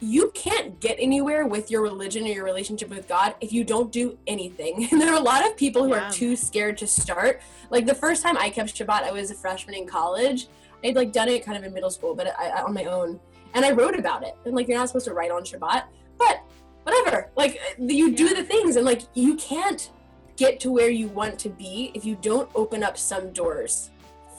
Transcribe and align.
you 0.00 0.30
can't 0.34 0.78
get 0.80 0.96
anywhere 0.98 1.46
with 1.46 1.70
your 1.70 1.82
religion 1.82 2.24
or 2.24 2.28
your 2.28 2.44
relationship 2.44 2.90
with 2.90 3.08
God 3.08 3.34
if 3.40 3.52
you 3.52 3.64
don't 3.64 3.90
do 3.90 4.18
anything. 4.26 4.88
And 4.92 5.00
there 5.00 5.12
are 5.12 5.18
a 5.18 5.22
lot 5.22 5.46
of 5.46 5.56
people 5.56 5.84
who 5.84 5.90
yeah. 5.90 6.08
are 6.08 6.12
too 6.12 6.36
scared 6.36 6.76
to 6.78 6.86
start. 6.86 7.40
Like 7.70 7.86
the 7.86 7.94
first 7.94 8.22
time 8.22 8.36
I 8.36 8.50
kept 8.50 8.74
Shabbat, 8.74 9.04
I 9.04 9.12
was 9.12 9.30
a 9.30 9.34
freshman 9.34 9.74
in 9.74 9.86
college. 9.86 10.48
I'd 10.84 10.96
like 10.96 11.12
done 11.12 11.28
it 11.28 11.44
kind 11.44 11.56
of 11.56 11.64
in 11.64 11.72
middle 11.72 11.90
school, 11.90 12.14
but 12.14 12.38
I, 12.38 12.62
on 12.62 12.74
my 12.74 12.84
own. 12.84 13.18
And 13.54 13.64
I 13.64 13.70
wrote 13.70 13.98
about 13.98 14.22
it. 14.22 14.36
And 14.44 14.54
like 14.54 14.68
you're 14.68 14.76
not 14.76 14.88
supposed 14.88 15.06
to 15.06 15.14
write 15.14 15.30
on 15.30 15.42
Shabbat, 15.42 15.84
but 16.18 16.42
whatever. 16.82 17.30
Like 17.36 17.60
you 17.78 18.14
do 18.14 18.34
the 18.34 18.44
things, 18.44 18.76
and 18.76 18.84
like 18.84 19.02
you 19.14 19.34
can't 19.36 19.90
get 20.36 20.60
to 20.60 20.70
where 20.70 20.90
you 20.90 21.08
want 21.08 21.38
to 21.40 21.48
be 21.48 21.90
if 21.94 22.04
you 22.04 22.16
don't 22.20 22.50
open 22.54 22.84
up 22.84 22.98
some 22.98 23.32
doors 23.32 23.90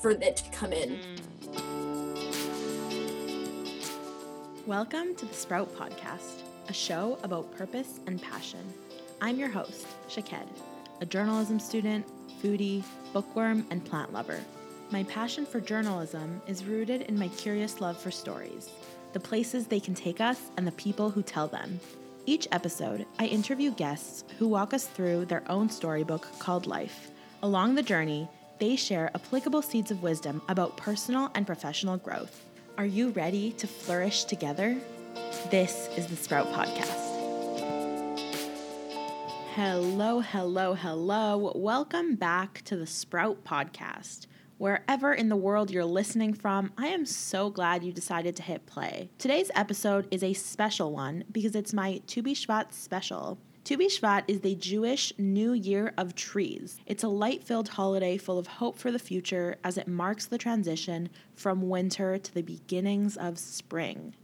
for 0.01 0.11
it 0.11 0.37
to 0.37 0.49
come 0.51 0.71
in. 0.71 0.89
Mm. 0.89 1.19
Welcome 4.67 5.15
to 5.15 5.25
the 5.25 5.33
Sprout 5.33 5.73
Podcast, 5.77 6.41
a 6.67 6.73
show 6.73 7.17
about 7.23 7.55
purpose 7.57 8.01
and 8.05 8.21
passion. 8.21 8.59
I'm 9.21 9.39
your 9.39 9.47
host, 9.47 9.87
Shaked, 10.09 10.59
a 10.99 11.05
journalism 11.05 11.57
student, 11.57 12.05
foodie, 12.43 12.83
bookworm, 13.13 13.65
and 13.71 13.85
plant 13.85 14.11
lover. 14.11 14.41
My 14.91 15.03
passion 15.03 15.45
for 15.45 15.61
journalism 15.61 16.41
is 16.47 16.65
rooted 16.65 17.03
in 17.03 17.17
my 17.17 17.29
curious 17.29 17.79
love 17.79 17.97
for 17.97 18.11
stories, 18.11 18.69
the 19.13 19.21
places 19.21 19.67
they 19.67 19.79
can 19.79 19.95
take 19.95 20.19
us, 20.19 20.51
and 20.57 20.67
the 20.67 20.73
people 20.73 21.11
who 21.11 21.23
tell 21.23 21.47
them. 21.47 21.79
Each 22.25 22.45
episode, 22.51 23.05
I 23.19 23.27
interview 23.27 23.71
guests 23.71 24.25
who 24.37 24.49
walk 24.49 24.73
us 24.73 24.85
through 24.85 25.27
their 25.27 25.49
own 25.49 25.69
storybook 25.69 26.27
called 26.39 26.67
Life. 26.67 27.09
Along 27.41 27.75
the 27.75 27.81
journey, 27.81 28.27
they 28.59 28.75
share 28.75 29.11
applicable 29.15 29.61
seeds 29.61 29.91
of 29.91 30.03
wisdom 30.03 30.41
about 30.49 30.75
personal 30.75 31.31
and 31.35 31.47
professional 31.47 31.95
growth. 31.95 32.43
Are 32.77 32.85
you 32.85 33.09
ready 33.09 33.53
to 33.53 33.65
flourish 33.65 34.25
together? 34.25 34.77
This 35.49 35.89
is 35.97 36.05
the 36.05 36.15
Sprout 36.15 36.45
Podcast. 36.53 37.15
Hello, 39.55 40.19
hello, 40.19 40.75
hello. 40.75 41.53
Welcome 41.55 42.13
back 42.13 42.61
to 42.65 42.75
the 42.75 42.85
Sprout 42.85 43.43
Podcast. 43.43 44.27
Wherever 44.59 45.11
in 45.11 45.29
the 45.29 45.35
world 45.35 45.71
you're 45.71 45.85
listening 45.85 46.35
from, 46.35 46.71
I 46.77 46.89
am 46.89 47.07
so 47.07 47.49
glad 47.49 47.83
you 47.83 47.91
decided 47.91 48.35
to 48.35 48.43
hit 48.43 48.67
play. 48.67 49.09
Today's 49.17 49.49
episode 49.55 50.07
is 50.11 50.21
a 50.21 50.33
special 50.33 50.91
one 50.91 51.23
because 51.31 51.55
it's 51.55 51.73
my 51.73 52.01
Tu 52.05 52.21
B'Shvat 52.21 52.73
special. 52.73 53.39
Tu 53.67 53.77
B'Shvat 53.77 54.23
is 54.29 54.39
the 54.39 54.55
Jewish 54.55 55.11
New 55.17 55.51
Year 55.51 55.91
of 55.97 56.15
Trees. 56.15 56.79
It's 56.85 57.03
a 57.03 57.09
light 57.09 57.43
filled 57.43 57.67
holiday 57.67 58.15
full 58.15 58.39
of 58.39 58.47
hope 58.47 58.79
for 58.79 58.93
the 58.93 58.97
future 58.97 59.57
as 59.61 59.77
it 59.77 59.89
marks 59.89 60.25
the 60.25 60.37
transition 60.37 61.09
from 61.35 61.67
winter 61.67 62.17
to 62.17 62.33
the 62.33 62.43
beginnings 62.43 63.17
of 63.17 63.37
spring. 63.37 64.15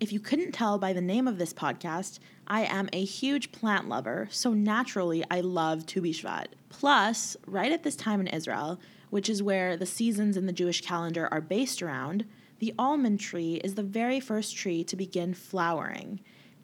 If 0.00 0.12
you 0.12 0.18
couldn't 0.18 0.50
tell 0.50 0.76
by 0.76 0.92
the 0.92 1.00
name 1.00 1.28
of 1.28 1.38
this 1.38 1.52
podcast, 1.52 2.18
I 2.48 2.64
am 2.64 2.88
a 2.92 3.04
huge 3.04 3.52
plant 3.52 3.88
lover, 3.88 4.26
so 4.32 4.52
naturally 4.52 5.22
I 5.30 5.40
love 5.40 5.86
Tu 5.86 6.02
B'Shvat. 6.02 6.46
Plus, 6.68 7.36
right 7.46 7.70
at 7.70 7.84
this 7.84 7.94
time 7.94 8.20
in 8.20 8.26
Israel, 8.26 8.80
which 9.08 9.30
is 9.30 9.40
where 9.40 9.76
the 9.76 9.86
seasons 9.86 10.36
in 10.36 10.46
the 10.46 10.52
Jewish 10.52 10.80
calendar 10.80 11.28
are 11.30 11.40
based 11.40 11.80
around, 11.80 12.24
the 12.58 12.74
almond 12.76 13.20
tree 13.20 13.60
is 13.62 13.76
the 13.76 13.84
very 13.84 14.18
first 14.18 14.56
tree 14.56 14.82
to 14.82 14.96
begin 14.96 15.32
flowering 15.32 16.18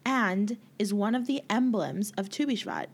and 0.05 0.57
is 0.79 0.93
one 0.93 1.15
of 1.15 1.27
the 1.27 1.41
emblems 1.49 2.11
of 2.17 2.29
Tu 2.29 2.47
B'Shvat. 2.47 2.87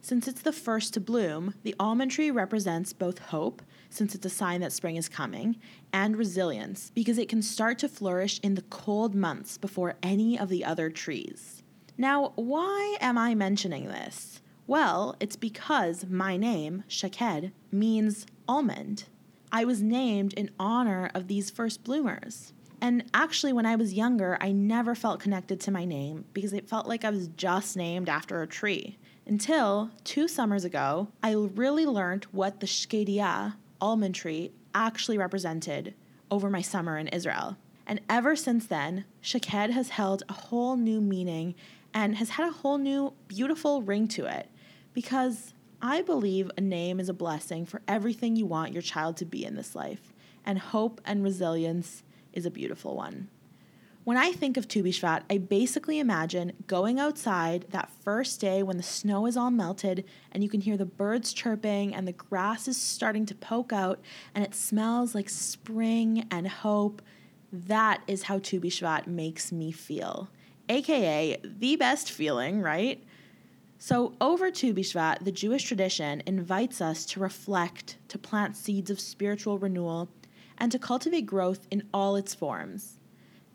Since 0.00 0.28
it's 0.28 0.42
the 0.42 0.52
first 0.52 0.94
to 0.94 1.00
bloom, 1.00 1.54
the 1.64 1.74
almond 1.78 2.12
tree 2.12 2.30
represents 2.30 2.92
both 2.92 3.18
hope, 3.18 3.62
since 3.90 4.14
it's 4.14 4.24
a 4.24 4.30
sign 4.30 4.60
that 4.60 4.72
spring 4.72 4.96
is 4.96 5.08
coming, 5.08 5.56
and 5.92 6.16
resilience, 6.16 6.90
because 6.94 7.18
it 7.18 7.28
can 7.28 7.42
start 7.42 7.78
to 7.80 7.88
flourish 7.88 8.40
in 8.42 8.54
the 8.54 8.62
cold 8.62 9.14
months 9.14 9.58
before 9.58 9.96
any 10.02 10.38
of 10.38 10.48
the 10.48 10.64
other 10.64 10.88
trees. 10.88 11.62
Now, 11.96 12.32
why 12.36 12.96
am 13.00 13.18
I 13.18 13.34
mentioning 13.34 13.86
this? 13.86 14.40
Well, 14.66 15.16
it's 15.18 15.36
because 15.36 16.06
my 16.06 16.36
name, 16.36 16.84
Shaked, 16.86 17.50
means 17.72 18.24
almond. 18.46 19.04
I 19.50 19.64
was 19.64 19.82
named 19.82 20.32
in 20.34 20.50
honor 20.60 21.10
of 21.14 21.26
these 21.26 21.50
first 21.50 21.82
bloomers. 21.82 22.52
And 22.80 23.04
actually, 23.12 23.52
when 23.52 23.66
I 23.66 23.76
was 23.76 23.92
younger, 23.92 24.38
I 24.40 24.52
never 24.52 24.94
felt 24.94 25.20
connected 25.20 25.60
to 25.60 25.70
my 25.70 25.84
name 25.84 26.24
because 26.32 26.52
it 26.52 26.68
felt 26.68 26.86
like 26.86 27.04
I 27.04 27.10
was 27.10 27.28
just 27.28 27.76
named 27.76 28.08
after 28.08 28.40
a 28.40 28.46
tree. 28.46 28.98
Until 29.26 29.90
two 30.04 30.28
summers 30.28 30.64
ago, 30.64 31.08
I 31.22 31.32
really 31.32 31.86
learned 31.86 32.24
what 32.32 32.60
the 32.60 32.66
Shkedia 32.66 33.54
almond 33.80 34.14
tree 34.14 34.52
actually 34.74 35.18
represented 35.18 35.94
over 36.30 36.48
my 36.48 36.62
summer 36.62 36.96
in 36.96 37.08
Israel. 37.08 37.56
And 37.86 38.00
ever 38.08 38.36
since 38.36 38.66
then, 38.66 39.04
Shaked 39.20 39.46
has 39.46 39.90
held 39.90 40.22
a 40.28 40.34
whole 40.34 40.76
new 40.76 41.00
meaning 41.00 41.54
and 41.94 42.16
has 42.16 42.30
had 42.30 42.46
a 42.46 42.52
whole 42.52 42.78
new 42.78 43.14
beautiful 43.26 43.82
ring 43.82 44.08
to 44.08 44.26
it 44.26 44.48
because 44.92 45.54
I 45.80 46.02
believe 46.02 46.50
a 46.56 46.60
name 46.60 47.00
is 47.00 47.08
a 47.08 47.14
blessing 47.14 47.64
for 47.64 47.80
everything 47.88 48.36
you 48.36 48.46
want 48.46 48.72
your 48.72 48.82
child 48.82 49.16
to 49.18 49.24
be 49.24 49.44
in 49.44 49.56
this 49.56 49.74
life. 49.74 50.12
And 50.44 50.58
hope 50.58 51.00
and 51.04 51.22
resilience 51.22 52.02
is 52.38 52.46
a 52.46 52.50
beautiful 52.50 52.96
one. 52.96 53.28
When 54.04 54.16
I 54.16 54.32
think 54.32 54.56
of 54.56 54.66
Tu 54.66 54.82
B'Shvat, 54.82 55.24
I 55.28 55.36
basically 55.36 55.98
imagine 55.98 56.54
going 56.66 56.98
outside 56.98 57.66
that 57.70 57.90
first 57.90 58.40
day 58.40 58.62
when 58.62 58.78
the 58.78 58.82
snow 58.82 59.26
is 59.26 59.36
all 59.36 59.50
melted 59.50 60.06
and 60.32 60.42
you 60.42 60.48
can 60.48 60.62
hear 60.62 60.78
the 60.78 60.86
birds 60.86 61.34
chirping 61.34 61.94
and 61.94 62.08
the 62.08 62.12
grass 62.12 62.68
is 62.68 62.78
starting 62.78 63.26
to 63.26 63.34
poke 63.34 63.70
out 63.70 64.00
and 64.34 64.42
it 64.42 64.54
smells 64.54 65.14
like 65.14 65.28
spring 65.28 66.26
and 66.30 66.48
hope. 66.48 67.02
That 67.52 68.00
is 68.06 68.22
how 68.22 68.38
Tu 68.38 68.60
B'Shvat 68.60 69.06
makes 69.06 69.52
me 69.52 69.72
feel, 69.72 70.30
aka 70.70 71.38
the 71.44 71.76
best 71.76 72.10
feeling, 72.10 72.62
right? 72.62 73.04
So, 73.80 74.14
over 74.20 74.50
Tu 74.50 74.72
B'Shvat, 74.72 75.24
the 75.24 75.32
Jewish 75.32 75.64
tradition 75.64 76.22
invites 76.24 76.80
us 76.80 77.04
to 77.06 77.20
reflect, 77.20 77.98
to 78.08 78.18
plant 78.18 78.56
seeds 78.56 78.90
of 78.90 79.00
spiritual 79.00 79.58
renewal, 79.58 80.08
and 80.58 80.70
to 80.70 80.78
cultivate 80.78 81.26
growth 81.26 81.66
in 81.70 81.88
all 81.94 82.16
its 82.16 82.34
forms. 82.34 82.98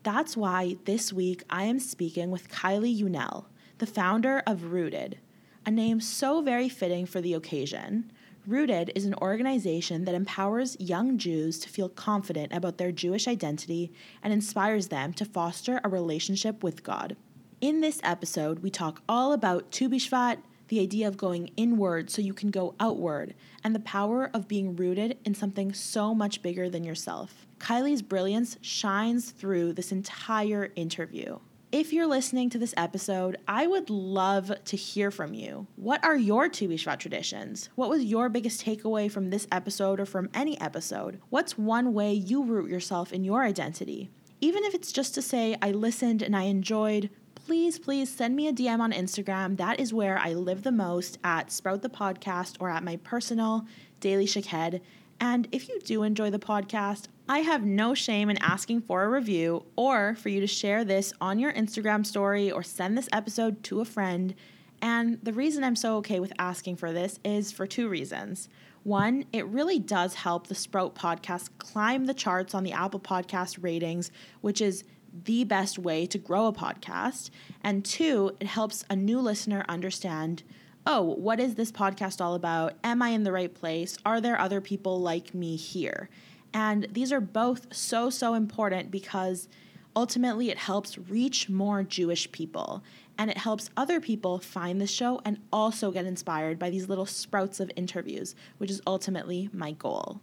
That's 0.02 0.36
why 0.36 0.76
this 0.84 1.12
week 1.12 1.44
I 1.48 1.64
am 1.64 1.78
speaking 1.78 2.30
with 2.30 2.50
Kylie 2.50 3.00
Unell, 3.00 3.44
the 3.78 3.86
founder 3.86 4.42
of 4.46 4.72
Rooted, 4.72 5.18
a 5.64 5.70
name 5.70 6.00
so 6.00 6.42
very 6.42 6.68
fitting 6.68 7.06
for 7.06 7.20
the 7.20 7.34
occasion. 7.34 8.10
Rooted 8.46 8.92
is 8.94 9.06
an 9.06 9.14
organization 9.22 10.04
that 10.04 10.14
empowers 10.14 10.76
young 10.78 11.16
Jews 11.16 11.58
to 11.60 11.68
feel 11.70 11.88
confident 11.88 12.52
about 12.52 12.76
their 12.76 12.92
Jewish 12.92 13.26
identity 13.26 13.90
and 14.22 14.32
inspires 14.32 14.88
them 14.88 15.14
to 15.14 15.24
foster 15.24 15.80
a 15.82 15.88
relationship 15.88 16.62
with 16.62 16.82
God. 16.82 17.16
In 17.62 17.80
this 17.80 18.00
episode, 18.02 18.58
we 18.58 18.68
talk 18.68 19.00
all 19.08 19.32
about 19.32 19.70
Tu 19.70 19.88
B'Shvat, 19.88 20.38
the 20.74 20.80
idea 20.80 21.06
of 21.06 21.16
going 21.16 21.52
inward 21.56 22.10
so 22.10 22.20
you 22.20 22.34
can 22.34 22.50
go 22.50 22.74
outward, 22.80 23.32
and 23.62 23.76
the 23.76 23.80
power 23.80 24.28
of 24.34 24.48
being 24.48 24.74
rooted 24.74 25.16
in 25.24 25.32
something 25.32 25.72
so 25.72 26.12
much 26.12 26.42
bigger 26.42 26.68
than 26.68 26.82
yourself. 26.82 27.46
Kylie's 27.60 28.02
brilliance 28.02 28.58
shines 28.60 29.30
through 29.30 29.74
this 29.74 29.92
entire 29.92 30.72
interview. 30.74 31.38
If 31.70 31.92
you're 31.92 32.08
listening 32.08 32.50
to 32.50 32.58
this 32.58 32.74
episode, 32.76 33.36
I 33.46 33.68
would 33.68 33.88
love 33.88 34.50
to 34.64 34.76
hear 34.76 35.12
from 35.12 35.32
you. 35.32 35.68
What 35.76 36.04
are 36.04 36.16
your 36.16 36.48
B'Shvat 36.48 36.98
traditions? 36.98 37.68
What 37.76 37.88
was 37.88 38.02
your 38.02 38.28
biggest 38.28 38.64
takeaway 38.64 39.08
from 39.08 39.30
this 39.30 39.46
episode 39.52 40.00
or 40.00 40.06
from 40.06 40.28
any 40.34 40.60
episode? 40.60 41.20
What's 41.30 41.56
one 41.56 41.94
way 41.94 42.12
you 42.12 42.42
root 42.42 42.68
yourself 42.68 43.12
in 43.12 43.22
your 43.22 43.44
identity? 43.44 44.10
Even 44.40 44.64
if 44.64 44.74
it's 44.74 44.90
just 44.90 45.14
to 45.14 45.22
say, 45.22 45.56
I 45.62 45.70
listened 45.70 46.20
and 46.20 46.34
I 46.34 46.42
enjoyed, 46.42 47.10
please, 47.44 47.78
please 47.78 48.08
send 48.08 48.34
me 48.34 48.48
a 48.48 48.52
DM 48.52 48.80
on 48.80 48.92
Instagram. 48.92 49.58
That 49.58 49.78
is 49.78 49.92
where 49.92 50.18
I 50.18 50.32
live 50.32 50.62
the 50.62 50.72
most 50.72 51.18
at 51.22 51.52
Sprout 51.52 51.82
the 51.82 51.90
Podcast 51.90 52.56
or 52.58 52.70
at 52.70 52.82
my 52.82 52.96
personal 52.96 53.66
Daily 54.00 54.24
Shaked. 54.24 54.80
And 55.20 55.48
if 55.52 55.68
you 55.68 55.78
do 55.80 56.02
enjoy 56.02 56.30
the 56.30 56.38
podcast, 56.38 57.04
I 57.28 57.40
have 57.40 57.62
no 57.62 57.92
shame 57.92 58.30
in 58.30 58.38
asking 58.38 58.80
for 58.82 59.04
a 59.04 59.10
review 59.10 59.64
or 59.76 60.14
for 60.14 60.30
you 60.30 60.40
to 60.40 60.46
share 60.46 60.84
this 60.84 61.12
on 61.20 61.38
your 61.38 61.52
Instagram 61.52 62.06
story 62.06 62.50
or 62.50 62.62
send 62.62 62.96
this 62.96 63.08
episode 63.12 63.62
to 63.64 63.80
a 63.80 63.84
friend. 63.84 64.34
And 64.80 65.18
the 65.22 65.32
reason 65.32 65.64
I'm 65.64 65.76
so 65.76 65.96
okay 65.98 66.20
with 66.20 66.32
asking 66.38 66.76
for 66.76 66.92
this 66.92 67.20
is 67.24 67.52
for 67.52 67.66
two 67.66 67.88
reasons. 67.88 68.48
One, 68.84 69.24
it 69.32 69.46
really 69.46 69.78
does 69.78 70.14
help 70.14 70.46
the 70.46 70.54
Sprout 70.54 70.94
podcast 70.94 71.50
climb 71.58 72.06
the 72.06 72.14
charts 72.14 72.54
on 72.54 72.64
the 72.64 72.72
Apple 72.72 73.00
Podcast 73.00 73.58
ratings, 73.62 74.10
which 74.40 74.60
is 74.60 74.84
the 75.24 75.44
best 75.44 75.78
way 75.78 76.06
to 76.06 76.18
grow 76.18 76.46
a 76.46 76.52
podcast. 76.52 77.30
And 77.62 77.84
two, 77.84 78.32
it 78.40 78.46
helps 78.46 78.84
a 78.90 78.96
new 78.96 79.20
listener 79.20 79.64
understand 79.68 80.42
oh, 80.86 81.00
what 81.00 81.40
is 81.40 81.54
this 81.54 81.72
podcast 81.72 82.20
all 82.20 82.34
about? 82.34 82.74
Am 82.84 83.00
I 83.00 83.08
in 83.08 83.22
the 83.22 83.32
right 83.32 83.54
place? 83.54 83.96
Are 84.04 84.20
there 84.20 84.38
other 84.38 84.60
people 84.60 85.00
like 85.00 85.34
me 85.34 85.56
here? 85.56 86.10
And 86.52 86.86
these 86.92 87.12
are 87.12 87.20
both 87.20 87.74
so, 87.74 88.10
so 88.10 88.34
important 88.34 88.90
because 88.90 89.48
ultimately 89.96 90.50
it 90.50 90.58
helps 90.58 90.98
reach 90.98 91.48
more 91.48 91.82
Jewish 91.82 92.30
people 92.32 92.82
and 93.16 93.30
it 93.30 93.38
helps 93.38 93.70
other 93.76 94.00
people 94.00 94.38
find 94.38 94.80
the 94.80 94.86
show 94.86 95.20
and 95.24 95.38
also 95.52 95.90
get 95.90 96.04
inspired 96.04 96.58
by 96.58 96.68
these 96.68 96.88
little 96.88 97.06
sprouts 97.06 97.60
of 97.60 97.70
interviews, 97.76 98.34
which 98.58 98.70
is 98.70 98.82
ultimately 98.86 99.48
my 99.52 99.72
goal. 99.72 100.20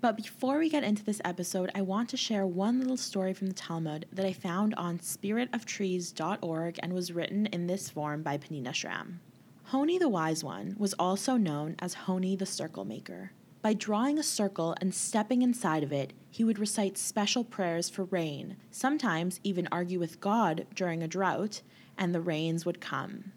But 0.00 0.16
before 0.16 0.58
we 0.58 0.70
get 0.70 0.82
into 0.82 1.04
this 1.04 1.20
episode, 1.26 1.70
I 1.74 1.82
want 1.82 2.08
to 2.08 2.16
share 2.16 2.46
one 2.46 2.80
little 2.80 2.96
story 2.96 3.34
from 3.34 3.48
the 3.48 3.54
Talmud 3.54 4.06
that 4.10 4.24
I 4.24 4.32
found 4.32 4.74
on 4.76 4.98
spiritoftrees.org 4.98 6.80
and 6.82 6.92
was 6.94 7.12
written 7.12 7.46
in 7.46 7.66
this 7.66 7.90
form 7.90 8.22
by 8.22 8.38
Peninnah 8.38 8.72
Schram. 8.72 9.18
Honi 9.64 9.98
the 9.98 10.08
Wise 10.08 10.42
One 10.42 10.74
was 10.78 10.94
also 10.94 11.36
known 11.36 11.76
as 11.80 11.92
Honi 11.92 12.34
the 12.34 12.46
Circle 12.46 12.86
Maker. 12.86 13.32
By 13.60 13.74
drawing 13.74 14.18
a 14.18 14.22
circle 14.22 14.74
and 14.80 14.94
stepping 14.94 15.42
inside 15.42 15.82
of 15.82 15.92
it, 15.92 16.14
he 16.30 16.44
would 16.44 16.58
recite 16.58 16.96
special 16.96 17.44
prayers 17.44 17.90
for 17.90 18.04
rain, 18.04 18.56
sometimes 18.70 19.38
even 19.44 19.68
argue 19.70 19.98
with 19.98 20.18
God 20.18 20.66
during 20.74 21.02
a 21.02 21.08
drought, 21.08 21.60
and 21.98 22.14
the 22.14 22.22
rains 22.22 22.64
would 22.64 22.80
come. 22.80 23.32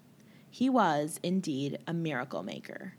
He 0.50 0.69
was, 0.69 1.19
indeed, 1.24 1.77
a 1.86 1.94
miracle 1.94 2.42
maker. 2.42 2.94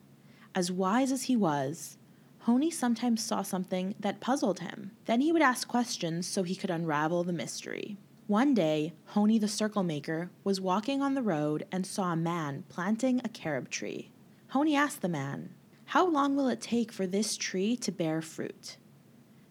As 0.54 0.70
wise 0.70 1.10
as 1.10 1.24
he 1.24 1.34
was, 1.36 1.96
Honi 2.44 2.70
sometimes 2.70 3.24
saw 3.24 3.40
something 3.40 3.94
that 3.98 4.20
puzzled 4.20 4.60
him. 4.60 4.90
Then 5.06 5.22
he 5.22 5.32
would 5.32 5.40
ask 5.40 5.66
questions 5.66 6.26
so 6.26 6.42
he 6.42 6.54
could 6.54 6.68
unravel 6.68 7.24
the 7.24 7.32
mystery. 7.32 7.96
One 8.26 8.52
day, 8.52 8.92
Honi 9.06 9.38
the 9.38 9.48
circle 9.48 9.82
maker 9.82 10.30
was 10.44 10.60
walking 10.60 11.00
on 11.00 11.14
the 11.14 11.22
road 11.22 11.64
and 11.72 11.86
saw 11.86 12.12
a 12.12 12.16
man 12.16 12.64
planting 12.68 13.22
a 13.24 13.30
carob 13.30 13.70
tree. 13.70 14.12
Honi 14.48 14.76
asked 14.76 15.00
the 15.00 15.08
man, 15.08 15.54
How 15.86 16.06
long 16.06 16.36
will 16.36 16.48
it 16.48 16.60
take 16.60 16.92
for 16.92 17.06
this 17.06 17.38
tree 17.38 17.78
to 17.78 17.90
bear 17.90 18.20
fruit? 18.20 18.76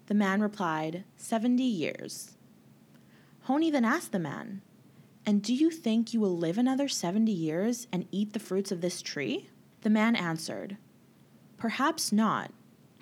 The 0.06 0.14
man 0.14 0.40
replied, 0.40 1.04
Seventy 1.18 1.64
years. 1.64 2.38
Honi 3.46 3.72
then 3.72 3.86
asked 3.86 4.12
the 4.12 4.20
man, 4.20 4.62
And 5.26 5.42
do 5.42 5.56
you 5.56 5.72
think 5.72 6.14
you 6.14 6.20
will 6.20 6.38
live 6.38 6.60
another 6.60 6.88
seventy 6.88 7.32
years 7.32 7.88
and 7.92 8.08
eat 8.12 8.34
the 8.34 8.40
fruits 8.40 8.72
of 8.72 8.82
this 8.82 9.02
tree? 9.02 9.50
The 9.82 9.90
man 9.90 10.16
answered, 10.16 10.78
Perhaps 11.58 12.12
not 12.12 12.52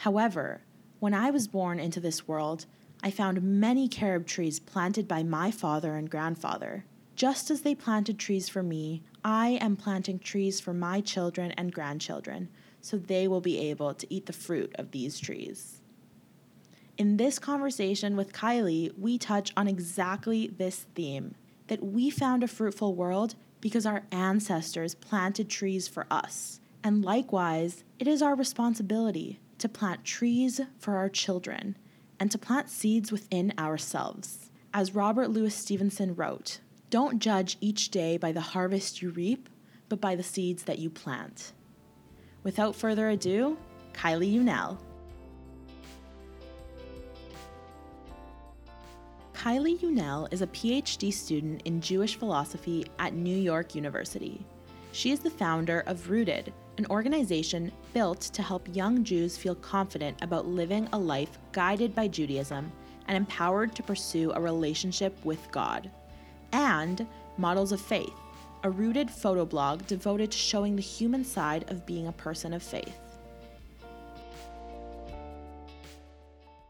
However, 0.01 0.63
when 0.99 1.13
I 1.13 1.29
was 1.29 1.47
born 1.47 1.79
into 1.79 1.99
this 1.99 2.27
world, 2.27 2.65
I 3.03 3.11
found 3.11 3.43
many 3.43 3.87
carob 3.87 4.25
trees 4.25 4.59
planted 4.59 5.07
by 5.07 5.21
my 5.21 5.51
father 5.51 5.95
and 5.95 6.09
grandfather. 6.09 6.85
Just 7.15 7.51
as 7.51 7.61
they 7.61 7.75
planted 7.75 8.17
trees 8.17 8.49
for 8.49 8.63
me, 8.63 9.03
I 9.23 9.59
am 9.61 9.75
planting 9.75 10.17
trees 10.17 10.59
for 10.59 10.73
my 10.73 11.01
children 11.01 11.51
and 11.51 11.71
grandchildren, 11.71 12.49
so 12.81 12.97
they 12.97 13.27
will 13.27 13.41
be 13.41 13.59
able 13.59 13.93
to 13.93 14.11
eat 14.11 14.25
the 14.25 14.33
fruit 14.33 14.71
of 14.73 14.89
these 14.89 15.19
trees. 15.19 15.81
In 16.97 17.17
this 17.17 17.37
conversation 17.37 18.15
with 18.17 18.33
Kylie, 18.33 18.97
we 18.97 19.19
touch 19.19 19.53
on 19.55 19.67
exactly 19.67 20.47
this 20.47 20.87
theme 20.95 21.35
that 21.67 21.83
we 21.83 22.09
found 22.09 22.43
a 22.43 22.47
fruitful 22.47 22.95
world 22.95 23.35
because 23.59 23.85
our 23.85 24.01
ancestors 24.11 24.95
planted 24.95 25.47
trees 25.47 25.87
for 25.87 26.07
us. 26.09 26.59
And 26.83 27.05
likewise, 27.05 27.83
it 27.99 28.07
is 28.07 28.23
our 28.23 28.33
responsibility 28.33 29.39
to 29.61 29.69
plant 29.69 30.03
trees 30.03 30.59
for 30.79 30.97
our 30.97 31.07
children 31.07 31.77
and 32.19 32.29
to 32.31 32.37
plant 32.37 32.69
seeds 32.69 33.11
within 33.11 33.53
ourselves. 33.57 34.49
As 34.73 34.95
Robert 34.95 35.29
Louis 35.29 35.53
Stevenson 35.53 36.15
wrote, 36.15 36.59
don't 36.89 37.19
judge 37.19 37.57
each 37.61 37.89
day 37.89 38.17
by 38.17 38.31
the 38.31 38.41
harvest 38.41 39.01
you 39.01 39.11
reap, 39.11 39.49
but 39.87 40.01
by 40.01 40.15
the 40.15 40.23
seeds 40.23 40.63
that 40.63 40.79
you 40.79 40.89
plant. 40.89 41.53
Without 42.43 42.75
further 42.75 43.09
ado, 43.09 43.57
Kylie 43.93 44.35
Unell. 44.35 44.77
Kylie 49.33 49.79
Unell 49.79 50.31
is 50.33 50.41
a 50.41 50.47
PhD 50.47 51.13
student 51.13 51.61
in 51.65 51.81
Jewish 51.81 52.15
philosophy 52.15 52.85
at 52.99 53.13
New 53.13 53.37
York 53.37 53.75
University. 53.75 54.43
She 54.91 55.11
is 55.11 55.19
the 55.19 55.29
founder 55.29 55.83
of 55.87 56.09
Rooted, 56.09 56.51
an 56.77 56.85
organization 56.89 57.71
built 57.93 58.21
to 58.21 58.41
help 58.41 58.67
young 58.73 59.03
Jews 59.03 59.37
feel 59.37 59.55
confident 59.55 60.21
about 60.21 60.47
living 60.47 60.87
a 60.93 60.97
life 60.97 61.37
guided 61.51 61.93
by 61.93 62.07
Judaism 62.07 62.71
and 63.07 63.17
empowered 63.17 63.75
to 63.75 63.83
pursue 63.83 64.31
a 64.31 64.41
relationship 64.41 65.15
with 65.23 65.51
God. 65.51 65.89
And 66.51 67.05
Models 67.37 67.71
of 67.71 67.81
Faith, 67.81 68.13
a 68.63 68.69
rooted 68.69 69.09
photo 69.09 69.45
blog 69.45 69.85
devoted 69.87 70.31
to 70.31 70.37
showing 70.37 70.75
the 70.75 70.81
human 70.81 71.23
side 71.23 71.69
of 71.69 71.85
being 71.85 72.07
a 72.07 72.11
person 72.13 72.53
of 72.53 72.63
faith. 72.63 72.97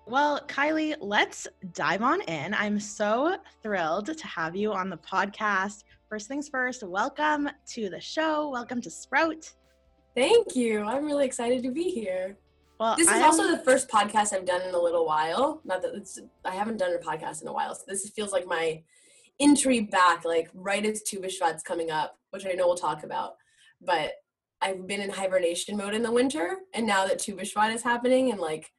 Well, 0.08 0.42
Kylie, 0.48 0.96
let's 1.00 1.48
dive 1.74 2.02
on 2.02 2.22
in. 2.22 2.54
I'm 2.54 2.80
so 2.80 3.38
thrilled 3.64 4.18
to 4.18 4.28
have 4.28 4.56
you 4.56 4.74
on 4.74 4.90
the 4.90 4.98
podcast. 4.98 5.84
First 6.10 6.28
things 6.28 6.50
first, 6.50 6.84
welcome 6.84 7.50
to 7.68 7.90
the 7.90 8.02
show. 8.02 8.50
Welcome 8.50 8.82
to 8.82 8.90
Sprout. 8.90 9.54
Thank 10.16 10.56
you. 10.56 10.82
I'm 10.84 11.06
really 11.06 11.26
excited 11.26 11.64
to 11.64 11.72
be 11.72 11.84
here. 11.84 12.38
Well, 12.80 12.96
this 12.96 13.08
is 13.08 13.14
I'm... 13.14 13.24
also 13.24 13.50
the 13.50 13.64
first 13.64 13.90
podcast 13.90 14.34
I've 14.34 14.46
done 14.46 14.62
in 14.64 14.74
a 14.74 14.82
little 14.82 15.06
while. 15.06 15.62
Not 15.64 15.82
that 15.84 15.94
it's 15.94 16.20
I 16.44 16.52
haven't 16.52 16.78
done 16.78 16.94
a 16.94 16.98
podcast 16.98 17.42
in 17.42 17.48
a 17.48 17.54
while, 17.54 17.76
so 17.76 17.84
this 17.88 18.10
feels 18.10 18.32
like 18.32 18.48
my 18.48 18.82
entry 19.40 19.82
back, 19.82 20.26
like 20.26 20.50
right 20.54 20.86
as 20.86 21.04
Tu 21.04 21.20
B'Shvat's 21.20 21.64
coming 21.64 21.92
up, 21.92 22.18
which 22.32 22.46
I 22.46 22.52
know 22.52 22.68
we'll 22.68 22.76
talk 22.76 23.04
about. 23.04 23.36
But 23.82 24.14
I've 24.62 24.88
been 24.88 25.02
in 25.02 25.10
hibernation 25.10 25.78
mode 25.78 25.94
in 25.94 26.04
the 26.04 26.12
winter, 26.12 26.58
and 26.74 26.86
now 26.86 27.06
that 27.08 27.20
Tu 27.20 27.36
B'Shvat 27.36 27.74
is 27.74 27.84
happening, 27.84 28.32
and 28.32 28.40
like 28.40 28.72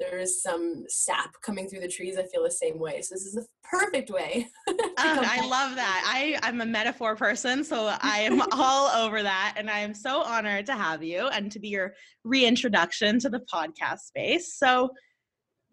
there's 0.00 0.42
some 0.42 0.84
sap 0.88 1.34
coming 1.42 1.68
through 1.68 1.80
the 1.80 1.88
trees. 1.88 2.16
I 2.18 2.24
feel 2.24 2.42
the 2.42 2.50
same 2.50 2.78
way. 2.78 3.02
So 3.02 3.14
this 3.14 3.26
is 3.26 3.34
the 3.34 3.46
perfect 3.62 4.10
way. 4.10 4.48
oh, 4.68 4.74
I 4.98 5.46
love 5.46 5.76
that. 5.76 6.02
I, 6.06 6.38
I'm 6.42 6.60
a 6.60 6.66
metaphor 6.66 7.14
person, 7.14 7.62
so 7.62 7.94
I 8.00 8.20
am 8.20 8.40
all 8.52 8.88
over 8.88 9.22
that. 9.22 9.54
And 9.56 9.70
I 9.70 9.80
am 9.80 9.94
so 9.94 10.22
honored 10.22 10.66
to 10.66 10.72
have 10.72 11.02
you 11.02 11.28
and 11.28 11.52
to 11.52 11.60
be 11.60 11.68
your 11.68 11.92
reintroduction 12.24 13.20
to 13.20 13.28
the 13.28 13.42
podcast 13.52 14.00
space. 14.00 14.56
So 14.58 14.90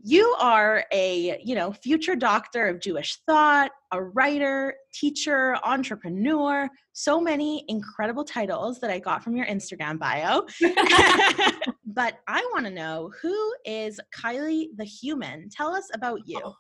you 0.04 0.36
are 0.40 0.86
a 0.92 1.42
you 1.44 1.56
know 1.56 1.72
future 1.72 2.16
doctor 2.16 2.68
of 2.68 2.80
jewish 2.80 3.18
thought 3.26 3.72
a 3.92 4.04
writer 4.04 4.76
teacher 4.94 5.58
entrepreneur 5.64 6.70
so 6.94 7.20
many 7.20 7.66
incredible 7.68 8.24
titles 8.24 8.80
that 8.80 8.92
i 8.92 9.00
got 9.00 9.24
from 9.24 9.36
your 9.36 9.46
instagram 9.48 9.98
bio 9.98 10.44
but 11.98 12.20
i 12.28 12.48
want 12.54 12.64
to 12.64 12.72
know 12.72 13.12
who 13.22 13.36
is 13.66 14.00
kylie 14.16 14.68
the 14.78 14.86
human? 14.86 15.50
Tell 15.50 15.74
us 15.74 15.90
about 15.96 16.20
you. 16.26 16.40
Oh, 16.46 16.56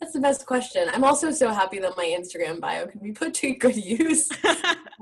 that's 0.00 0.12
the 0.12 0.20
best 0.20 0.44
question. 0.44 0.88
I'm 0.92 1.04
also 1.04 1.30
so 1.30 1.50
happy 1.50 1.78
that 1.78 1.96
my 1.96 2.04
instagram 2.18 2.60
bio 2.60 2.86
can 2.88 3.00
be 3.00 3.12
put 3.12 3.32
to 3.34 3.52
good 3.64 3.76
use. 3.76 4.28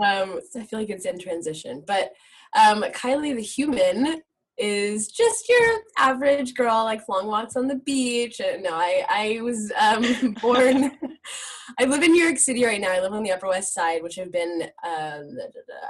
Um, 0.00 0.38
so 0.48 0.60
i 0.60 0.62
feel 0.64 0.78
like 0.78 0.90
it's 0.90 1.06
in 1.06 1.18
transition 1.18 1.82
but 1.84 2.12
um, 2.56 2.84
kylie 3.00 3.34
the 3.34 3.42
human 3.42 4.22
is 4.58 5.08
just 5.08 5.48
your 5.48 5.80
average 5.96 6.54
girl, 6.54 6.84
like 6.84 7.08
long 7.08 7.26
walks 7.26 7.56
on 7.56 7.68
the 7.68 7.76
beach. 7.76 8.40
And 8.40 8.64
no, 8.64 8.70
I, 8.74 9.04
I 9.08 9.40
was 9.40 9.72
um, 9.78 10.34
born, 10.42 10.90
I 11.78 11.84
live 11.84 12.02
in 12.02 12.12
New 12.12 12.22
York 12.22 12.38
City 12.38 12.64
right 12.64 12.80
now. 12.80 12.92
I 12.92 13.00
live 13.00 13.12
on 13.12 13.22
the 13.22 13.32
Upper 13.32 13.48
West 13.48 13.72
Side, 13.72 14.02
which 14.02 14.18
I've 14.18 14.32
been, 14.32 14.62
um, 14.84 15.38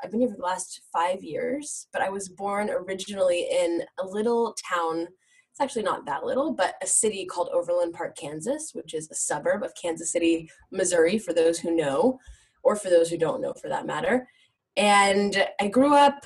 I've 0.03 0.11
been 0.11 0.21
here 0.21 0.29
for 0.29 0.37
the 0.37 0.43
last 0.43 0.83
five 0.93 1.23
years, 1.23 1.87
but 1.93 2.03
I 2.03 2.11
was 2.11 2.29
born 2.29 2.71
originally 2.71 3.49
in 3.51 3.83
a 3.99 4.07
little 4.07 4.55
town. 4.73 5.09
It's 5.51 5.61
actually 5.61 5.83
not 5.83 6.05
that 6.07 6.25
little, 6.25 6.53
but 6.53 6.75
a 6.83 6.87
city 6.87 7.25
called 7.25 7.49
Overland 7.53 7.95
Park, 7.95 8.17
Kansas, 8.17 8.73
which 8.75 8.93
is 8.93 9.09
a 9.11 9.15
suburb 9.15 9.63
of 9.63 9.73
Kansas 9.81 10.13
City, 10.13 10.49
Missouri, 10.71 11.19
for 11.19 11.33
those 11.33 11.59
who 11.59 11.75
know, 11.75 12.19
or 12.63 12.77
for 12.77 12.91
those 12.91 13.09
who 13.09 13.17
don't 13.17 13.41
know 13.41 13.55
for 13.61 13.69
that 13.69 13.87
matter. 13.87 14.29
And 14.77 15.45
I 15.61 15.67
grew 15.67 15.95
up 15.95 16.25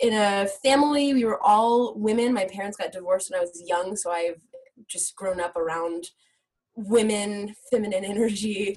in 0.00 0.12
a 0.12 0.46
family 0.62 1.14
we 1.14 1.24
were 1.24 1.42
all 1.42 1.94
women. 1.96 2.32
My 2.32 2.46
parents 2.46 2.76
got 2.76 2.92
divorced 2.92 3.30
when 3.30 3.38
i 3.38 3.42
was 3.42 3.62
young 3.66 3.96
so 3.96 4.10
i've 4.10 4.42
just 4.88 5.14
grown 5.16 5.40
up 5.40 5.56
around 5.56 6.10
women 6.76 7.54
feminine 7.70 8.04
energy. 8.14 8.76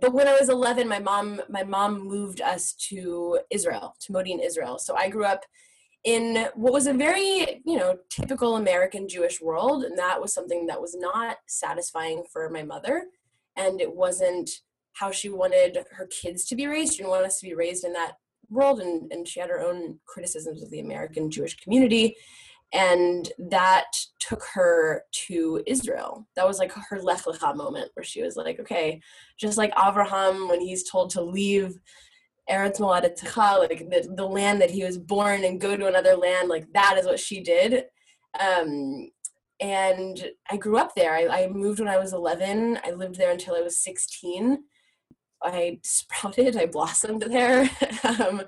But 0.00 0.12
when 0.12 0.28
i 0.28 0.36
was 0.38 0.48
11 0.48 0.88
my 0.88 0.98
mom 0.98 1.40
my 1.48 1.62
mom 1.62 2.06
moved 2.06 2.40
us 2.40 2.74
to 2.88 3.40
israel 3.50 3.94
to 4.00 4.12
modi'in 4.12 4.44
israel. 4.44 4.78
So 4.78 4.94
i 4.96 5.08
grew 5.08 5.24
up 5.24 5.44
in 6.04 6.46
what 6.54 6.72
was 6.72 6.86
a 6.86 6.92
very 6.92 7.60
you 7.64 7.76
know 7.76 7.96
typical 8.08 8.56
american 8.56 9.08
jewish 9.08 9.40
world 9.40 9.82
and 9.82 9.98
that 9.98 10.20
was 10.20 10.32
something 10.32 10.64
that 10.66 10.80
was 10.80 10.94
not 10.96 11.38
satisfying 11.46 12.22
for 12.32 12.48
my 12.50 12.62
mother. 12.62 13.06
And 13.56 13.80
it 13.80 13.92
wasn't 13.92 14.48
how 14.92 15.10
she 15.10 15.28
wanted 15.28 15.78
her 15.92 16.06
kids 16.06 16.44
to 16.46 16.56
be 16.56 16.66
raised. 16.66 16.92
She 16.92 16.98
didn't 16.98 17.10
want 17.10 17.26
us 17.26 17.40
to 17.40 17.46
be 17.46 17.54
raised 17.54 17.84
in 17.84 17.92
that 17.94 18.14
world 18.50 18.80
and, 18.80 19.10
and 19.12 19.26
she 19.26 19.40
had 19.40 19.50
her 19.50 19.60
own 19.60 19.98
criticisms 20.06 20.62
of 20.62 20.70
the 20.70 20.80
American 20.80 21.30
Jewish 21.30 21.56
community. 21.56 22.16
And 22.72 23.30
that 23.38 23.92
took 24.20 24.44
her 24.54 25.04
to 25.26 25.62
Israel. 25.66 26.26
That 26.36 26.46
was 26.46 26.58
like 26.58 26.72
her 26.72 27.00
Lech 27.00 27.22
Lecha 27.24 27.56
moment 27.56 27.90
where 27.94 28.04
she 28.04 28.22
was 28.22 28.36
like, 28.36 28.60
okay, 28.60 29.00
just 29.38 29.56
like 29.56 29.72
Abraham 29.78 30.48
when 30.48 30.60
he's 30.60 30.88
told 30.88 31.10
to 31.10 31.22
leave 31.22 31.78
Eretz 32.50 32.78
Moladetecha, 32.78 33.58
like 33.58 33.90
the, 33.90 34.12
the 34.14 34.26
land 34.26 34.60
that 34.60 34.70
he 34.70 34.84
was 34.84 34.98
born 34.98 35.44
and 35.44 35.60
go 35.60 35.76
to 35.76 35.86
another 35.86 36.16
land, 36.16 36.48
like 36.48 36.66
that 36.72 36.96
is 36.98 37.06
what 37.06 37.20
she 37.20 37.40
did. 37.40 37.84
Um, 38.38 39.10
and 39.60 40.30
I 40.50 40.56
grew 40.56 40.76
up 40.76 40.94
there. 40.94 41.14
I, 41.14 41.44
I 41.44 41.46
moved 41.48 41.80
when 41.80 41.88
I 41.88 41.98
was 41.98 42.12
11. 42.12 42.78
I 42.84 42.90
lived 42.92 43.16
there 43.16 43.32
until 43.32 43.54
I 43.54 43.60
was 43.60 43.82
16 43.82 44.58
I 45.42 45.78
sprouted, 45.82 46.56
I 46.56 46.66
blossomed 46.66 47.22
there. 47.22 47.70
um, 48.20 48.42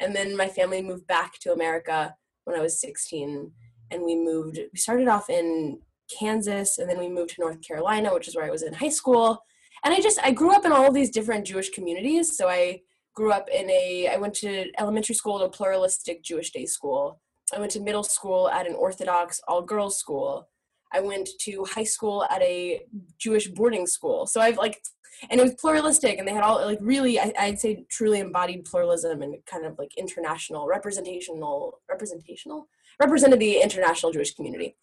and 0.00 0.14
then 0.14 0.36
my 0.36 0.48
family 0.48 0.82
moved 0.82 1.06
back 1.06 1.38
to 1.40 1.52
America 1.52 2.14
when 2.44 2.58
I 2.58 2.62
was 2.62 2.80
16. 2.80 3.50
And 3.90 4.02
we 4.02 4.16
moved, 4.16 4.58
we 4.58 4.78
started 4.78 5.08
off 5.08 5.30
in 5.30 5.80
Kansas, 6.18 6.78
and 6.78 6.88
then 6.88 6.98
we 6.98 7.08
moved 7.08 7.30
to 7.30 7.40
North 7.40 7.60
Carolina, 7.62 8.12
which 8.12 8.28
is 8.28 8.36
where 8.36 8.44
I 8.44 8.50
was 8.50 8.62
in 8.62 8.72
high 8.72 8.88
school. 8.88 9.42
And 9.84 9.92
I 9.94 10.00
just 10.00 10.18
I 10.22 10.30
grew 10.30 10.54
up 10.54 10.64
in 10.64 10.72
all 10.72 10.90
these 10.90 11.10
different 11.10 11.46
Jewish 11.46 11.70
communities. 11.70 12.36
So 12.36 12.48
I 12.48 12.80
grew 13.14 13.32
up 13.32 13.48
in 13.48 13.70
a 13.70 14.08
I 14.12 14.16
went 14.16 14.34
to 14.36 14.66
elementary 14.78 15.14
school 15.14 15.40
at 15.40 15.46
a 15.46 15.48
pluralistic 15.48 16.22
Jewish 16.24 16.50
day 16.50 16.66
school. 16.66 17.20
I 17.54 17.60
went 17.60 17.70
to 17.72 17.80
middle 17.80 18.02
school 18.02 18.48
at 18.48 18.66
an 18.66 18.74
Orthodox 18.74 19.40
all 19.46 19.62
girls 19.62 19.98
school. 19.98 20.48
I 20.92 21.00
went 21.00 21.28
to 21.40 21.64
high 21.64 21.84
school 21.84 22.24
at 22.30 22.42
a 22.42 22.82
Jewish 23.18 23.48
boarding 23.48 23.86
school. 23.86 24.26
So 24.26 24.40
I've 24.40 24.56
like, 24.56 24.80
and 25.30 25.40
it 25.40 25.42
was 25.42 25.54
pluralistic, 25.54 26.18
and 26.18 26.26
they 26.26 26.32
had 26.32 26.44
all 26.44 26.64
like 26.64 26.78
really, 26.80 27.18
I, 27.18 27.32
would 27.48 27.58
say, 27.58 27.84
truly 27.90 28.20
embodied 28.20 28.64
pluralism 28.64 29.22
and 29.22 29.36
kind 29.46 29.64
of 29.64 29.78
like 29.78 29.96
international 29.96 30.66
representational 30.66 31.80
representational 31.88 32.68
represented 33.00 33.38
the 33.38 33.60
international 33.60 34.12
Jewish 34.12 34.34
community. 34.34 34.76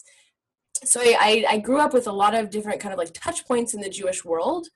So 0.84 1.00
I, 1.02 1.18
I, 1.20 1.46
I 1.54 1.58
grew 1.60 1.80
up 1.80 1.94
with 1.94 2.08
a 2.08 2.12
lot 2.12 2.36
of 2.36 2.50
different 2.50 2.80
kind 2.80 2.94
of 2.94 3.00
like 3.00 3.14
touch 3.14 3.46
points 3.46 3.74
in 3.74 3.82
the 3.82 3.90
Jewish 3.90 4.26
world. 4.26 4.68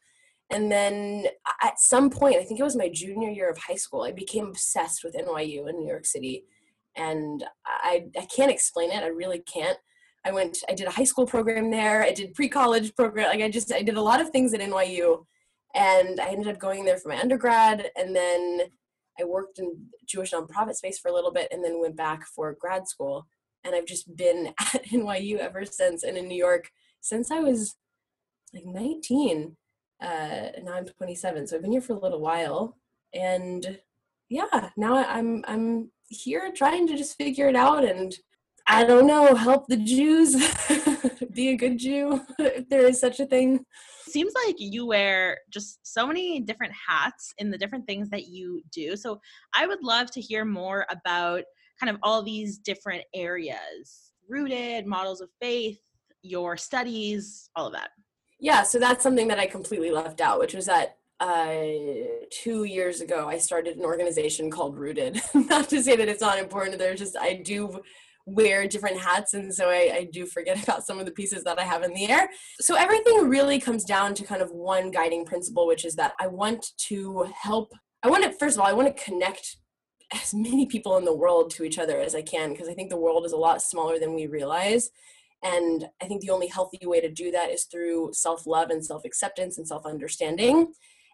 And 0.49 0.71
then 0.71 1.27
at 1.61 1.79
some 1.79 2.09
point, 2.09 2.37
I 2.37 2.43
think 2.43 2.59
it 2.59 2.63
was 2.63 2.75
my 2.75 2.89
junior 2.89 3.29
year 3.29 3.49
of 3.49 3.57
high 3.57 3.75
school, 3.75 4.03
I 4.03 4.11
became 4.11 4.47
obsessed 4.47 5.03
with 5.03 5.15
NYU 5.15 5.69
in 5.69 5.77
New 5.77 5.87
York 5.87 6.05
City. 6.05 6.45
And 6.95 7.43
I, 7.65 8.05
I 8.17 8.25
can't 8.25 8.51
explain 8.51 8.91
it. 8.91 9.03
I 9.03 9.07
really 9.07 9.39
can't. 9.39 9.77
I 10.25 10.31
went, 10.31 10.57
I 10.69 10.73
did 10.73 10.87
a 10.87 10.91
high 10.91 11.03
school 11.03 11.25
program 11.25 11.69
there. 11.69 12.03
I 12.03 12.11
did 12.11 12.33
pre-college 12.33 12.95
program. 12.95 13.29
Like 13.29 13.41
I 13.41 13.49
just, 13.49 13.71
I 13.73 13.81
did 13.81 13.97
a 13.97 14.01
lot 14.01 14.21
of 14.21 14.29
things 14.29 14.53
at 14.53 14.61
NYU 14.61 15.25
and 15.75 16.19
I 16.19 16.29
ended 16.29 16.47
up 16.47 16.59
going 16.59 16.85
there 16.85 16.97
for 16.97 17.09
my 17.09 17.19
undergrad. 17.19 17.91
And 17.95 18.15
then 18.15 18.61
I 19.19 19.23
worked 19.23 19.59
in 19.59 19.75
Jewish 20.05 20.31
nonprofit 20.31 20.75
space 20.75 20.99
for 20.99 21.09
a 21.09 21.13
little 21.13 21.31
bit 21.31 21.47
and 21.51 21.63
then 21.63 21.81
went 21.81 21.95
back 21.95 22.25
for 22.25 22.55
grad 22.59 22.87
school. 22.87 23.27
And 23.63 23.75
I've 23.75 23.85
just 23.85 24.15
been 24.15 24.47
at 24.73 24.85
NYU 24.85 25.37
ever 25.37 25.65
since 25.65 26.03
and 26.03 26.17
in 26.17 26.27
New 26.27 26.37
York 26.37 26.69
since 27.01 27.31
I 27.31 27.39
was 27.39 27.75
like 28.53 28.65
19. 28.65 29.55
Uh, 30.01 30.49
now 30.63 30.73
I'm 30.73 30.85
27. 30.85 31.47
So 31.47 31.55
I've 31.55 31.61
been 31.61 31.71
here 31.71 31.81
for 31.81 31.93
a 31.93 31.99
little 31.99 32.21
while. 32.21 32.77
And 33.13 33.79
yeah, 34.29 34.69
now 34.77 34.95
I'm, 34.95 35.43
I'm 35.47 35.91
here 36.09 36.51
trying 36.55 36.87
to 36.87 36.97
just 36.97 37.17
figure 37.17 37.47
it 37.47 37.55
out 37.55 37.83
and 37.83 38.15
I 38.67 38.83
don't 38.83 39.07
know, 39.07 39.33
help 39.33 39.67
the 39.67 39.77
Jews 39.77 40.35
be 41.33 41.49
a 41.49 41.55
good 41.55 41.77
Jew, 41.77 42.21
if 42.39 42.67
there 42.69 42.85
is 42.85 42.99
such 42.99 43.19
a 43.19 43.25
thing. 43.25 43.65
Seems 44.07 44.33
like 44.45 44.55
you 44.57 44.85
wear 44.85 45.37
just 45.49 45.79
so 45.83 46.07
many 46.07 46.39
different 46.39 46.73
hats 46.87 47.33
in 47.37 47.51
the 47.51 47.57
different 47.57 47.85
things 47.85 48.09
that 48.09 48.27
you 48.27 48.61
do. 48.71 48.95
So 48.95 49.19
I 49.55 49.67
would 49.67 49.83
love 49.83 50.11
to 50.11 50.21
hear 50.21 50.45
more 50.45 50.85
about 50.89 51.43
kind 51.79 51.89
of 51.89 51.97
all 52.03 52.23
these 52.23 52.57
different 52.57 53.03
areas 53.13 54.11
rooted, 54.29 54.85
models 54.85 55.21
of 55.21 55.29
faith, 55.41 55.79
your 56.21 56.57
studies, 56.57 57.49
all 57.55 57.67
of 57.67 57.73
that. 57.73 57.89
Yeah, 58.39 58.63
so 58.63 58.79
that's 58.79 59.03
something 59.03 59.27
that 59.29 59.39
I 59.39 59.47
completely 59.47 59.91
left 59.91 60.21
out, 60.21 60.39
which 60.39 60.53
was 60.53 60.65
that 60.65 60.97
uh, 61.19 61.55
two 62.29 62.65
years 62.65 63.01
ago 63.01 63.27
I 63.27 63.37
started 63.37 63.77
an 63.77 63.83
organization 63.83 64.51
called 64.51 64.77
Rooted. 64.77 65.19
not 65.33 65.69
to 65.69 65.81
say 65.81 65.95
that 65.95 66.07
it's 66.07 66.21
not 66.21 66.37
important, 66.37 66.77
there's 66.77 66.99
just 66.99 67.17
I 67.17 67.33
do 67.33 67.81
wear 68.27 68.67
different 68.67 68.99
hats 68.99 69.33
and 69.33 69.53
so 69.53 69.69
I, 69.69 69.91
I, 69.93 70.09
do 70.11 70.25
forget 70.25 70.61
about 70.63 70.85
some 70.85 70.99
of 70.99 71.05
the 71.05 71.13
pieces 71.13 71.45
that 71.45 71.57
i 71.57 71.63
have 71.63 71.83
in 71.83 71.93
the 71.93 72.09
air. 72.11 72.29
So 72.59 72.75
everything 72.75 73.29
really 73.29 73.57
comes 73.57 73.85
down 73.85 74.13
to 74.15 74.25
kind 74.25 74.41
of 74.41 74.51
one 74.51 74.91
guiding 74.91 75.25
principle 75.25 75.65
which 75.65 75.85
is 75.85 75.95
that 75.95 76.13
i 76.19 76.27
want 76.27 76.73
to 76.89 77.25
help 77.41 77.71
i 78.03 78.09
want 78.09 78.25
to 78.25 78.33
first 78.33 78.57
of 78.57 78.61
all 78.61 78.67
i 78.67 78.73
want 78.73 78.95
to 78.95 79.03
connect 79.03 79.57
as 80.13 80.33
many 80.33 80.65
people 80.65 80.97
in 80.97 81.05
the 81.05 81.15
world 81.15 81.49
to 81.51 81.63
each 81.63 81.79
other 81.79 81.99
as 81.99 82.15
i 82.15 82.21
can 82.21 82.51
because 82.51 82.67
i 82.67 82.73
think 82.73 82.89
the 82.89 82.97
world 82.97 83.25
is 83.25 83.31
a 83.31 83.37
lot 83.37 83.61
smaller 83.61 83.97
than 83.97 84.13
we 84.13 84.27
realize. 84.27 84.89
And 85.41 85.87
i 86.01 86.05
think 86.05 86.21
the 86.21 86.31
only 86.31 86.47
healthy 86.47 86.85
way 86.85 86.99
to 86.99 87.09
do 87.09 87.31
that 87.31 87.49
is 87.49 87.63
through 87.63 88.11
self-love 88.13 88.69
and 88.71 88.85
self-acceptance 88.85 89.57
and 89.57 89.67
self-understanding. 89.67 90.73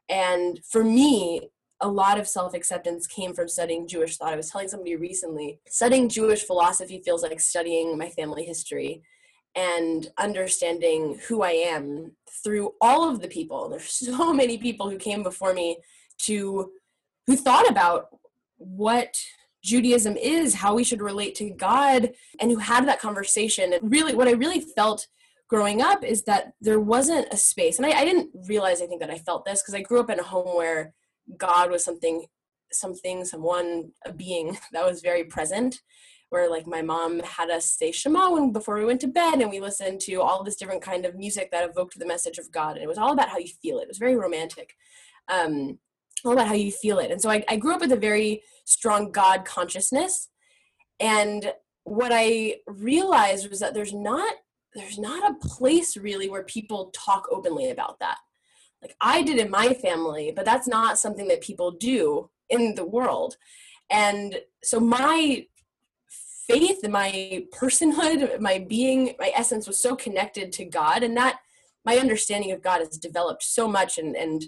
And 0.10 0.60
for 0.67 0.84
me 0.84 1.50
a 1.84 1.88
lot 1.88 2.18
of 2.18 2.28
self 2.28 2.54
acceptance 2.56 3.06
came 3.06 3.34
from 3.34 3.48
studying 3.48 3.88
Jewish 3.88 4.18
thought. 4.18 4.34
I 4.34 4.38
was 4.38 4.50
telling 4.50 4.70
somebody 4.70 4.96
recently, 4.96 5.60
studying 5.68 6.10
Jewish 6.10 6.44
philosophy 6.44 7.02
feels 7.04 7.22
like 7.22 7.40
studying 7.40 7.98
my 7.98 8.10
family 8.10 8.46
history 8.46 9.04
and 9.56 10.08
understanding 10.18 11.20
who 11.28 11.44
I 11.44 11.52
am 11.52 12.13
through 12.44 12.74
all 12.82 13.08
of 13.08 13.22
the 13.22 13.28
people. 13.28 13.70
There's 13.70 13.92
so 13.92 14.34
many 14.34 14.58
people 14.58 14.90
who 14.90 14.98
came 14.98 15.22
before 15.22 15.54
me 15.54 15.78
to 16.20 16.72
who 17.28 17.36
thought 17.36 17.70
about 17.70 18.08
what 18.58 19.16
Judaism 19.63 20.18
is, 20.18 20.56
how 20.56 20.75
we 20.75 20.84
should 20.84 21.02
relate 21.02 21.36
to 21.36 21.50
God, 21.50 22.12
and 22.40 22.50
who 22.50 22.58
had 22.58 22.88
that 22.88 23.00
conversation. 23.00 23.74
And 23.74 23.92
really, 23.92 24.16
what 24.16 24.28
I 24.28 24.32
really 24.32 24.62
felt 24.62 25.08
growing 25.50 25.82
up 25.82 26.04
is 26.04 26.24
that 26.24 26.54
there 26.62 26.80
wasn't 26.80 27.28
a 27.32 27.38
space. 27.38 27.78
And 27.78 27.86
I, 27.86 27.92
I 27.92 28.06
didn't 28.06 28.30
realize, 28.48 28.82
I 28.82 28.88
think, 28.88 29.02
that 29.02 29.12
I 29.12 29.18
felt 29.18 29.46
this 29.46 29.62
because 29.62 29.75
I 29.75 29.82
grew 29.82 30.00
up 30.00 30.10
in 30.10 30.20
a 30.20 30.24
home 30.24 30.56
where 30.56 30.94
God 31.38 31.72
was 31.72 31.84
something, 31.84 32.25
something, 32.72 33.25
someone, 33.25 33.92
a 34.06 34.13
being 34.13 34.58
that 34.72 34.86
was 34.86 35.01
very 35.01 35.24
present. 35.24 35.82
Where 36.30 36.50
like 36.50 36.65
my 36.65 36.82
mom 36.82 37.20
had 37.20 37.51
us 37.51 37.70
say 37.70 37.92
Shema 37.92 38.32
when 38.32 38.51
before 38.51 38.80
we 38.80 38.86
went 38.86 39.01
to 39.01 39.08
bed, 39.08 39.36
and 39.36 39.51
we 39.51 39.60
listened 39.60 40.01
to 40.01 40.15
all 40.15 40.44
this 40.44 40.56
different 40.56 40.82
kind 40.82 41.06
of 41.06 41.15
music 41.15 41.51
that 41.51 41.70
evoked 41.70 42.00
the 42.00 42.08
message 42.08 42.39
of 42.39 42.51
God, 42.51 42.75
and 42.75 42.84
it 42.84 42.88
was 42.88 42.98
all 42.98 43.13
about 43.13 43.30
how 43.30 43.38
you 43.38 43.51
feel 43.62 43.77
it. 43.77 43.84
It 43.84 43.89
was 43.89 44.00
very 44.00 44.15
romantic, 44.15 44.74
um, 45.27 45.77
all 46.25 46.34
about 46.34 46.48
how 46.48 46.56
you 46.56 46.72
feel 46.72 46.98
it. 46.98 47.12
And 47.12 47.22
so 47.22 47.30
I, 47.30 47.44
I 47.48 47.58
grew 47.58 47.75
up 47.75 47.82
with 47.82 47.92
a 47.92 47.98
very 47.98 48.42
strong 48.65 49.12
God 49.12 49.46
consciousness, 49.46 50.30
and 51.00 51.53
what 51.84 52.12
I 52.12 52.56
realized 52.65 53.50
was 53.50 53.60
that 53.60 53.75
there's 53.75 53.94
not 53.94 54.34
there's 54.74 54.98
not 54.98 55.30
a 55.30 55.48
place 55.48 55.96
really 55.96 56.30
where 56.30 56.44
people 56.44 56.92
talk 56.96 57.27
openly 57.32 57.70
about 57.70 58.00
that 58.00 58.18
like 58.84 58.96
I 59.02 59.24
did 59.24 59.40
in 59.40 59.50
my 59.50 59.74
family, 59.74 60.32
but 60.36 60.46
that's 60.46 60.68
not 60.68 61.00
something 61.00 61.28
that 61.30 61.42
people 61.42 61.72
do 61.72 62.30
in 62.50 62.75
the 62.75 62.86
world. 62.86 63.38
And 63.90 64.42
so 64.63 64.80
my 64.80 65.48
faith 66.48 66.84
and 66.84 66.94
my 66.94 67.46
personhood, 67.56 68.40
my 68.40 68.60
being, 68.60 69.16
my 69.18 69.32
essence 69.36 69.66
was 69.66 69.82
so 69.82 69.96
connected 69.96 70.52
to 70.54 70.66
God, 70.66 71.02
and 71.02 71.18
that 71.18 71.40
my 71.86 71.96
understanding 71.98 72.52
of 72.52 72.62
God 72.62 72.80
has 72.80 72.98
developed 72.98 73.44
so 73.44 73.68
much 73.68 73.98
and, 73.98 74.16
and 74.16 74.46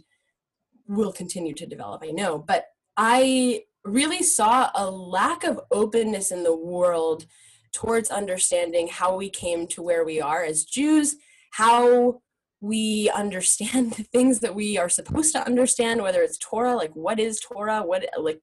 will 0.87 1.11
continue 1.11 1.53
to 1.53 1.65
develop, 1.65 2.03
I 2.03 2.11
know. 2.11 2.37
But 2.37 2.65
I 2.97 3.63
really 3.83 4.23
saw 4.23 4.69
a 4.75 4.89
lack 4.89 5.43
of 5.43 5.59
openness 5.71 6.31
in 6.31 6.43
the 6.43 6.55
world 6.55 7.25
towards 7.71 8.09
understanding 8.09 8.87
how 8.87 9.15
we 9.15 9.29
came 9.29 9.67
to 9.67 9.81
where 9.81 10.05
we 10.05 10.21
are 10.21 10.43
as 10.43 10.63
Jews, 10.63 11.17
how 11.51 12.21
we 12.65 13.09
understand 13.11 13.93
the 13.97 14.03
things 14.03 14.39
that 14.39 14.55
we 14.55 14.77
are 14.77 14.89
supposed 14.89 15.33
to 15.33 15.45
understand 15.45 16.01
whether 16.01 16.21
it's 16.21 16.37
torah 16.37 16.75
like 16.75 16.95
what 16.95 17.19
is 17.19 17.39
torah? 17.39 17.81
What 17.83 18.05
like 18.19 18.41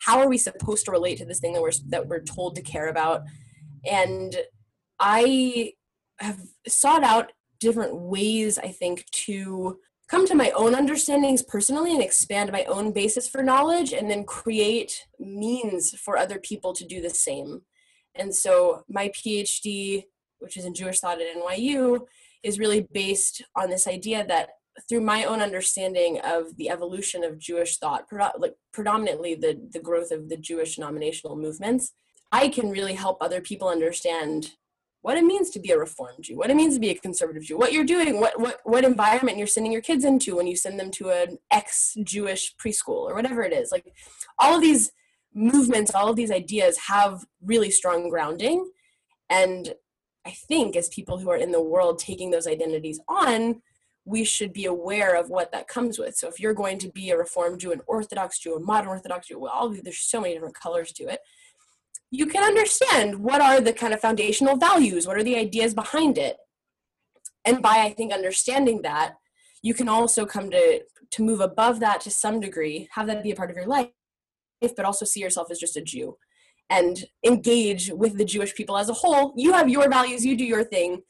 how 0.00 0.18
are 0.18 0.28
we 0.28 0.38
supposed 0.38 0.84
to 0.84 0.90
relate 0.90 1.18
to 1.18 1.24
this 1.24 1.40
thing 1.40 1.52
that 1.54 1.62
we're 1.62 1.72
that 1.88 2.08
we're 2.08 2.22
told 2.22 2.56
to 2.56 2.62
care 2.62 2.88
about? 2.88 3.22
And 3.86 4.36
i 5.00 5.72
have 6.20 6.40
sought 6.68 7.02
out 7.02 7.32
different 7.58 7.96
ways 7.96 8.56
i 8.58 8.68
think 8.68 9.04
to 9.10 9.78
come 10.08 10.26
to 10.26 10.34
my 10.34 10.50
own 10.50 10.74
understandings 10.74 11.42
personally 11.42 11.92
and 11.92 12.02
expand 12.02 12.52
my 12.52 12.64
own 12.64 12.92
basis 12.92 13.28
for 13.28 13.42
knowledge 13.42 13.92
and 13.92 14.10
then 14.10 14.24
create 14.24 15.06
means 15.18 15.90
for 15.98 16.16
other 16.16 16.38
people 16.38 16.72
to 16.74 16.84
do 16.84 17.00
the 17.00 17.10
same. 17.10 17.62
And 18.14 18.34
so 18.34 18.84
my 18.88 19.08
phd 19.08 20.04
which 20.40 20.56
is 20.58 20.64
in 20.66 20.74
jewish 20.74 21.00
thought 21.00 21.20
at 21.20 21.36
nyu 21.36 22.00
is 22.44 22.58
really 22.58 22.86
based 22.92 23.42
on 23.56 23.70
this 23.70 23.88
idea 23.88 24.24
that 24.26 24.50
through 24.88 25.00
my 25.00 25.24
own 25.24 25.40
understanding 25.40 26.20
of 26.20 26.56
the 26.56 26.68
evolution 26.68 27.24
of 27.24 27.38
Jewish 27.38 27.78
thought, 27.78 28.06
like 28.38 28.54
predominantly 28.72 29.34
the, 29.34 29.60
the 29.72 29.80
growth 29.80 30.10
of 30.10 30.28
the 30.28 30.36
Jewish 30.36 30.76
denominational 30.76 31.36
movements, 31.36 31.92
I 32.32 32.48
can 32.48 32.70
really 32.70 32.94
help 32.94 33.18
other 33.20 33.40
people 33.40 33.68
understand 33.68 34.52
what 35.02 35.18
it 35.18 35.24
means 35.24 35.50
to 35.50 35.60
be 35.60 35.70
a 35.70 35.78
reformed 35.78 36.24
Jew, 36.24 36.36
what 36.36 36.50
it 36.50 36.56
means 36.56 36.74
to 36.74 36.80
be 36.80 36.90
a 36.90 36.94
conservative 36.94 37.44
Jew, 37.44 37.58
what 37.58 37.72
you're 37.72 37.84
doing, 37.84 38.20
what 38.20 38.40
what 38.40 38.60
what 38.64 38.84
environment 38.84 39.36
you're 39.38 39.46
sending 39.46 39.70
your 39.70 39.82
kids 39.82 40.04
into 40.04 40.36
when 40.36 40.46
you 40.46 40.56
send 40.56 40.80
them 40.80 40.90
to 40.92 41.10
an 41.10 41.38
ex-Jewish 41.50 42.54
preschool 42.56 43.08
or 43.08 43.14
whatever 43.14 43.42
it 43.42 43.52
is. 43.52 43.70
Like 43.70 43.86
all 44.38 44.56
of 44.56 44.62
these 44.62 44.90
movements, 45.34 45.94
all 45.94 46.08
of 46.08 46.16
these 46.16 46.30
ideas 46.30 46.78
have 46.88 47.24
really 47.42 47.70
strong 47.70 48.08
grounding. 48.08 48.70
And 49.28 49.74
I 50.26 50.30
think 50.30 50.76
as 50.76 50.88
people 50.88 51.18
who 51.18 51.30
are 51.30 51.36
in 51.36 51.52
the 51.52 51.62
world 51.62 51.98
taking 51.98 52.30
those 52.30 52.46
identities 52.46 53.00
on, 53.08 53.62
we 54.06 54.24
should 54.24 54.52
be 54.52 54.66
aware 54.66 55.16
of 55.16 55.30
what 55.30 55.52
that 55.52 55.68
comes 55.68 55.98
with. 55.98 56.14
So 56.16 56.28
if 56.28 56.38
you're 56.38 56.54
going 56.54 56.78
to 56.78 56.90
be 56.90 57.10
a 57.10 57.16
Reformed 57.16 57.60
Jew, 57.60 57.72
an 57.72 57.80
Orthodox 57.86 58.38
Jew, 58.38 58.54
a 58.54 58.60
modern 58.60 58.88
Orthodox 58.88 59.28
Jew, 59.28 59.38
well, 59.38 59.52
all 59.52 59.68
there's 59.70 59.98
so 59.98 60.20
many 60.20 60.34
different 60.34 60.54
colors 60.54 60.92
to 60.92 61.04
it. 61.04 61.20
You 62.10 62.26
can 62.26 62.44
understand 62.44 63.16
what 63.16 63.40
are 63.40 63.60
the 63.60 63.72
kind 63.72 63.94
of 63.94 64.00
foundational 64.00 64.56
values, 64.56 65.06
what 65.06 65.16
are 65.16 65.22
the 65.22 65.36
ideas 65.36 65.74
behind 65.74 66.18
it. 66.18 66.36
And 67.44 67.62
by 67.62 67.78
I 67.78 67.92
think 67.92 68.12
understanding 68.12 68.82
that, 68.82 69.14
you 69.62 69.74
can 69.74 69.88
also 69.88 70.26
come 70.26 70.50
to 70.50 70.82
to 71.10 71.22
move 71.22 71.40
above 71.40 71.80
that 71.80 72.00
to 72.02 72.10
some 72.10 72.40
degree, 72.40 72.88
have 72.92 73.06
that 73.06 73.22
be 73.22 73.30
a 73.30 73.36
part 73.36 73.50
of 73.50 73.56
your 73.56 73.66
life, 73.66 73.90
but 74.60 74.84
also 74.84 75.04
see 75.04 75.20
yourself 75.20 75.50
as 75.50 75.58
just 75.58 75.76
a 75.76 75.82
Jew 75.82 76.16
and 76.70 77.04
engage 77.24 77.90
with 77.90 78.16
the 78.18 78.24
Jewish 78.24 78.54
people 78.54 78.76
as 78.76 78.88
a 78.88 78.94
whole. 78.94 79.32
You 79.36 79.52
have 79.52 79.68
your 79.68 79.88
values, 79.88 80.24
you 80.24 80.36
do 80.36 80.44
your 80.44 80.64
thing, 80.64 81.02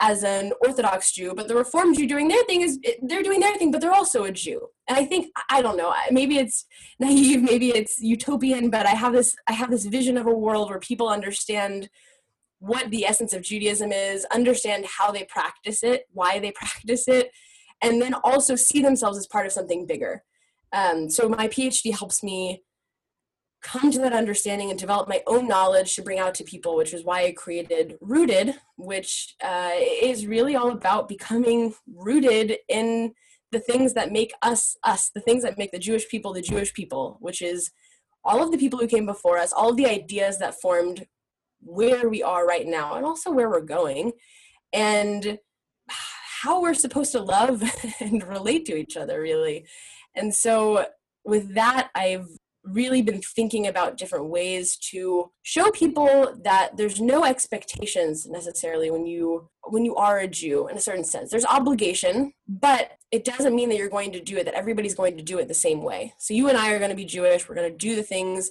as 0.00 0.24
an 0.24 0.52
Orthodox 0.60 1.12
Jew, 1.12 1.34
but 1.34 1.48
the 1.48 1.54
Reformed 1.54 1.96
Jew 1.96 2.06
doing 2.06 2.28
their 2.28 2.42
thing 2.44 2.62
is 2.62 2.78
they're 3.02 3.22
doing 3.22 3.40
their 3.40 3.56
thing, 3.56 3.70
but 3.70 3.80
they're 3.80 3.94
also 3.94 4.24
a 4.24 4.32
Jew. 4.32 4.68
And 4.88 4.98
I 4.98 5.04
think 5.04 5.28
I 5.50 5.62
don't 5.62 5.76
know, 5.76 5.94
maybe 6.10 6.38
it's 6.38 6.66
naive, 6.98 7.42
maybe 7.42 7.70
it's 7.70 8.00
utopian, 8.00 8.70
but 8.70 8.86
I 8.86 8.90
have 8.90 9.12
this 9.12 9.34
I 9.48 9.52
have 9.52 9.70
this 9.70 9.86
vision 9.86 10.16
of 10.16 10.26
a 10.26 10.34
world 10.34 10.70
where 10.70 10.78
people 10.78 11.08
understand 11.08 11.88
what 12.58 12.90
the 12.90 13.04
essence 13.04 13.32
of 13.32 13.42
Judaism 13.42 13.92
is, 13.92 14.24
understand 14.26 14.86
how 14.86 15.10
they 15.10 15.24
practice 15.24 15.82
it, 15.82 16.04
why 16.12 16.38
they 16.38 16.50
practice 16.54 17.08
it, 17.08 17.30
and 17.82 18.00
then 18.00 18.14
also 18.24 18.56
see 18.56 18.80
themselves 18.82 19.18
as 19.18 19.26
part 19.26 19.46
of 19.46 19.52
something 19.52 19.86
bigger. 19.86 20.22
Um, 20.72 21.08
so 21.08 21.28
my 21.28 21.46
PhD 21.48 21.96
helps 21.96 22.22
me 22.22 22.62
come 23.64 23.90
to 23.90 23.98
that 23.98 24.12
understanding 24.12 24.70
and 24.70 24.78
develop 24.78 25.08
my 25.08 25.22
own 25.26 25.48
knowledge 25.48 25.96
to 25.96 26.02
bring 26.02 26.18
out 26.18 26.34
to 26.34 26.44
people, 26.44 26.76
which 26.76 26.92
is 26.92 27.04
why 27.04 27.24
I 27.24 27.32
created 27.32 27.96
Rooted, 28.00 28.54
which 28.76 29.34
uh, 29.42 29.72
is 29.74 30.26
really 30.26 30.54
all 30.54 30.70
about 30.70 31.08
becoming 31.08 31.74
rooted 31.92 32.58
in 32.68 33.14
the 33.50 33.58
things 33.58 33.94
that 33.94 34.12
make 34.12 34.32
us 34.42 34.76
us, 34.84 35.10
the 35.14 35.20
things 35.20 35.42
that 35.42 35.56
make 35.56 35.72
the 35.72 35.78
Jewish 35.78 36.08
people 36.08 36.32
the 36.32 36.42
Jewish 36.42 36.74
people, 36.74 37.16
which 37.20 37.40
is 37.40 37.70
all 38.24 38.42
of 38.42 38.52
the 38.52 38.58
people 38.58 38.78
who 38.78 38.86
came 38.86 39.06
before 39.06 39.38
us, 39.38 39.52
all 39.52 39.70
of 39.70 39.76
the 39.76 39.86
ideas 39.86 40.38
that 40.38 40.60
formed 40.60 41.06
where 41.60 42.08
we 42.08 42.22
are 42.22 42.46
right 42.46 42.66
now, 42.66 42.94
and 42.94 43.06
also 43.06 43.30
where 43.30 43.48
we're 43.48 43.60
going, 43.60 44.12
and 44.72 45.38
how 45.88 46.60
we're 46.60 46.74
supposed 46.74 47.12
to 47.12 47.20
love 47.20 47.62
and 48.00 48.26
relate 48.26 48.66
to 48.66 48.76
each 48.76 48.96
other, 48.96 49.20
really. 49.20 49.64
And 50.14 50.34
so, 50.34 50.86
with 51.24 51.54
that, 51.54 51.90
I've 51.94 52.28
really 52.64 53.02
been 53.02 53.20
thinking 53.20 53.66
about 53.66 53.96
different 53.96 54.26
ways 54.26 54.76
to 54.76 55.30
show 55.42 55.70
people 55.70 56.34
that 56.42 56.76
there's 56.76 57.00
no 57.00 57.24
expectations 57.24 58.26
necessarily 58.26 58.90
when 58.90 59.06
you 59.06 59.48
when 59.64 59.84
you 59.84 59.96
are 59.96 60.18
a 60.18 60.28
Jew 60.28 60.68
in 60.68 60.76
a 60.76 60.80
certain 60.80 61.04
sense. 61.04 61.30
There's 61.30 61.44
obligation, 61.44 62.32
but 62.48 62.92
it 63.10 63.24
doesn't 63.24 63.54
mean 63.54 63.68
that 63.68 63.76
you're 63.76 63.88
going 63.88 64.12
to 64.12 64.20
do 64.20 64.36
it 64.36 64.44
that 64.44 64.54
everybody's 64.54 64.94
going 64.94 65.16
to 65.16 65.22
do 65.22 65.38
it 65.38 65.48
the 65.48 65.54
same 65.54 65.82
way. 65.82 66.14
So 66.18 66.34
you 66.34 66.48
and 66.48 66.58
I 66.58 66.72
are 66.72 66.78
going 66.78 66.90
to 66.90 66.96
be 66.96 67.04
Jewish, 67.04 67.48
we're 67.48 67.54
going 67.54 67.70
to 67.70 67.76
do 67.76 67.96
the 67.96 68.02
things 68.02 68.50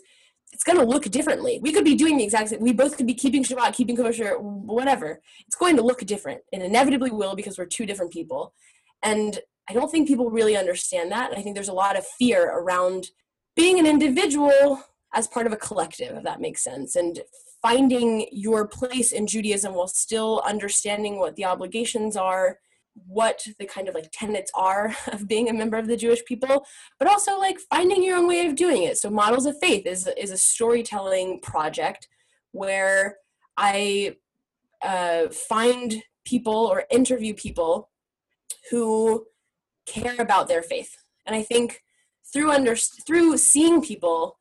it's 0.53 0.63
going 0.63 0.77
to 0.77 0.85
look 0.85 1.05
differently. 1.05 1.59
We 1.61 1.71
could 1.71 1.83
be 1.83 1.95
doing 1.95 2.15
the 2.15 2.23
exact 2.23 2.49
same. 2.49 2.61
We 2.61 2.73
both 2.73 2.95
could 2.95 3.07
be 3.07 3.15
keeping 3.15 3.43
Shabbat, 3.43 3.73
keeping 3.73 3.97
kosher, 3.97 4.37
whatever. 4.39 5.19
It's 5.47 5.55
going 5.55 5.75
to 5.77 5.81
look 5.81 6.01
different. 6.01 6.41
It 6.51 6.61
inevitably 6.61 7.09
will 7.09 7.35
because 7.35 7.57
we're 7.57 7.65
two 7.65 7.87
different 7.87 8.13
people. 8.13 8.53
And 9.01 9.39
I 9.67 9.73
don't 9.73 9.89
think 9.89 10.07
people 10.07 10.29
really 10.29 10.55
understand 10.55 11.11
that. 11.11 11.31
And 11.31 11.39
I 11.39 11.41
think 11.41 11.55
there's 11.55 11.69
a 11.69 11.73
lot 11.73 11.97
of 11.97 12.05
fear 12.05 12.51
around 12.51 13.07
being 13.55 13.79
an 13.79 13.85
individual 13.85 14.83
as 15.13 15.27
part 15.27 15.45
of 15.45 15.53
a 15.53 15.57
collective, 15.57 16.15
if 16.17 16.23
that 16.23 16.41
makes 16.41 16.63
sense, 16.63 16.95
and 16.95 17.21
finding 17.61 18.27
your 18.31 18.67
place 18.67 19.11
in 19.11 19.27
Judaism 19.27 19.73
while 19.73 19.87
still 19.87 20.41
understanding 20.45 21.17
what 21.17 21.35
the 21.35 21.45
obligations 21.45 22.17
are, 22.17 22.59
what 23.07 23.45
the 23.57 23.65
kind 23.65 23.87
of 23.87 23.95
like 23.95 24.09
tenets 24.11 24.51
are 24.55 24.95
of 25.11 25.27
being 25.27 25.49
a 25.49 25.53
member 25.53 25.77
of 25.77 25.87
the 25.87 25.97
Jewish 25.97 26.23
people, 26.25 26.65
but 26.99 27.07
also 27.07 27.39
like 27.39 27.59
finding 27.59 28.03
your 28.03 28.17
own 28.17 28.27
way 28.27 28.45
of 28.45 28.55
doing 28.55 28.83
it. 28.83 28.97
So 28.97 29.09
Models 29.09 29.45
of 29.45 29.57
Faith 29.59 29.85
is 29.85 30.07
is 30.17 30.31
a 30.31 30.37
storytelling 30.37 31.39
project 31.41 32.07
where 32.51 33.17
I 33.57 34.17
uh, 34.83 35.29
find 35.29 36.03
people 36.25 36.53
or 36.53 36.85
interview 36.91 37.33
people 37.33 37.89
who 38.69 39.25
care 39.85 40.15
about 40.19 40.47
their 40.47 40.61
faith, 40.61 40.97
and 41.25 41.35
I 41.35 41.43
think 41.43 41.83
through 42.33 42.51
under 42.51 42.75
through 42.75 43.37
seeing 43.37 43.81
people 43.81 44.39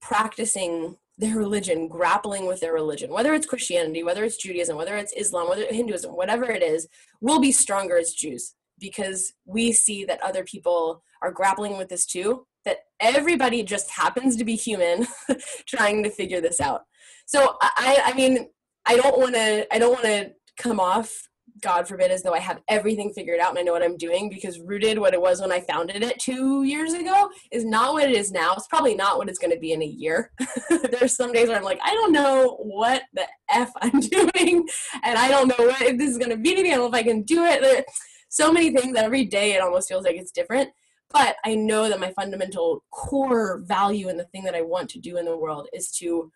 practicing 0.00 0.96
their 1.18 1.36
religion, 1.36 1.88
grappling 1.88 2.46
with 2.46 2.60
their 2.60 2.72
religion, 2.72 3.10
whether 3.10 3.34
it's 3.34 3.46
Christianity, 3.46 4.02
whether 4.02 4.24
it's 4.24 4.36
Judaism, 4.36 4.76
whether 4.76 4.96
it's 4.96 5.12
Islam, 5.12 5.48
whether 5.48 5.62
it's 5.62 5.74
Hinduism, 5.74 6.12
whatever 6.16 6.50
it 6.50 6.62
is, 6.62 6.88
we'll 7.20 7.40
be 7.40 7.52
stronger 7.52 7.96
as 7.96 8.12
Jews 8.12 8.54
because 8.78 9.32
we 9.44 9.72
see 9.72 10.04
that 10.04 10.22
other 10.22 10.42
people 10.44 11.02
are 11.22 11.30
grappling 11.30 11.78
with 11.78 11.88
this 11.88 12.06
too. 12.06 12.46
That 12.64 12.78
everybody 13.00 13.62
just 13.62 13.90
happens 13.90 14.36
to 14.36 14.44
be 14.44 14.54
human 14.54 15.06
trying 15.66 16.02
to 16.04 16.10
figure 16.10 16.40
this 16.40 16.60
out. 16.60 16.82
So 17.26 17.56
I, 17.60 18.02
I 18.06 18.14
mean, 18.14 18.48
I 18.86 18.96
don't 18.96 19.18
want 19.18 19.34
to, 19.34 19.66
I 19.72 19.78
don't 19.78 19.92
want 19.92 20.04
to 20.04 20.32
come 20.56 20.78
off 20.78 21.28
God 21.60 21.86
forbid, 21.86 22.10
as 22.10 22.22
though 22.22 22.32
I 22.32 22.38
have 22.38 22.60
everything 22.68 23.12
figured 23.12 23.40
out 23.40 23.50
and 23.50 23.58
I 23.58 23.62
know 23.62 23.72
what 23.72 23.82
I'm 23.82 23.96
doing 23.96 24.28
because 24.28 24.58
rooted 24.60 24.98
what 24.98 25.14
it 25.14 25.20
was 25.20 25.40
when 25.40 25.52
I 25.52 25.60
founded 25.60 26.02
it 26.02 26.18
two 26.18 26.62
years 26.62 26.92
ago 26.92 27.28
is 27.50 27.64
not 27.64 27.92
what 27.92 28.08
it 28.08 28.16
is 28.16 28.32
now. 28.32 28.54
It's 28.54 28.66
probably 28.66 28.94
not 28.94 29.18
what 29.18 29.28
it's 29.28 29.38
going 29.38 29.52
to 29.52 29.58
be 29.58 29.72
in 29.72 29.82
a 29.82 29.86
year. 29.86 30.32
There's 30.90 31.16
some 31.16 31.32
days 31.32 31.48
where 31.48 31.56
I'm 31.56 31.64
like, 31.64 31.80
I 31.84 31.94
don't 31.94 32.12
know 32.12 32.56
what 32.60 33.02
the 33.12 33.26
F 33.50 33.70
I'm 33.82 34.00
doing 34.00 34.66
and 35.02 35.18
I 35.18 35.28
don't 35.28 35.48
know 35.48 35.66
what, 35.66 35.82
if 35.82 35.98
this 35.98 36.10
is 36.10 36.18
going 36.18 36.30
to 36.30 36.36
be 36.36 36.54
to 36.54 36.62
me. 36.62 36.70
I 36.70 36.76
don't 36.76 36.90
know 36.90 36.98
if 36.98 37.04
I 37.04 37.06
can 37.06 37.22
do 37.22 37.44
it. 37.44 37.84
so 38.28 38.52
many 38.52 38.74
things 38.74 38.96
every 38.96 39.24
day, 39.24 39.52
it 39.52 39.62
almost 39.62 39.88
feels 39.88 40.04
like 40.04 40.16
it's 40.16 40.32
different. 40.32 40.70
But 41.10 41.36
I 41.44 41.54
know 41.54 41.88
that 41.90 42.00
my 42.00 42.10
fundamental 42.12 42.82
core 42.90 43.60
value 43.64 44.08
and 44.08 44.18
the 44.18 44.24
thing 44.24 44.44
that 44.44 44.54
I 44.54 44.62
want 44.62 44.88
to 44.90 44.98
do 44.98 45.18
in 45.18 45.26
the 45.26 45.36
world 45.36 45.68
is 45.72 45.90
to 45.98 46.32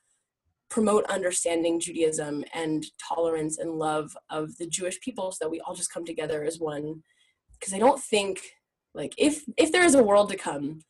promote 0.68 1.05
understanding 1.05 1.81
Judaism 1.81 2.44
and 2.52 2.85
tolerance 3.09 3.59
and 3.59 3.79
love 3.79 4.16
of 4.31 4.57
the 4.59 4.66
Jewish 4.66 5.00
people 5.00 5.33
so 5.33 5.44
that 5.44 5.50
we 5.50 5.61
all 5.61 5.74
just 5.74 5.92
come 5.92 6.05
together 6.05 6.44
as 6.44 6.59
one. 6.59 7.02
Because 7.59 7.72
I 7.72 7.79
don't 7.79 8.02
think, 8.02 8.40
like, 8.94 9.14
if 9.16 9.44
if 9.57 9.72
there 9.72 9.85
is 9.85 9.94
a 9.94 10.02
world 10.02 10.31
to 10.31 10.37
come, 10.37 10.81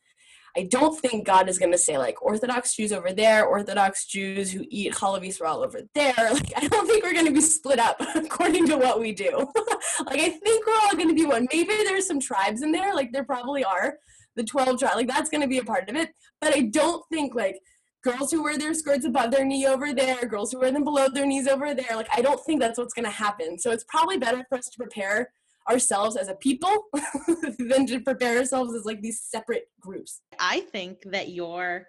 I 0.57 0.63
don't 0.63 0.99
think 0.99 1.27
God 1.27 1.49
is 1.49 1.59
going 1.59 1.71
to 1.71 1.77
say 1.77 1.99
like 1.99 2.19
Orthodox 2.19 2.75
Jews 2.75 2.91
over 2.91 3.13
there, 3.13 3.45
Orthodox 3.45 4.07
Jews 4.07 4.51
who 4.51 4.65
eat 4.69 4.93
chalav 4.93 5.21
Yisrael 5.21 5.63
over 5.63 5.81
there. 5.93 6.15
Like 6.37 6.51
I 6.55 6.67
don't 6.67 6.87
think 6.87 7.03
we're 7.03 7.13
going 7.13 7.27
to 7.27 7.31
be 7.31 7.41
split 7.41 7.77
up 7.79 7.97
according 8.15 8.67
to 8.67 8.77
what 8.77 8.99
we 8.99 9.13
do. 9.13 9.29
like 10.05 10.19
I 10.19 10.29
think 10.29 10.65
we're 10.65 10.79
all 10.81 10.95
going 10.95 11.09
to 11.09 11.13
be 11.13 11.25
one. 11.25 11.47
Maybe 11.53 11.75
there's 11.83 12.07
some 12.07 12.19
tribes 12.19 12.63
in 12.63 12.71
there, 12.71 12.95
like 12.95 13.11
there 13.11 13.23
probably 13.23 13.63
are, 13.63 13.97
the 14.35 14.43
twelve 14.43 14.79
tribes. 14.79 14.95
Like 14.95 15.07
that's 15.07 15.29
going 15.29 15.41
to 15.41 15.47
be 15.47 15.59
a 15.59 15.63
part 15.63 15.89
of 15.89 15.95
it. 15.95 16.09
But 16.41 16.55
I 16.55 16.61
don't 16.61 17.03
think 17.11 17.35
like 17.35 17.59
girls 18.07 18.31
who 18.31 18.43
wear 18.43 18.57
their 18.57 18.73
skirts 18.73 19.05
above 19.05 19.31
their 19.31 19.45
knee 19.45 19.67
over 19.67 19.93
there, 19.93 20.25
girls 20.25 20.51
who 20.51 20.59
wear 20.59 20.71
them 20.71 20.83
below 20.83 21.07
their 21.09 21.25
knees 21.25 21.47
over 21.47 21.73
there. 21.73 21.95
Like, 21.95 22.09
I 22.15 22.21
don't 22.21 22.43
think 22.45 22.61
that's 22.61 22.77
what's 22.77 22.93
going 22.93 23.05
to 23.05 23.11
happen. 23.11 23.59
So 23.59 23.71
it's 23.71 23.83
probably 23.83 24.17
better 24.17 24.45
for 24.47 24.57
us 24.57 24.69
to 24.69 24.77
prepare 24.77 25.31
ourselves 25.69 26.15
as 26.15 26.29
a 26.29 26.35
people 26.35 26.85
than 27.59 27.85
to 27.87 27.99
prepare 27.99 28.37
ourselves 28.37 28.73
as 28.73 28.85
like 28.85 29.01
these 29.01 29.21
separate 29.21 29.67
groups. 29.81 30.21
I 30.39 30.61
think 30.61 30.99
that 31.11 31.29
your 31.29 31.87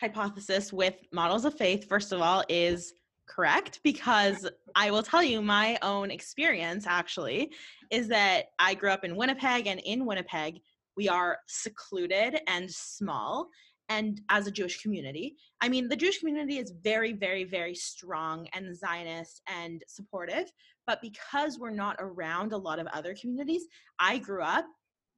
hypothesis 0.00 0.72
with 0.72 0.94
models 1.12 1.44
of 1.44 1.56
faith, 1.56 1.88
first 1.88 2.10
of 2.12 2.20
all, 2.20 2.42
is 2.48 2.94
correct 3.28 3.78
because 3.84 4.48
I 4.74 4.90
will 4.90 5.04
tell 5.04 5.22
you 5.22 5.40
my 5.40 5.78
own 5.80 6.10
experience 6.10 6.86
actually 6.88 7.52
is 7.92 8.08
that 8.08 8.46
I 8.58 8.74
grew 8.74 8.90
up 8.90 9.04
in 9.04 9.14
Winnipeg 9.14 9.68
and 9.68 9.80
in 9.84 10.04
Winnipeg 10.04 10.60
we 10.96 11.08
are 11.08 11.38
secluded 11.46 12.40
and 12.48 12.68
small 12.68 13.48
and 13.88 14.20
as 14.28 14.46
a 14.46 14.50
Jewish 14.50 14.82
community. 14.82 15.36
I 15.60 15.68
mean, 15.68 15.88
the 15.88 15.96
Jewish 15.96 16.18
community 16.20 16.58
is 16.58 16.72
very, 16.82 17.12
very, 17.12 17.44
very 17.44 17.74
strong 17.74 18.48
and 18.54 18.76
Zionist 18.76 19.42
and 19.46 19.82
supportive. 19.88 20.50
But 20.86 21.00
because 21.02 21.58
we're 21.58 21.70
not 21.70 21.96
around 21.98 22.52
a 22.52 22.56
lot 22.56 22.78
of 22.78 22.86
other 22.88 23.14
communities, 23.14 23.66
I 23.98 24.18
grew 24.18 24.42
up 24.42 24.66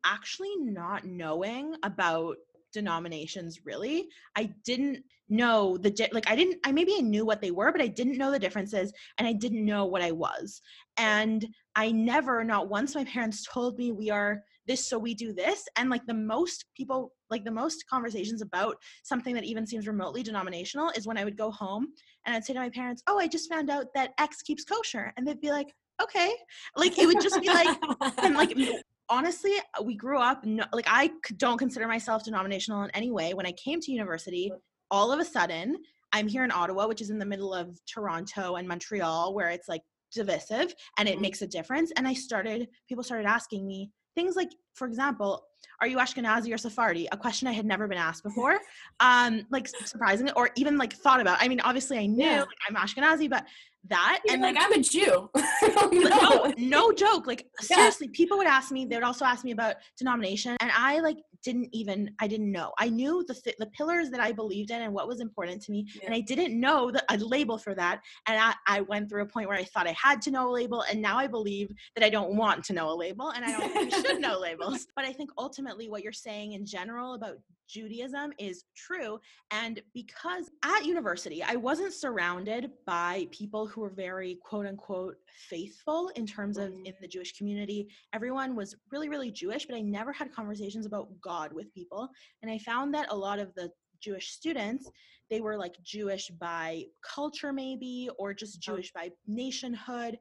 actually 0.04 0.54
not 0.58 1.04
knowing 1.04 1.74
about 1.82 2.36
denominations 2.74 3.60
really 3.64 4.08
i 4.36 4.52
didn't 4.64 4.98
know 5.28 5.78
the 5.78 5.90
di- 5.90 6.10
like 6.12 6.28
i 6.28 6.34
didn't 6.34 6.58
i 6.64 6.72
maybe 6.72 6.92
i 6.98 7.00
knew 7.00 7.24
what 7.24 7.40
they 7.40 7.52
were 7.52 7.70
but 7.70 7.80
i 7.80 7.86
didn't 7.86 8.18
know 8.18 8.32
the 8.32 8.38
differences 8.38 8.92
and 9.16 9.28
i 9.28 9.32
didn't 9.32 9.64
know 9.64 9.86
what 9.86 10.02
i 10.02 10.10
was 10.10 10.60
and 10.98 11.46
i 11.76 11.90
never 11.92 12.42
not 12.42 12.68
once 12.68 12.96
my 12.96 13.04
parents 13.04 13.46
told 13.48 13.78
me 13.78 13.92
we 13.92 14.10
are 14.10 14.42
this 14.66 14.84
so 14.84 14.98
we 14.98 15.14
do 15.14 15.32
this 15.32 15.64
and 15.76 15.88
like 15.88 16.04
the 16.06 16.12
most 16.12 16.64
people 16.76 17.12
like 17.34 17.44
the 17.44 17.50
most 17.50 17.84
conversations 17.90 18.42
about 18.42 18.76
something 19.02 19.34
that 19.34 19.44
even 19.44 19.66
seems 19.66 19.88
remotely 19.88 20.22
denominational 20.22 20.90
is 20.96 21.06
when 21.06 21.18
i 21.18 21.24
would 21.24 21.36
go 21.36 21.50
home 21.50 21.88
and 22.24 22.36
i'd 22.36 22.44
say 22.44 22.52
to 22.52 22.60
my 22.60 22.70
parents 22.70 23.02
oh 23.08 23.18
i 23.18 23.26
just 23.26 23.50
found 23.50 23.68
out 23.70 23.86
that 23.94 24.12
x 24.18 24.40
keeps 24.42 24.64
kosher 24.64 25.12
and 25.16 25.26
they'd 25.26 25.40
be 25.40 25.50
like 25.50 25.68
okay. 26.02 26.32
Like 26.76 26.98
it 26.98 27.06
would 27.06 27.20
just 27.20 27.40
be 27.40 27.48
like 27.48 27.78
and 28.18 28.34
like 28.34 28.56
honestly 29.08 29.52
we 29.82 29.94
grew 29.94 30.18
up 30.18 30.44
no, 30.44 30.64
like 30.72 30.86
i 30.88 31.10
don't 31.36 31.58
consider 31.58 31.86
myself 31.86 32.24
denominational 32.24 32.82
in 32.84 32.90
any 32.90 33.10
way. 33.10 33.34
When 33.34 33.46
i 33.46 33.52
came 33.52 33.80
to 33.80 33.92
university 33.92 34.50
all 34.90 35.12
of 35.12 35.20
a 35.20 35.24
sudden 35.24 35.76
i'm 36.12 36.28
here 36.28 36.44
in 36.44 36.50
ottawa 36.50 36.86
which 36.86 37.00
is 37.00 37.10
in 37.10 37.18
the 37.18 37.26
middle 37.26 37.52
of 37.54 37.78
toronto 37.86 38.56
and 38.56 38.66
montreal 38.68 39.34
where 39.34 39.50
it's 39.50 39.68
like 39.68 39.82
divisive 40.12 40.74
and 40.98 41.08
it 41.08 41.12
mm-hmm. 41.12 41.22
makes 41.22 41.42
a 41.42 41.46
difference. 41.46 41.92
And 41.96 42.06
i 42.08 42.14
started 42.14 42.68
people 42.88 43.04
started 43.04 43.26
asking 43.26 43.66
me 43.66 43.90
things 44.14 44.36
like 44.36 44.50
for 44.74 44.86
example 44.86 45.44
are 45.80 45.86
you 45.86 45.98
ashkenazi 45.98 46.52
or 46.52 46.58
sephardi 46.58 47.08
a 47.12 47.16
question 47.16 47.48
i 47.48 47.52
had 47.52 47.66
never 47.66 47.86
been 47.88 47.98
asked 47.98 48.22
before 48.28 48.58
um 49.00 49.46
like 49.50 49.68
surprisingly 49.68 50.32
or 50.36 50.50
even 50.56 50.76
like 50.78 50.92
thought 50.92 51.20
about 51.20 51.38
i 51.40 51.48
mean 51.48 51.60
obviously 51.60 51.98
i 51.98 52.06
knew 52.06 52.24
yeah. 52.24 52.40
like, 52.40 52.48
i'm 52.68 52.76
ashkenazi 52.76 53.28
but 53.28 53.44
that 53.88 54.20
You're 54.24 54.34
and 54.34 54.42
like, 54.42 54.56
like 54.56 54.64
I'm 54.64 54.72
a 54.72 54.82
Jew. 54.82 55.30
no, 55.92 56.54
no 56.56 56.92
joke. 56.92 57.26
Like 57.26 57.46
yeah. 57.62 57.76
seriously, 57.76 58.08
people 58.08 58.38
would 58.38 58.46
ask 58.46 58.72
me. 58.72 58.86
They 58.86 58.96
would 58.96 59.04
also 59.04 59.24
ask 59.24 59.44
me 59.44 59.52
about 59.52 59.76
denomination, 59.98 60.56
and 60.60 60.70
I 60.74 61.00
like 61.00 61.18
didn't 61.42 61.68
even. 61.72 62.10
I 62.20 62.26
didn't 62.26 62.50
know. 62.50 62.72
I 62.78 62.88
knew 62.88 63.24
the 63.26 63.34
th- 63.34 63.56
the 63.58 63.66
pillars 63.66 64.10
that 64.10 64.20
I 64.20 64.32
believed 64.32 64.70
in 64.70 64.82
and 64.82 64.92
what 64.92 65.08
was 65.08 65.20
important 65.20 65.62
to 65.62 65.72
me, 65.72 65.86
yeah. 65.94 66.06
and 66.06 66.14
I 66.14 66.20
didn't 66.20 66.58
know 66.58 66.90
the, 66.90 67.04
a 67.10 67.18
label 67.18 67.58
for 67.58 67.74
that. 67.74 68.00
And 68.26 68.38
I, 68.38 68.54
I 68.66 68.80
went 68.82 69.08
through 69.08 69.22
a 69.22 69.26
point 69.26 69.48
where 69.48 69.58
I 69.58 69.64
thought 69.64 69.86
I 69.86 69.96
had 70.00 70.22
to 70.22 70.30
know 70.30 70.50
a 70.50 70.52
label, 70.52 70.82
and 70.90 71.02
now 71.02 71.18
I 71.18 71.26
believe 71.26 71.72
that 71.94 72.04
I 72.04 72.10
don't 72.10 72.36
want 72.36 72.64
to 72.64 72.72
know 72.72 72.90
a 72.90 72.96
label, 72.96 73.30
and 73.30 73.44
I 73.44 73.52
don't 73.52 73.72
think 73.72 73.94
we 73.94 74.02
should 74.02 74.20
know 74.20 74.38
labels. 74.40 74.86
But 74.96 75.04
I 75.04 75.12
think 75.12 75.30
ultimately, 75.36 75.88
what 75.88 76.02
you're 76.02 76.12
saying 76.12 76.52
in 76.52 76.64
general 76.64 77.14
about 77.14 77.36
Judaism 77.68 78.32
is 78.38 78.64
true. 78.76 79.18
And 79.50 79.80
because 79.92 80.50
at 80.64 80.84
university, 80.84 81.42
I 81.42 81.56
wasn't 81.56 81.92
surrounded 81.92 82.70
by 82.86 83.26
people 83.30 83.66
who 83.74 83.80
were 83.80 83.90
very 83.90 84.38
quote 84.42 84.66
unquote 84.66 85.16
faithful 85.48 86.10
in 86.14 86.26
terms 86.26 86.58
of 86.58 86.72
in 86.84 86.94
the 87.00 87.08
Jewish 87.08 87.36
community. 87.36 87.88
Everyone 88.12 88.54
was 88.54 88.76
really, 88.92 89.08
really 89.08 89.30
Jewish, 89.30 89.66
but 89.66 89.76
I 89.76 89.80
never 89.80 90.12
had 90.12 90.32
conversations 90.32 90.86
about 90.86 91.08
God 91.20 91.52
with 91.52 91.74
people. 91.74 92.08
And 92.42 92.50
I 92.50 92.58
found 92.58 92.94
that 92.94 93.10
a 93.10 93.16
lot 93.16 93.38
of 93.38 93.52
the 93.54 93.70
Jewish 94.00 94.30
students, 94.30 94.88
they 95.30 95.40
were 95.40 95.56
like 95.56 95.74
Jewish 95.82 96.28
by 96.28 96.84
culture, 97.02 97.52
maybe, 97.52 98.08
or 98.18 98.32
just 98.32 98.58
oh. 98.58 98.72
Jewish 98.72 98.92
by 98.92 99.10
nationhood. 99.26 100.18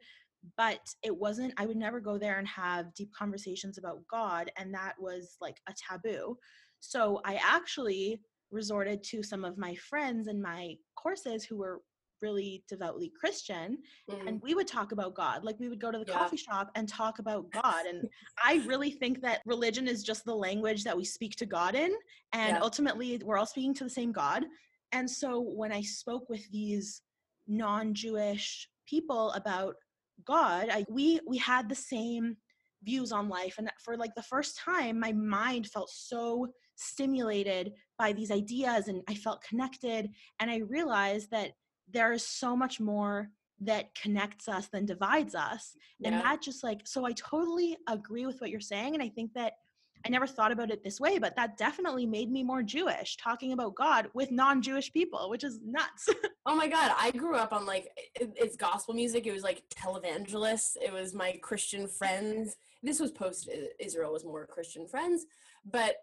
But 0.57 0.81
it 1.03 1.15
wasn't, 1.15 1.53
I 1.57 1.65
would 1.65 1.77
never 1.77 1.99
go 1.99 2.17
there 2.17 2.39
and 2.39 2.47
have 2.47 2.93
deep 2.95 3.11
conversations 3.17 3.77
about 3.77 3.99
God. 4.09 4.51
And 4.57 4.73
that 4.73 4.93
was 4.99 5.37
like 5.39 5.61
a 5.69 5.73
taboo. 5.73 6.37
So 6.79 7.21
I 7.23 7.39
actually 7.41 8.19
resorted 8.51 9.03
to 9.03 9.23
some 9.23 9.45
of 9.45 9.57
my 9.57 9.73
friends 9.75 10.27
in 10.27 10.41
my 10.41 10.75
courses 10.95 11.45
who 11.45 11.57
were 11.57 11.81
really 12.23 12.63
devoutly 12.69 13.11
Christian 13.19 13.77
mm. 14.09 14.27
and 14.27 14.41
we 14.41 14.55
would 14.55 14.67
talk 14.67 14.93
about 14.93 15.13
God. 15.13 15.43
Like 15.43 15.59
we 15.59 15.67
would 15.67 15.81
go 15.81 15.91
to 15.91 15.99
the 15.99 16.05
yeah. 16.07 16.17
coffee 16.17 16.37
shop 16.37 16.71
and 16.75 16.87
talk 16.87 17.19
about 17.19 17.51
God. 17.51 17.85
And 17.85 18.07
I 18.43 18.63
really 18.65 18.89
think 18.89 19.21
that 19.21 19.41
religion 19.45 19.87
is 19.87 20.03
just 20.03 20.23
the 20.23 20.33
language 20.33 20.83
that 20.85 20.97
we 20.97 21.03
speak 21.03 21.35
to 21.35 21.45
God 21.45 21.75
in. 21.75 21.91
And 22.31 22.55
yeah. 22.55 22.61
ultimately, 22.61 23.21
we're 23.23 23.37
all 23.37 23.45
speaking 23.45 23.73
to 23.75 23.83
the 23.83 23.89
same 23.89 24.13
God. 24.13 24.45
And 24.93 25.09
so 25.09 25.41
when 25.41 25.73
I 25.73 25.81
spoke 25.81 26.29
with 26.29 26.49
these 26.49 27.01
non 27.45 27.93
Jewish 27.93 28.67
people 28.87 29.31
about 29.31 29.75
God, 30.25 30.69
I, 30.71 30.85
we, 30.89 31.19
we 31.27 31.37
had 31.37 31.67
the 31.67 31.75
same 31.75 32.37
views 32.83 33.11
on 33.11 33.27
life. 33.27 33.55
And 33.57 33.69
for 33.83 33.97
like 33.97 34.15
the 34.15 34.23
first 34.23 34.57
time, 34.57 34.99
my 34.99 35.11
mind 35.11 35.67
felt 35.67 35.89
so 35.89 36.47
stimulated 36.75 37.73
by 37.97 38.13
these 38.13 38.31
ideas 38.31 38.87
and 38.87 39.01
I 39.07 39.15
felt 39.15 39.43
connected. 39.43 40.09
And 40.39 40.49
I 40.49 40.57
realized 40.57 41.31
that 41.31 41.51
there 41.93 42.11
is 42.11 42.25
so 42.25 42.55
much 42.55 42.79
more 42.79 43.29
that 43.61 43.95
connects 43.95 44.47
us 44.47 44.67
than 44.67 44.85
divides 44.85 45.35
us. 45.35 45.75
Yeah. 45.99 46.09
And 46.09 46.21
that 46.21 46.41
just 46.41 46.63
like, 46.63 46.81
so 46.85 47.05
I 47.05 47.13
totally 47.13 47.77
agree 47.87 48.25
with 48.25 48.41
what 48.41 48.49
you're 48.49 48.59
saying. 48.59 48.93
And 48.93 49.03
I 49.03 49.09
think 49.09 49.33
that 49.33 49.53
I 50.05 50.09
never 50.09 50.27
thought 50.27 50.51
about 50.51 50.69
it 50.69 50.83
this 50.83 50.99
way, 50.99 51.17
but 51.17 51.35
that 51.37 51.57
definitely 51.57 52.05
made 52.05 52.29
me 52.29 52.43
more 52.43 52.61
Jewish 52.61 53.15
talking 53.15 53.53
about 53.53 53.75
God 53.75 54.09
with 54.13 54.31
non 54.31 54.61
Jewish 54.61 54.91
people, 54.91 55.29
which 55.29 55.45
is 55.45 55.59
nuts. 55.63 56.09
oh 56.45 56.55
my 56.55 56.67
God. 56.67 56.91
I 56.99 57.11
grew 57.11 57.37
up 57.37 57.53
on 57.53 57.65
like, 57.65 57.87
it's 58.15 58.57
gospel 58.57 58.93
music. 58.93 59.27
It 59.27 59.31
was 59.31 59.43
like 59.43 59.63
televangelists, 59.73 60.75
it 60.81 60.91
was 60.91 61.13
my 61.13 61.39
Christian 61.41 61.87
friends. 61.87 62.57
This 62.81 62.99
was 62.99 63.11
post 63.11 63.49
Israel, 63.79 64.11
was 64.11 64.25
more 64.25 64.45
Christian 64.45 64.87
friends. 64.87 65.25
But 65.63 65.95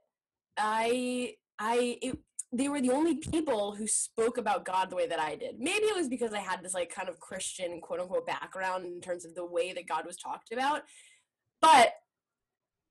I 0.56 1.34
I 1.58 1.98
it, 2.00 2.18
they 2.52 2.68
were 2.68 2.80
the 2.80 2.90
only 2.90 3.16
people 3.16 3.74
who 3.76 3.86
spoke 3.86 4.36
about 4.36 4.64
God 4.64 4.90
the 4.90 4.96
way 4.96 5.06
that 5.06 5.20
I 5.20 5.36
did. 5.36 5.60
Maybe 5.60 5.84
it 5.84 5.96
was 5.96 6.08
because 6.08 6.32
I 6.32 6.40
had 6.40 6.62
this 6.62 6.74
like 6.74 6.92
kind 6.92 7.08
of 7.08 7.20
Christian 7.20 7.80
quote 7.80 8.00
unquote 8.00 8.26
background 8.26 8.86
in 8.86 9.00
terms 9.00 9.24
of 9.24 9.34
the 9.34 9.44
way 9.44 9.72
that 9.72 9.86
God 9.86 10.04
was 10.04 10.16
talked 10.16 10.52
about. 10.52 10.82
But 11.60 11.92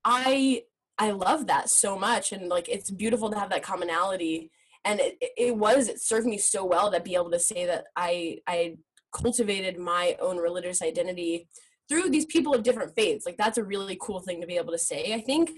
I 0.06 0.64
I 0.98 1.12
love 1.12 1.48
that 1.48 1.70
so 1.70 1.98
much 1.98 2.32
and 2.32 2.48
like 2.48 2.70
it's 2.70 2.90
beautiful 2.90 3.30
to 3.30 3.40
have 3.40 3.50
that 3.50 3.64
commonality 3.64 4.52
and 4.86 5.00
it, 5.00 5.18
it 5.38 5.56
was 5.56 5.90
it 5.90 6.02
served 6.02 6.28
me 6.28 6.38
so 6.38 6.64
well 6.64 6.92
to 6.92 7.00
be 7.02 7.16
able 7.16 7.32
to 7.32 7.40
say 7.40 7.66
that 7.66 7.86
I 7.96 8.38
I 8.48 8.78
cultivated 9.14 9.78
my 9.78 10.16
own 10.22 10.38
religious 10.38 10.82
identity 10.82 11.48
through 11.90 12.10
these 12.10 12.26
people 12.28 12.54
of 12.54 12.64
different 12.64 12.96
faiths. 12.96 13.26
Like 13.26 13.38
that's 13.38 13.58
a 13.58 13.64
really 13.64 13.98
cool 14.00 14.22
thing 14.22 14.40
to 14.40 14.48
be 14.48 14.58
able 14.58 14.72
to 14.72 14.78
say, 14.78 15.14
I 15.14 15.22
think 15.22 15.52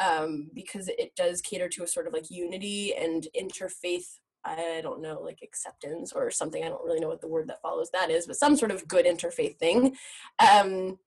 um, 0.00 0.50
because 0.54 0.88
it 0.88 1.12
does 1.14 1.40
cater 1.40 1.68
to 1.68 1.84
a 1.84 1.86
sort 1.86 2.06
of 2.06 2.12
like 2.12 2.30
unity 2.30 2.94
and 2.94 3.28
interfaith 3.40 4.06
I 4.44 4.80
don't 4.82 5.02
know, 5.02 5.20
like 5.20 5.40
acceptance 5.42 6.12
or 6.12 6.30
something. 6.30 6.64
I 6.64 6.68
don't 6.68 6.84
really 6.84 7.00
know 7.00 7.08
what 7.08 7.20
the 7.20 7.28
word 7.28 7.48
that 7.48 7.60
follows 7.60 7.90
that 7.92 8.10
is, 8.10 8.26
but 8.26 8.36
some 8.36 8.56
sort 8.56 8.70
of 8.70 8.88
good 8.88 9.04
interfaith 9.04 9.58
thing 9.58 9.96
um, 10.38 10.98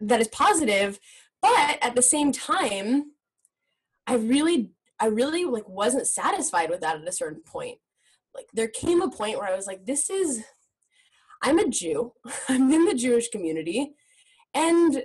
that 0.00 0.20
is 0.20 0.28
positive. 0.28 0.98
But 1.40 1.78
at 1.82 1.94
the 1.94 2.02
same 2.02 2.32
time, 2.32 3.12
I 4.06 4.16
really, 4.16 4.70
I 4.98 5.06
really 5.06 5.44
like 5.44 5.68
wasn't 5.68 6.08
satisfied 6.08 6.70
with 6.70 6.80
that 6.80 6.96
at 6.96 7.08
a 7.08 7.12
certain 7.12 7.42
point. 7.42 7.78
Like 8.34 8.46
there 8.52 8.68
came 8.68 9.02
a 9.02 9.10
point 9.10 9.38
where 9.38 9.48
I 9.48 9.56
was 9.56 9.66
like, 9.66 9.86
this 9.86 10.10
is, 10.10 10.42
I'm 11.42 11.58
a 11.58 11.68
Jew. 11.68 12.12
I'm 12.48 12.72
in 12.72 12.86
the 12.86 12.94
Jewish 12.94 13.28
community, 13.28 13.94
and 14.54 15.04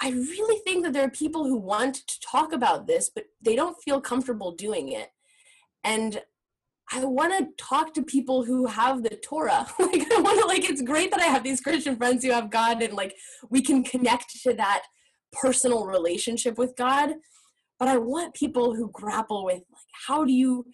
I 0.00 0.10
really 0.10 0.60
think 0.60 0.84
that 0.84 0.92
there 0.92 1.04
are 1.04 1.10
people 1.10 1.44
who 1.44 1.56
want 1.56 2.06
to 2.06 2.20
talk 2.20 2.52
about 2.52 2.86
this, 2.86 3.10
but 3.14 3.24
they 3.40 3.56
don't 3.56 3.80
feel 3.82 4.00
comfortable 4.00 4.52
doing 4.52 4.92
it. 4.92 5.10
And 5.84 6.20
I 6.92 7.04
want 7.04 7.36
to 7.38 7.64
talk 7.64 7.94
to 7.94 8.02
people 8.02 8.44
who 8.44 8.66
have 8.66 9.02
the 9.02 9.16
Torah. 9.16 9.66
like 9.78 10.12
I 10.12 10.20
want 10.20 10.40
to 10.40 10.46
like 10.46 10.68
it's 10.68 10.82
great 10.82 11.10
that 11.10 11.20
I 11.20 11.26
have 11.26 11.42
these 11.42 11.60
Christian 11.60 11.96
friends 11.96 12.24
who 12.24 12.30
have 12.30 12.50
God 12.50 12.82
and 12.82 12.94
like 12.94 13.16
we 13.50 13.62
can 13.62 13.82
connect 13.82 14.42
to 14.42 14.54
that 14.54 14.82
personal 15.32 15.86
relationship 15.86 16.58
with 16.58 16.76
God. 16.76 17.14
But 17.78 17.88
I 17.88 17.98
want 17.98 18.34
people 18.34 18.74
who 18.74 18.90
grapple 18.92 19.44
with 19.44 19.62
like 19.70 19.82
how 20.06 20.24
do 20.24 20.32
you 20.32 20.66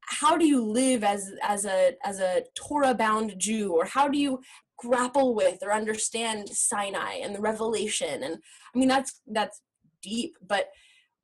how 0.00 0.36
do 0.36 0.46
you 0.46 0.64
live 0.64 1.04
as 1.04 1.30
as 1.42 1.66
a 1.66 1.94
as 2.04 2.20
a 2.20 2.42
Torah 2.56 2.94
bound 2.94 3.34
Jew 3.38 3.72
or 3.72 3.84
how 3.84 4.08
do 4.08 4.18
you 4.18 4.40
grapple 4.80 5.34
with 5.34 5.58
or 5.62 5.72
understand 5.72 6.48
Sinai 6.48 7.14
and 7.22 7.34
the 7.34 7.40
revelation. 7.40 8.22
And 8.22 8.38
I 8.74 8.78
mean 8.78 8.88
that's 8.88 9.20
that's 9.26 9.60
deep 10.02 10.36
but 10.46 10.70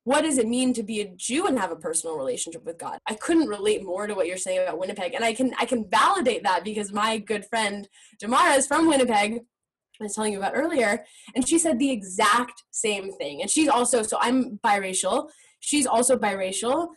what 0.03 0.21
does 0.21 0.37
it 0.37 0.47
mean 0.47 0.73
to 0.73 0.83
be 0.83 1.01
a 1.01 1.09
Jew 1.17 1.47
and 1.47 1.59
have 1.59 1.71
a 1.71 1.75
personal 1.75 2.15
relationship 2.15 2.63
with 2.63 2.77
God? 2.77 2.97
I 3.09 3.15
couldn't 3.15 3.49
relate 3.49 3.83
more 3.83 4.07
to 4.07 4.13
what 4.13 4.25
you're 4.25 4.37
saying 4.37 4.61
about 4.61 4.79
Winnipeg. 4.79 5.13
And 5.13 5.25
I 5.25 5.33
can 5.33 5.53
I 5.59 5.65
can 5.65 5.89
validate 5.89 6.43
that 6.43 6.63
because 6.63 6.93
my 6.93 7.17
good 7.17 7.45
friend 7.45 7.89
Jamara 8.23 8.57
is 8.57 8.67
from 8.67 8.87
Winnipeg 8.87 9.41
I 9.99 10.03
was 10.03 10.13
telling 10.13 10.31
you 10.31 10.39
about 10.39 10.53
earlier 10.55 11.03
and 11.35 11.47
she 11.47 11.57
said 11.57 11.79
the 11.79 11.91
exact 11.91 12.63
same 12.71 13.11
thing. 13.13 13.41
And 13.41 13.49
she's 13.49 13.67
also 13.67 14.01
so 14.01 14.17
I'm 14.21 14.59
biracial. 14.65 15.29
She's 15.59 15.87
also 15.87 16.15
biracial 16.17 16.89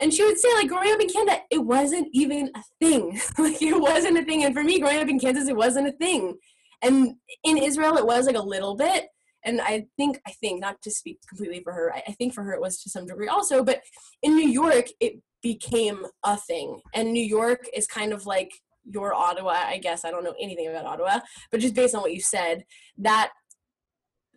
and 0.00 0.12
she 0.12 0.24
would 0.24 0.38
say 0.38 0.48
like 0.54 0.68
growing 0.68 0.92
up 0.92 1.00
in 1.00 1.08
canada 1.08 1.40
it 1.50 1.58
wasn't 1.58 2.08
even 2.12 2.50
a 2.54 2.62
thing. 2.80 3.20
Like 3.38 3.60
it 3.62 3.80
wasn't 3.80 4.18
a 4.18 4.24
thing. 4.24 4.44
And 4.44 4.54
for 4.54 4.64
me 4.64 4.80
growing 4.80 4.98
up 4.98 5.08
in 5.08 5.18
kansas 5.18 5.48
it 5.48 5.56
wasn't 5.56 5.88
a 5.88 5.92
thing. 5.92 6.36
And 6.82 7.14
in 7.44 7.58
israel 7.58 7.96
it 7.96 8.06
was 8.06 8.26
like 8.26 8.36
a 8.36 8.42
little 8.42 8.76
bit. 8.76 9.06
And 9.44 9.60
i 9.60 9.86
think 9.96 10.20
i 10.26 10.32
think 10.32 10.60
not 10.60 10.80
to 10.82 10.90
speak 10.90 11.18
completely 11.28 11.60
for 11.62 11.72
her 11.72 11.92
I, 11.94 12.02
I 12.08 12.12
think 12.12 12.34
for 12.34 12.42
her 12.42 12.52
it 12.52 12.60
was 12.60 12.82
to 12.82 12.90
some 12.90 13.06
degree 13.06 13.28
also 13.28 13.62
but 13.62 13.80
in 14.22 14.34
new 14.34 14.48
york 14.48 14.86
it 15.00 15.20
became 15.42 16.04
a 16.24 16.36
thing. 16.36 16.80
And 16.94 17.12
new 17.12 17.24
york 17.24 17.66
is 17.74 17.86
kind 17.86 18.12
of 18.12 18.26
like 18.26 18.52
your 18.84 19.14
ottawa 19.14 19.56
i 19.74 19.78
guess. 19.78 20.04
I 20.04 20.10
don't 20.10 20.24
know 20.24 20.34
anything 20.40 20.68
about 20.68 20.86
ottawa 20.86 21.20
but 21.50 21.60
just 21.60 21.74
based 21.74 21.94
on 21.94 22.02
what 22.02 22.14
you 22.14 22.20
said 22.20 22.64
that 22.98 23.30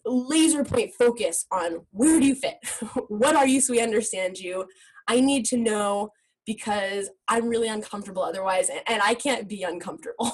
laser 0.05 0.63
point 0.63 0.91
focus 0.97 1.45
on 1.51 1.85
where 1.91 2.19
do 2.19 2.25
you 2.25 2.35
fit? 2.35 2.57
What 3.07 3.35
are 3.35 3.47
you 3.47 3.61
so 3.61 3.73
we 3.73 3.81
understand 3.81 4.37
you 4.37 4.65
I 5.11 5.19
need 5.19 5.43
to 5.47 5.57
know 5.57 6.11
because 6.45 7.09
I'm 7.27 7.49
really 7.49 7.67
uncomfortable 7.67 8.23
otherwise 8.23 8.69
and 8.69 9.01
I 9.01 9.13
can't 9.13 9.45
be 9.47 9.63
uncomfortable. 9.63 10.31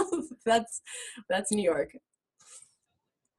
that's 0.46 0.80
that's 1.28 1.52
New 1.52 1.62
York. 1.62 1.90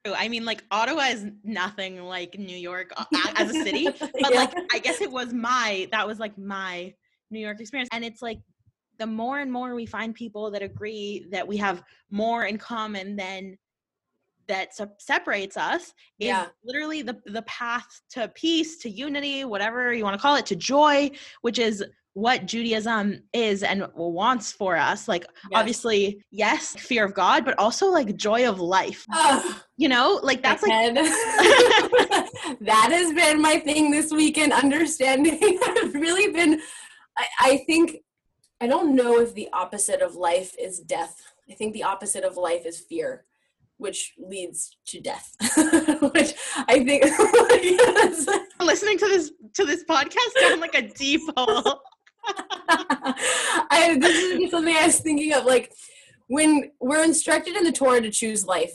I 0.06 0.28
mean, 0.28 0.46
like 0.46 0.64
Ottawa 0.70 1.06
is 1.06 1.26
nothing 1.44 2.04
like 2.04 2.38
New 2.38 2.56
York 2.56 2.94
uh, 2.96 3.06
as 3.36 3.50
a 3.50 3.54
city, 3.64 3.88
but 4.00 4.32
yeah. 4.32 4.38
like 4.38 4.54
I 4.72 4.78
guess 4.78 5.02
it 5.02 5.12
was 5.12 5.34
my 5.34 5.88
that 5.92 6.06
was 6.06 6.20
like 6.20 6.38
my 6.38 6.94
New 7.32 7.40
York 7.40 7.60
experience, 7.60 7.90
and 7.92 8.06
it's 8.06 8.22
like 8.22 8.38
the 9.00 9.08
more 9.08 9.40
and 9.40 9.52
more 9.52 9.74
we 9.74 9.88
find 9.88 10.14
people 10.14 10.52
that 10.52 10.62
agree 10.62 11.26
that 11.32 11.48
we 11.48 11.58
have 11.58 11.82
more 12.12 12.46
in 12.46 12.60
common 12.60 13.16
than 13.16 13.58
that 14.48 14.70
separates 15.00 15.58
us 15.58 15.94
is 16.20 16.28
yeah. 16.28 16.48
literally 16.64 17.02
the 17.02 17.18
the 17.26 17.42
path 17.44 18.02
to 18.12 18.28
peace, 18.30 18.78
to 18.80 18.90
unity, 18.90 19.46
whatever 19.46 19.94
you 19.94 20.04
want 20.04 20.16
to 20.16 20.22
call 20.22 20.36
it, 20.36 20.46
to 20.48 20.56
joy, 20.56 21.10
which 21.42 21.60
is 21.60 21.84
what 22.14 22.46
Judaism 22.46 23.20
is 23.34 23.62
and 23.62 23.86
wants 23.94 24.52
for 24.54 24.78
us. 24.78 25.10
Like, 25.10 25.26
yes. 25.52 25.60
obviously, 25.60 26.24
yes, 26.32 26.74
fear 26.76 27.04
of 27.04 27.14
God, 27.14 27.44
but 27.44 27.60
also 27.60 27.88
like 27.88 28.16
joy 28.16 28.48
of 28.48 28.62
life. 28.62 29.06
You 29.76 29.90
know, 29.90 30.20
like 30.24 30.42
that's 30.42 30.64
like 30.64 30.72
that 30.96 32.90
has 32.92 33.14
been 33.14 33.42
my 33.42 33.60
thing 33.60 33.92
this 33.92 34.12
weekend. 34.12 34.54
Understanding, 34.54 35.60
I've 35.68 35.94
really 35.94 36.32
been. 36.32 36.62
I, 37.18 37.26
I 37.40 37.58
think 37.66 37.98
I 38.62 38.68
don't 38.68 38.96
know 38.96 39.20
if 39.20 39.34
the 39.34 39.50
opposite 39.54 40.02
of 40.02 40.16
life 40.16 40.56
is 40.58 40.80
death 40.80 41.22
I 41.50 41.54
think 41.54 41.74
the 41.74 41.84
opposite 41.84 42.24
of 42.24 42.38
life 42.38 42.66
is 42.66 42.80
fear, 42.80 43.26
which 43.78 44.14
leads 44.18 44.78
to 44.88 45.02
death. 45.02 45.36
which 46.14 46.34
I 46.68 46.84
think 46.84 47.04
listening 48.60 48.98
to 49.00 49.08
this 49.08 49.32
to 49.56 49.66
this 49.66 49.84
podcast 49.84 50.40
down 50.40 50.60
like 50.60 50.76
a 50.76 50.88
deep 50.88 51.22
hole. 51.36 51.82
I, 53.70 53.98
this 54.00 54.18
is 54.18 54.52
something 54.52 54.76
I 54.76 54.88
was 54.88 55.00
thinking 55.00 55.34
of. 55.34 55.46
Like 55.46 55.74
when 56.28 56.72
we're 56.80 57.04
instructed 57.04 57.56
in 57.56 57.64
the 57.64 57.72
Torah 57.72 58.02
to 58.02 58.10
choose 58.10 58.46
life, 58.46 58.74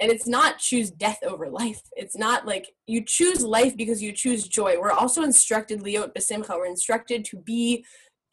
and 0.00 0.10
it's 0.10 0.26
not 0.26 0.58
choose 0.58 0.90
death 0.90 1.18
over 1.24 1.48
life. 1.48 1.82
It's 1.96 2.16
not 2.16 2.46
like 2.46 2.68
you 2.86 3.04
choose 3.04 3.42
life 3.42 3.76
because 3.76 4.02
you 4.02 4.12
choose 4.12 4.46
joy. 4.46 4.78
We're 4.78 4.92
also 4.92 5.22
instructed, 5.22 5.82
Leo 5.82 6.06
Besimcha, 6.06 6.50
we're 6.50 6.66
instructed 6.66 7.24
to 7.26 7.36
be 7.36 7.84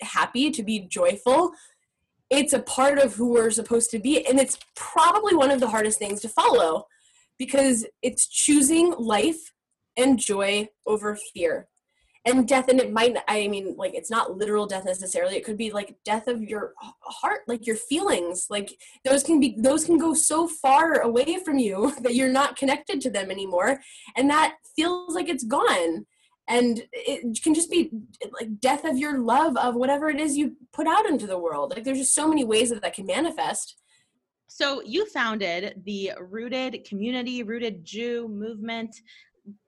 happy, 0.01 0.51
to 0.51 0.63
be 0.63 0.81
joyful. 0.81 1.51
It's 2.29 2.53
a 2.53 2.59
part 2.59 2.97
of 2.97 3.15
who 3.15 3.33
we're 3.33 3.51
supposed 3.51 3.91
to 3.91 3.99
be. 3.99 4.25
And 4.25 4.39
it's 4.39 4.57
probably 4.75 5.35
one 5.35 5.51
of 5.51 5.59
the 5.59 5.69
hardest 5.69 5.99
things 5.99 6.21
to 6.21 6.29
follow 6.29 6.85
because 7.37 7.85
it's 8.01 8.27
choosing 8.27 8.93
life 8.97 9.53
and 9.97 10.19
joy 10.19 10.69
over 10.85 11.17
fear. 11.33 11.67
And 12.27 12.47
death 12.47 12.69
and 12.69 12.79
it 12.79 12.91
might 12.91 13.15
i 13.27 13.47
mean 13.47 13.75
like 13.77 13.93
it's 13.93 14.09
not 14.09 14.35
literal 14.35 14.65
death 14.65 14.85
necessarily. 14.85 15.35
It 15.35 15.45
could 15.45 15.59
be 15.59 15.71
like 15.71 15.95
death 16.03 16.27
of 16.27 16.41
your 16.41 16.73
heart 17.01 17.41
like 17.47 17.67
your 17.67 17.75
feelings. 17.75 18.47
Like 18.49 18.75
those 19.03 19.21
can 19.21 19.39
be 19.39 19.55
those 19.59 19.85
can 19.85 19.99
go 19.99 20.15
so 20.15 20.47
far 20.47 21.01
away 21.01 21.37
from 21.45 21.59
you 21.59 21.93
that 22.01 22.15
you're 22.15 22.31
not 22.31 22.55
connected 22.55 22.99
to 23.01 23.11
them 23.11 23.29
anymore 23.29 23.79
and 24.15 24.27
that 24.31 24.55
feels 24.75 25.13
like 25.13 25.29
it's 25.29 25.43
gone 25.43 26.07
and 26.47 26.83
it 26.91 27.41
can 27.41 27.53
just 27.53 27.71
be 27.71 27.89
like 28.39 28.59
death 28.59 28.85
of 28.85 28.97
your 28.97 29.19
love 29.19 29.57
of 29.57 29.75
whatever 29.75 30.09
it 30.09 30.19
is 30.19 30.37
you 30.37 30.55
put 30.73 30.87
out 30.87 31.07
into 31.07 31.25
the 31.25 31.39
world. 31.39 31.71
Like 31.71 31.83
there's 31.83 31.97
just 31.97 32.13
so 32.13 32.27
many 32.27 32.43
ways 32.43 32.69
that 32.69 32.81
that 32.83 32.93
can 32.93 33.05
manifest. 33.05 33.77
So 34.47 34.81
you 34.83 35.07
founded 35.07 35.81
the 35.85 36.11
rooted 36.19 36.85
community 36.87 37.41
rooted 37.41 37.83
jew 37.83 38.27
movement. 38.27 38.95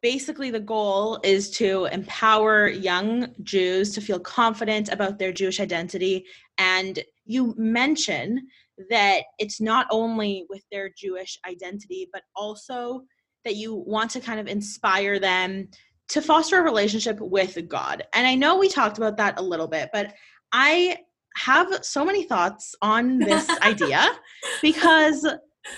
Basically 0.02 0.52
the 0.52 0.60
goal 0.60 1.20
is 1.24 1.50
to 1.52 1.86
empower 1.86 2.68
young 2.68 3.34
Jews 3.42 3.94
to 3.96 4.02
feel 4.02 4.20
confident 4.20 4.90
about 4.90 5.18
their 5.18 5.32
Jewish 5.32 5.60
identity. 5.60 6.26
And 6.60 7.00
you 7.26 7.56
mention 7.58 8.48
that 8.92 9.22
it's 9.40 9.60
not 9.60 9.88
only 9.90 10.46
with 10.48 10.62
their 10.72 10.92
Jewish 10.96 11.40
identity, 11.48 12.08
but 12.14 12.22
also 12.36 13.04
that 13.46 13.56
you 13.56 13.74
want 13.74 14.12
to 14.12 14.20
kind 14.20 14.40
of 14.40 14.48
inspire 14.48 15.20
them 15.20 15.70
to 16.10 16.22
foster 16.22 16.60
a 16.60 16.64
relationship 16.64 17.20
with 17.20 17.68
God. 17.68 18.04
And 18.14 18.26
I 18.26 18.36
know 18.36 18.58
we 18.58 18.70
talked 18.70 18.98
about 18.98 19.18
that 19.18 19.40
a 19.40 19.44
little 19.44 19.68
bit, 19.68 19.90
but 19.92 20.14
I 20.52 20.98
have 21.36 21.84
so 21.86 22.04
many 22.04 22.24
thoughts 22.24 22.74
on 22.82 23.20
this 23.20 23.48
idea 23.62 24.08
because, 24.62 25.28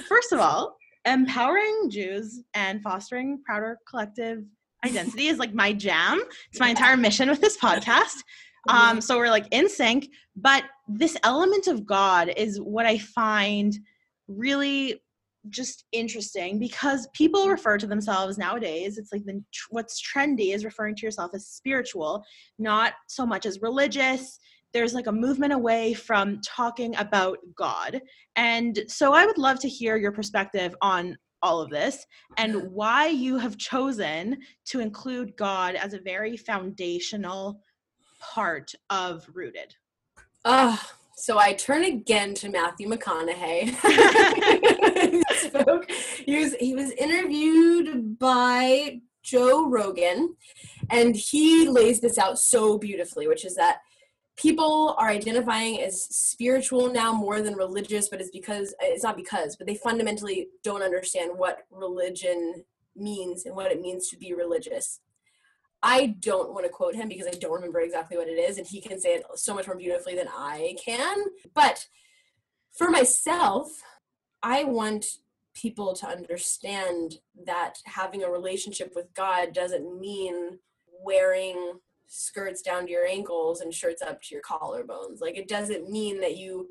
first 0.07 0.31
of 0.31 0.39
all, 0.39 0.77
empowering 1.05 1.89
Jews 1.89 2.41
and 2.53 2.81
fostering 2.81 3.41
prouder 3.45 3.77
collective 3.89 4.43
identity 4.85 5.27
is 5.27 5.39
like 5.39 5.53
my 5.53 5.73
jam. 5.73 6.21
It's 6.51 6.59
my 6.59 6.69
entire 6.69 6.97
mission 6.97 7.29
with 7.29 7.41
this 7.41 7.57
podcast. 7.57 8.15
Um, 8.67 8.99
so 8.99 9.17
we're 9.17 9.29
like 9.29 9.47
in 9.51 9.69
sync, 9.69 10.09
but 10.35 10.63
this 10.87 11.17
element 11.23 11.67
of 11.67 11.85
God 11.85 12.31
is 12.35 12.59
what 12.59 12.85
I 12.85 12.97
find 12.99 13.73
really 14.27 15.01
just 15.47 15.85
interesting 15.93 16.59
because 16.59 17.07
people 17.13 17.47
refer 17.47 17.77
to 17.77 17.87
themselves 17.87 18.37
nowadays 18.37 18.97
it's 18.97 19.13
like 19.13 19.23
the 19.23 19.41
what's 19.69 20.01
trendy 20.01 20.53
is 20.53 20.65
referring 20.65 20.93
to 20.93 21.05
yourself 21.05 21.31
as 21.33 21.47
spiritual 21.47 22.23
not 22.57 22.93
so 23.07 23.25
much 23.25 23.45
as 23.45 23.61
religious 23.61 24.37
there's 24.73 24.93
like 24.93 25.07
a 25.07 25.11
movement 25.11 25.53
away 25.53 25.93
from 25.93 26.39
talking 26.45 26.95
about 26.97 27.39
God. 27.55 28.01
And 28.35 28.79
so 28.87 29.13
I 29.13 29.25
would 29.25 29.37
love 29.37 29.59
to 29.61 29.69
hear 29.69 29.97
your 29.97 30.11
perspective 30.11 30.75
on 30.81 31.17
all 31.41 31.61
of 31.61 31.69
this 31.69 32.05
and 32.37 32.69
why 32.71 33.07
you 33.07 33.37
have 33.37 33.57
chosen 33.57 34.37
to 34.65 34.79
include 34.79 35.35
God 35.37 35.75
as 35.75 35.93
a 35.93 35.99
very 35.99 36.35
foundational 36.37 37.61
part 38.19 38.71
of 38.89 39.25
Rooted. 39.33 39.73
Uh, 40.43 40.77
so 41.19 41.37
I 41.37 41.53
turn 41.53 41.83
again 41.83 42.33
to 42.35 42.49
Matthew 42.49 42.87
McConaughey. 42.87 43.75
spoke. 45.39 45.91
He 46.25 46.37
was 46.37 46.55
he 46.55 46.75
was 46.75 46.91
interviewed 46.91 48.17
by 48.19 49.01
Joe 49.23 49.69
Rogan, 49.69 50.35
and 50.89 51.15
he 51.15 51.67
lays 51.67 51.99
this 51.99 52.17
out 52.17 52.39
so 52.39 52.77
beautifully, 52.77 53.27
which 53.27 53.45
is 53.45 53.55
that 53.55 53.79
people 54.37 54.95
are 54.97 55.09
identifying 55.09 55.81
as 55.81 56.01
spiritual 56.03 56.91
now 56.91 57.11
more 57.11 57.41
than 57.41 57.55
religious 57.55 58.07
but 58.07 58.21
it's 58.21 58.29
because 58.31 58.73
it's 58.79 59.03
not 59.03 59.17
because 59.17 59.57
but 59.57 59.67
they 59.67 59.75
fundamentally 59.75 60.47
don't 60.63 60.81
understand 60.81 61.29
what 61.35 61.63
religion 61.69 62.63
means 62.95 63.45
and 63.45 63.53
what 63.53 63.69
it 63.69 63.81
means 63.81 64.07
to 64.07 64.15
be 64.15 64.33
religious 64.33 65.01
i 65.83 66.07
don't 66.19 66.53
want 66.53 66.65
to 66.65 66.71
quote 66.71 66.95
him 66.95 67.07
because 67.07 67.27
i 67.27 67.37
don't 67.39 67.53
remember 67.53 67.79
exactly 67.79 68.17
what 68.17 68.27
it 68.27 68.39
is 68.39 68.57
and 68.57 68.67
he 68.67 68.81
can 68.81 68.99
say 68.99 69.15
it 69.15 69.23
so 69.35 69.53
much 69.53 69.67
more 69.67 69.75
beautifully 69.75 70.15
than 70.15 70.27
i 70.29 70.75
can 70.83 71.17
but 71.53 71.87
for 72.77 72.89
myself 72.89 73.83
i 74.43 74.63
want 74.63 75.05
people 75.53 75.93
to 75.93 76.07
understand 76.07 77.15
that 77.45 77.79
having 77.85 78.23
a 78.23 78.29
relationship 78.29 78.93
with 78.95 79.13
god 79.13 79.53
doesn't 79.53 79.99
mean 79.99 80.59
wearing 81.03 81.79
skirts 82.09 82.61
down 82.61 82.85
to 82.85 82.91
your 82.91 83.05
ankles 83.05 83.61
and 83.61 83.73
shirts 83.73 84.01
up 84.01 84.21
to 84.21 84.35
your 84.35 84.41
collarbones. 84.41 85.21
Like 85.21 85.37
it 85.37 85.47
doesn't 85.47 85.89
mean 85.89 86.19
that 86.21 86.37
you 86.37 86.69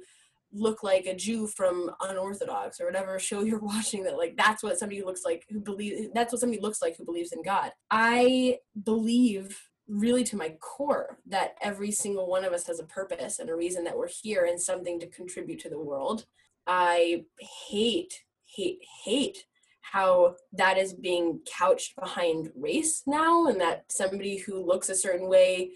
look 0.53 0.83
like 0.83 1.07
a 1.07 1.15
Jew 1.15 1.47
from 1.47 1.91
unorthodox 2.01 2.81
or 2.81 2.87
whatever 2.87 3.19
show 3.19 3.43
you're 3.43 3.59
watching 3.63 4.05
that 4.05 4.17
like 4.17 4.37
that's 4.37 4.63
what 4.63 4.79
somebody 4.79 5.03
looks 5.03 5.25
like 5.25 5.45
who 5.51 5.61
believe 5.61 6.09
that's 6.15 6.33
what 6.33 6.41
somebody 6.41 6.61
looks 6.61 6.83
like 6.83 6.97
who 6.97 7.05
believes 7.05 7.33
in 7.33 7.43
God. 7.43 7.73
I 7.91 8.59
believe 8.85 9.59
really 9.89 10.23
to 10.23 10.37
my 10.37 10.51
core 10.61 11.19
that 11.27 11.55
every 11.63 11.91
single 11.91 12.29
one 12.29 12.45
of 12.45 12.53
us 12.53 12.67
has 12.67 12.79
a 12.79 12.85
purpose 12.85 13.39
and 13.39 13.49
a 13.49 13.57
reason 13.57 13.85
that 13.85 13.97
we're 13.97 14.09
here 14.09 14.45
and 14.45 14.61
something 14.61 15.01
to 15.01 15.07
contribute 15.09 15.61
to 15.61 15.71
the 15.71 15.81
world. 15.81 16.27
I 16.67 17.25
hate 17.69 18.15
hate 18.45 18.81
hate 19.05 19.45
how 19.81 20.35
that 20.53 20.77
is 20.77 20.93
being 20.93 21.41
couched 21.51 21.97
behind 21.97 22.51
race 22.55 23.03
now 23.07 23.47
and 23.47 23.61
that 23.61 23.85
somebody 23.89 24.37
who 24.37 24.65
looks 24.65 24.91
a 24.91 24.95
certain 24.95 25.29
way 25.29 25.71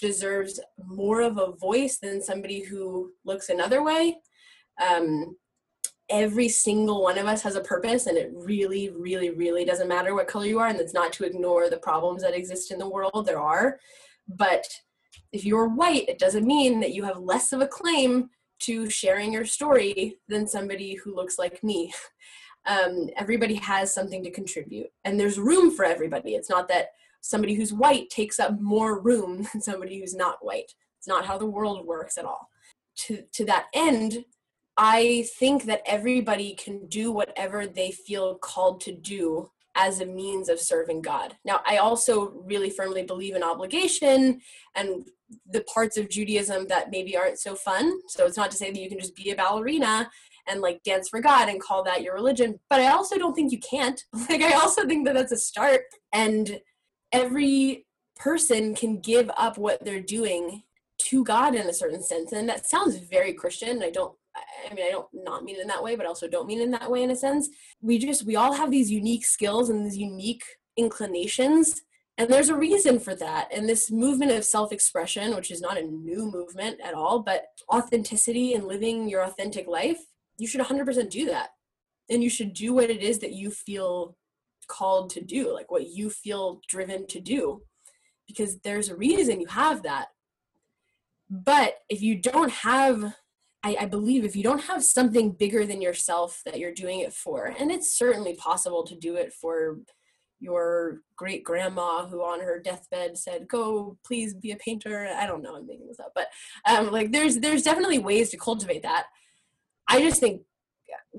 deserves 0.00 0.60
more 0.84 1.20
of 1.20 1.38
a 1.38 1.52
voice 1.52 1.98
than 1.98 2.22
somebody 2.22 2.62
who 2.62 3.12
looks 3.24 3.48
another 3.48 3.82
way. 3.82 4.18
Um, 4.84 5.36
every 6.10 6.48
single 6.48 7.02
one 7.02 7.18
of 7.18 7.26
us 7.26 7.42
has 7.42 7.56
a 7.56 7.60
purpose 7.60 8.06
and 8.06 8.16
it 8.16 8.30
really 8.34 8.88
really 8.90 9.30
really 9.30 9.64
doesn't 9.64 9.88
matter 9.88 10.14
what 10.14 10.26
color 10.26 10.46
you 10.46 10.58
are 10.58 10.68
and 10.68 10.80
it's 10.80 10.94
not 10.94 11.12
to 11.12 11.24
ignore 11.24 11.68
the 11.68 11.76
problems 11.78 12.22
that 12.22 12.34
exist 12.34 12.70
in 12.70 12.78
the 12.78 12.88
world. 12.88 13.26
There 13.26 13.40
are. 13.40 13.78
But 14.26 14.64
if 15.32 15.44
you're 15.44 15.68
white 15.68 16.08
it 16.08 16.18
doesn't 16.18 16.46
mean 16.46 16.80
that 16.80 16.94
you 16.94 17.04
have 17.04 17.18
less 17.18 17.52
of 17.52 17.60
a 17.60 17.66
claim 17.66 18.30
to 18.60 18.88
sharing 18.90 19.32
your 19.32 19.44
story 19.44 20.18
than 20.28 20.46
somebody 20.46 20.94
who 20.94 21.14
looks 21.14 21.38
like 21.38 21.62
me. 21.62 21.92
Um, 22.66 23.08
everybody 23.16 23.54
has 23.54 23.94
something 23.94 24.22
to 24.24 24.30
contribute 24.30 24.88
and 25.04 25.18
there's 25.18 25.38
room 25.38 25.70
for 25.70 25.86
everybody. 25.86 26.34
It's 26.34 26.50
not 26.50 26.68
that 26.68 26.88
somebody 27.20 27.54
who's 27.54 27.72
white 27.72 28.08
takes 28.10 28.38
up 28.38 28.60
more 28.60 29.00
room 29.00 29.46
than 29.52 29.60
somebody 29.60 29.98
who's 29.98 30.14
not 30.14 30.38
white 30.40 30.72
it's 30.98 31.08
not 31.08 31.26
how 31.26 31.38
the 31.38 31.46
world 31.46 31.86
works 31.86 32.18
at 32.18 32.24
all 32.24 32.48
to 32.96 33.22
to 33.32 33.44
that 33.44 33.66
end 33.74 34.24
i 34.76 35.26
think 35.38 35.64
that 35.64 35.82
everybody 35.86 36.54
can 36.54 36.86
do 36.86 37.12
whatever 37.12 37.66
they 37.66 37.90
feel 37.90 38.36
called 38.36 38.80
to 38.80 38.92
do 38.92 39.48
as 39.74 40.00
a 40.00 40.06
means 40.06 40.48
of 40.48 40.60
serving 40.60 41.00
god 41.00 41.36
now 41.44 41.60
i 41.66 41.76
also 41.76 42.32
really 42.44 42.70
firmly 42.70 43.02
believe 43.02 43.36
in 43.36 43.42
obligation 43.42 44.40
and 44.74 45.08
the 45.50 45.60
parts 45.62 45.96
of 45.96 46.08
judaism 46.08 46.66
that 46.66 46.90
maybe 46.90 47.16
aren't 47.16 47.38
so 47.38 47.54
fun 47.54 48.00
so 48.08 48.26
it's 48.26 48.36
not 48.36 48.50
to 48.50 48.56
say 48.56 48.72
that 48.72 48.80
you 48.80 48.88
can 48.88 48.98
just 48.98 49.14
be 49.14 49.30
a 49.30 49.36
ballerina 49.36 50.08
and 50.48 50.60
like 50.60 50.82
dance 50.82 51.08
for 51.08 51.20
God 51.20 51.48
and 51.48 51.60
call 51.60 51.84
that 51.84 52.02
your 52.02 52.14
religion. 52.14 52.58
But 52.70 52.80
I 52.80 52.88
also 52.88 53.18
don't 53.18 53.34
think 53.34 53.52
you 53.52 53.60
can't. 53.60 54.02
Like, 54.28 54.42
I 54.42 54.52
also 54.54 54.86
think 54.86 55.06
that 55.06 55.14
that's 55.14 55.32
a 55.32 55.36
start. 55.36 55.82
And 56.12 56.60
every 57.12 57.86
person 58.16 58.74
can 58.74 59.00
give 59.00 59.30
up 59.36 59.58
what 59.58 59.84
they're 59.84 60.00
doing 60.00 60.62
to 60.98 61.22
God 61.24 61.54
in 61.54 61.68
a 61.68 61.72
certain 61.72 62.02
sense. 62.02 62.32
And 62.32 62.48
that 62.48 62.66
sounds 62.66 62.96
very 62.96 63.32
Christian. 63.32 63.82
I 63.82 63.90
don't, 63.90 64.14
I 64.68 64.74
mean, 64.74 64.86
I 64.86 64.90
don't 64.90 65.06
not 65.12 65.44
mean 65.44 65.56
it 65.56 65.62
in 65.62 65.68
that 65.68 65.82
way, 65.82 65.94
but 65.94 66.06
also 66.06 66.28
don't 66.28 66.46
mean 66.46 66.60
it 66.60 66.64
in 66.64 66.70
that 66.72 66.90
way 66.90 67.02
in 67.02 67.10
a 67.10 67.16
sense. 67.16 67.48
We 67.80 67.98
just, 67.98 68.26
we 68.26 68.36
all 68.36 68.52
have 68.52 68.70
these 68.70 68.90
unique 68.90 69.24
skills 69.24 69.70
and 69.70 69.86
these 69.86 69.96
unique 69.96 70.42
inclinations. 70.76 71.82
And 72.18 72.28
there's 72.28 72.48
a 72.48 72.56
reason 72.56 72.98
for 72.98 73.14
that. 73.14 73.48
And 73.54 73.68
this 73.68 73.92
movement 73.92 74.32
of 74.32 74.44
self 74.44 74.72
expression, 74.72 75.36
which 75.36 75.52
is 75.52 75.60
not 75.60 75.78
a 75.78 75.82
new 75.82 76.30
movement 76.30 76.80
at 76.82 76.94
all, 76.94 77.20
but 77.20 77.44
authenticity 77.72 78.54
and 78.54 78.66
living 78.66 79.08
your 79.08 79.22
authentic 79.22 79.68
life 79.68 79.98
you 80.38 80.46
should 80.46 80.60
100% 80.60 81.10
do 81.10 81.26
that 81.26 81.50
and 82.08 82.22
you 82.22 82.30
should 82.30 82.54
do 82.54 82.72
what 82.72 82.90
it 82.90 83.02
is 83.02 83.18
that 83.18 83.34
you 83.34 83.50
feel 83.50 84.16
called 84.68 85.10
to 85.10 85.20
do 85.20 85.52
like 85.52 85.70
what 85.70 85.88
you 85.88 86.10
feel 86.10 86.60
driven 86.68 87.06
to 87.08 87.20
do 87.20 87.62
because 88.26 88.58
there's 88.60 88.88
a 88.88 88.96
reason 88.96 89.40
you 89.40 89.46
have 89.46 89.82
that. 89.82 90.08
But 91.30 91.78
if 91.88 92.02
you 92.02 92.20
don't 92.20 92.50
have 92.50 93.14
I, 93.64 93.76
I, 93.80 93.86
believe 93.86 94.24
if 94.24 94.36
you 94.36 94.44
don't 94.44 94.62
have 94.62 94.84
something 94.84 95.32
bigger 95.32 95.66
than 95.66 95.82
yourself 95.82 96.42
that 96.46 96.60
you're 96.60 96.72
doing 96.72 97.00
it 97.00 97.12
for, 97.12 97.46
and 97.58 97.72
it's 97.72 97.92
certainly 97.92 98.34
possible 98.36 98.84
to 98.84 98.94
do 98.94 99.16
it 99.16 99.32
for 99.32 99.78
your 100.40 101.00
great 101.16 101.42
grandma 101.42 102.06
who 102.06 102.22
on 102.22 102.38
her 102.40 102.60
deathbed 102.60 103.18
said 103.18 103.48
go 103.48 103.98
please 104.06 104.34
be 104.34 104.52
a 104.52 104.56
painter. 104.56 105.08
I 105.16 105.26
don't 105.26 105.42
know 105.42 105.56
i'm 105.56 105.66
making 105.66 105.88
this 105.88 105.98
up 105.98 106.12
but 106.14 106.28
um, 106.64 106.92
like 106.92 107.10
there's 107.10 107.38
there's 107.38 107.64
definitely 107.64 107.98
ways 107.98 108.30
to 108.30 108.36
cultivate 108.36 108.82
that. 108.82 109.06
I 109.88 110.00
just 110.00 110.20
think 110.20 110.42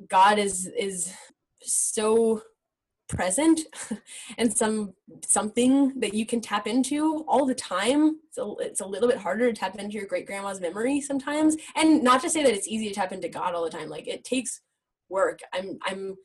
god 0.07 0.39
is 0.39 0.69
is 0.77 1.13
so 1.61 2.41
present 3.09 3.59
and 4.37 4.55
some 4.55 4.93
something 5.25 5.99
that 5.99 6.13
you 6.13 6.25
can 6.25 6.39
tap 6.39 6.67
into 6.67 7.25
all 7.27 7.45
the 7.45 7.55
time. 7.55 8.19
So 8.31 8.55
it's 8.59 8.79
a 8.79 8.85
little 8.85 9.09
bit 9.09 9.17
harder 9.17 9.51
to 9.51 9.59
tap 9.59 9.75
into 9.77 9.95
your 9.95 10.05
great 10.05 10.25
grandma's 10.25 10.61
memory 10.61 11.01
sometimes. 11.01 11.57
And 11.75 12.03
not 12.03 12.21
to 12.21 12.29
say 12.29 12.43
that 12.43 12.53
it's 12.53 12.67
easy 12.67 12.87
to 12.87 12.93
tap 12.93 13.11
into 13.11 13.27
god 13.27 13.55
all 13.55 13.63
the 13.63 13.69
time. 13.69 13.89
Like 13.89 14.07
it 14.07 14.23
takes 14.23 14.61
work. 15.09 15.39
I'm 15.53 15.79
i'm 15.83 16.15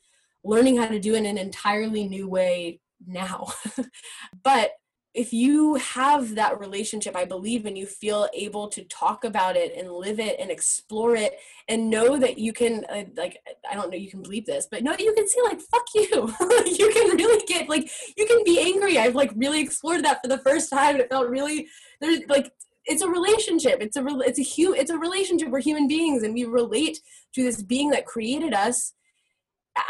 learning 0.45 0.77
how 0.77 0.87
to 0.87 1.01
do 1.01 1.15
it 1.15 1.19
in 1.19 1.27
an 1.27 1.39
entirely 1.39 2.07
new 2.07 2.29
way 2.29 2.81
now. 3.07 3.49
but 4.45 4.73
if 5.15 5.33
you 5.33 5.77
have 5.77 6.35
that 6.35 6.59
relationship, 6.59 7.15
I 7.15 7.25
believe, 7.25 7.67
and 7.67 7.79
you 7.79 7.87
feel 7.87 8.29
able 8.35 8.67
to 8.71 8.83
talk 8.85 9.23
about 9.23 9.57
it 9.57 9.73
and 9.77 9.93
live 9.93 10.19
it 10.19 10.41
and 10.41 10.51
explore 10.51 11.15
it 11.15 11.39
and 11.69 11.89
know 11.89 12.19
that 12.19 12.37
you 12.37 12.53
can, 12.53 12.85
uh, 12.91 13.05
like, 13.17 13.39
I 13.71 13.75
don't 13.75 13.91
know, 13.91 13.97
you 13.97 14.11
can 14.11 14.25
bleep 14.25 14.45
this, 14.45 14.67
but 14.69 14.83
know 14.83 14.91
that 14.91 15.01
you 15.01 15.15
can 15.15 15.29
say, 15.29 15.41
like, 15.45 15.61
fuck 15.61 15.87
you. 15.95 16.05
you 16.67 16.91
can 16.93 17.17
really 17.17 17.45
get, 17.47 17.69
like, 17.69 17.89
you 18.17 18.27
can 18.27 18.43
be 18.45 18.61
angry. 18.61 18.99
I've, 18.99 19.15
like, 19.15 19.31
really 19.37 19.61
explored 19.61 20.05
that 20.05 20.21
for 20.21 20.27
the 20.27 20.39
first 20.39 20.69
time. 20.69 20.97
It 20.97 21.09
felt 21.09 21.29
really, 21.29 21.69
there's, 22.01 22.21
like, 22.29 22.53
it's 22.87 23.03
a 23.03 23.09
relationship. 23.09 23.81
It's 23.81 23.97
a, 23.97 24.05
it's 24.05 24.41
a, 24.41 24.43
hu- 24.43 24.75
it's 24.75 24.91
a 24.91 24.99
relationship. 24.99 25.49
We're 25.49 25.61
human 25.61 25.87
beings 25.87 26.25
and 26.25 26.35
we 26.35 26.45
relate 26.45 26.99
to 27.35 27.43
this 27.45 27.63
being 27.63 27.91
that 27.91 28.05
created 28.05 28.53
us 28.53 28.95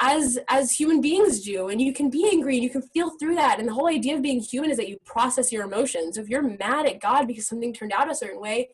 as 0.00 0.38
as 0.48 0.72
human 0.72 1.00
beings 1.00 1.40
do 1.40 1.68
and 1.68 1.80
you 1.80 1.92
can 1.92 2.08
be 2.08 2.28
angry 2.30 2.54
and 2.54 2.64
you 2.64 2.70
can 2.70 2.82
feel 2.82 3.10
through 3.18 3.34
that 3.34 3.58
and 3.58 3.68
the 3.68 3.72
whole 3.72 3.88
idea 3.88 4.14
of 4.16 4.22
being 4.22 4.40
human 4.40 4.70
is 4.70 4.76
that 4.76 4.88
you 4.88 4.96
process 5.04 5.52
your 5.52 5.64
emotions. 5.64 6.16
If 6.16 6.28
you're 6.28 6.42
mad 6.42 6.86
at 6.86 7.00
god 7.00 7.26
because 7.26 7.46
something 7.46 7.72
turned 7.72 7.92
out 7.92 8.10
a 8.10 8.14
certain 8.14 8.40
way 8.40 8.70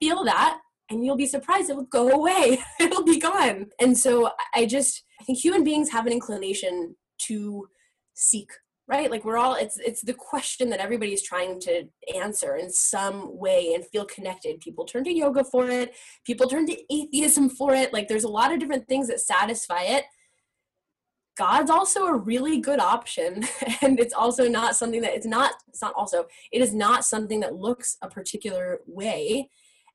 feel 0.00 0.24
that 0.24 0.60
and 0.90 1.04
you'll 1.04 1.16
be 1.16 1.26
surprised. 1.26 1.70
It 1.70 1.76
will 1.76 1.84
go 1.84 2.10
away. 2.10 2.58
It'll 2.80 3.04
be 3.04 3.18
gone. 3.18 3.66
And 3.80 3.96
so 3.96 4.30
i 4.54 4.66
just 4.66 5.02
i 5.20 5.24
think 5.24 5.38
human 5.38 5.64
beings 5.64 5.90
have 5.90 6.06
an 6.06 6.12
inclination 6.12 6.96
to 7.26 7.68
seek 8.14 8.50
right? 8.88 9.10
Like 9.10 9.24
we're 9.24 9.38
all 9.38 9.54
it's 9.54 9.78
it's 9.78 10.02
the 10.02 10.12
question 10.12 10.68
that 10.70 10.80
everybody's 10.80 11.22
trying 11.22 11.60
to 11.60 11.84
answer 12.14 12.56
in 12.56 12.70
some 12.70 13.38
way 13.38 13.72
and 13.74 13.86
feel 13.86 14.04
connected. 14.04 14.60
People 14.60 14.84
turn 14.84 15.04
to 15.04 15.12
yoga 15.12 15.44
for 15.44 15.68
it. 15.68 15.94
People 16.26 16.48
turn 16.48 16.66
to 16.66 16.94
atheism 16.94 17.48
for 17.48 17.74
it. 17.74 17.92
Like 17.92 18.08
there's 18.08 18.24
a 18.24 18.28
lot 18.28 18.52
of 18.52 18.58
different 18.58 18.88
things 18.88 19.08
that 19.08 19.20
satisfy 19.20 19.82
it 19.82 20.04
God's 21.36 21.70
also 21.70 22.06
a 22.06 22.16
really 22.16 22.60
good 22.60 22.80
option. 22.80 23.44
And 23.82 23.98
it's 23.98 24.14
also 24.14 24.48
not 24.48 24.76
something 24.76 25.00
that 25.00 25.14
it's 25.14 25.26
not, 25.26 25.52
it's 25.66 25.82
not 25.82 25.94
also, 25.94 26.26
it 26.52 26.62
is 26.62 26.72
not 26.72 27.04
something 27.04 27.40
that 27.40 27.56
looks 27.56 27.96
a 28.00 28.08
particular 28.08 28.80
way. 28.86 29.48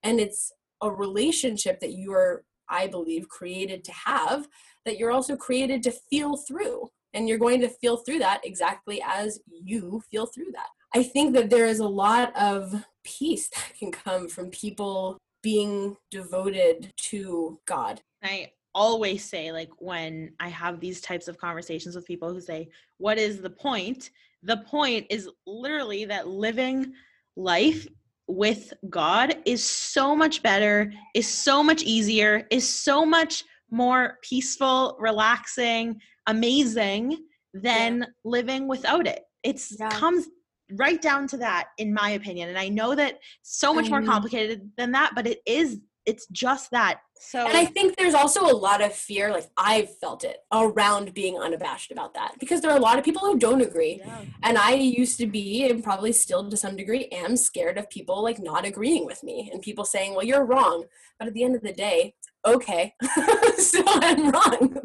And 0.04 0.20
it's 0.20 0.52
a 0.82 0.92
relationship 0.92 1.80
that 1.80 1.94
you 1.94 2.12
are, 2.14 2.44
I 2.70 2.88
believe, 2.88 3.30
created 3.30 3.84
to 3.86 3.94
have 3.94 4.48
that 4.86 4.98
you're 4.98 5.12
also 5.12 5.38
created 5.38 5.84
to 5.84 5.92
feel 5.92 6.36
through. 6.36 6.90
And 7.14 7.30
you're 7.30 7.38
going 7.38 7.62
to 7.62 7.70
feel 7.70 7.98
through 7.98 8.20
that 8.20 8.42
exactly 8.44 9.02
as 9.06 9.40
you 9.48 10.04
feel 10.12 10.26
through 10.26 10.52
that. 10.54 10.68
I 10.94 11.04
think 11.04 11.34
that 11.34 11.50
there 11.50 11.66
is 11.66 11.80
a 11.80 11.88
lot 11.88 12.36
of 12.36 12.86
peace 13.04 13.50
that 13.56 13.74
can 13.78 13.92
come 13.92 14.28
from 14.28 14.50
people 14.50 15.18
being 15.42 15.96
devoted 16.12 16.92
to 16.98 17.60
God. 17.66 18.02
I 18.24 18.52
always 18.78 19.24
say 19.26 19.52
like 19.52 19.72
when 19.80 20.32
i 20.40 20.48
have 20.48 20.80
these 20.80 21.02
types 21.02 21.28
of 21.28 21.36
conversations 21.40 21.96
with 21.96 22.06
people 22.06 22.32
who 22.32 22.40
say 22.40 22.70
what 23.00 23.18
is 23.18 23.42
the 23.42 23.50
point 23.50 24.12
the 24.44 24.58
point 24.58 25.04
is 25.10 25.28
literally 25.48 26.06
that 26.06 26.28
living 26.28 26.94
life 27.36 27.88
with 28.28 28.72
god 28.88 29.36
is 29.46 29.64
so 29.64 30.16
much 30.16 30.44
better 30.44 30.94
is 31.16 31.28
so 31.28 31.64
much 31.64 31.82
easier 31.82 32.46
is 32.52 32.70
so 32.70 33.04
much 33.04 33.44
more 33.72 34.20
peaceful 34.22 34.96
relaxing 35.00 36.00
amazing 36.28 37.18
than 37.56 38.00
yeah. 38.02 38.06
living 38.26 38.68
without 38.68 39.08
it 39.08 39.24
it's 39.42 39.76
yeah. 39.80 39.90
comes 39.90 40.28
right 40.74 41.02
down 41.02 41.28
to 41.28 41.38
that 41.38 41.70
in 41.80 41.92
my 41.92 42.12
opinion 42.12 42.48
and 42.48 42.60
i 42.60 42.70
know 42.70 42.94
that 42.94 43.18
so 43.42 43.74
much 43.74 43.90
more 43.90 44.04
complicated 44.04 44.70
than 44.78 44.92
that 44.92 45.14
but 45.16 45.26
it 45.26 45.40
is 45.48 45.80
it's 46.08 46.26
just 46.32 46.72
that. 46.72 47.02
So 47.20 47.46
and 47.48 47.58
i 47.58 47.66
think 47.66 47.96
there's 47.98 48.14
also 48.14 48.46
a 48.46 48.54
lot 48.54 48.80
of 48.80 48.94
fear 48.94 49.32
like 49.32 49.48
i've 49.58 49.90
felt 49.98 50.24
it 50.24 50.38
around 50.54 51.16
being 51.16 51.36
unabashed 51.36 51.92
about 51.92 52.14
that 52.14 52.36
because 52.40 52.62
there 52.62 52.70
are 52.70 52.78
a 52.78 52.80
lot 52.82 53.00
of 53.00 53.04
people 53.04 53.24
who 53.24 53.40
don't 53.40 53.62
agree. 53.62 54.00
Yeah. 54.06 54.22
and 54.44 54.56
i 54.56 54.74
used 54.74 55.18
to 55.18 55.26
be 55.26 55.68
and 55.68 55.84
probably 55.84 56.12
still 56.12 56.48
to 56.48 56.56
some 56.56 56.76
degree 56.76 57.06
am 57.06 57.36
scared 57.36 57.80
of 57.80 57.90
people 57.90 58.22
like 58.22 58.38
not 58.38 58.66
agreeing 58.66 59.08
with 59.08 59.24
me 59.24 59.50
and 59.52 59.64
people 59.64 59.84
saying 59.84 60.14
well 60.14 60.26
you're 60.26 60.46
wrong. 60.46 60.86
But 61.18 61.28
at 61.28 61.34
the 61.34 61.44
end 61.44 61.56
of 61.56 61.64
the 61.64 61.74
day 61.74 62.14
okay 62.46 62.94
so 63.58 63.82
i'm 63.88 64.30
wrong. 64.30 64.78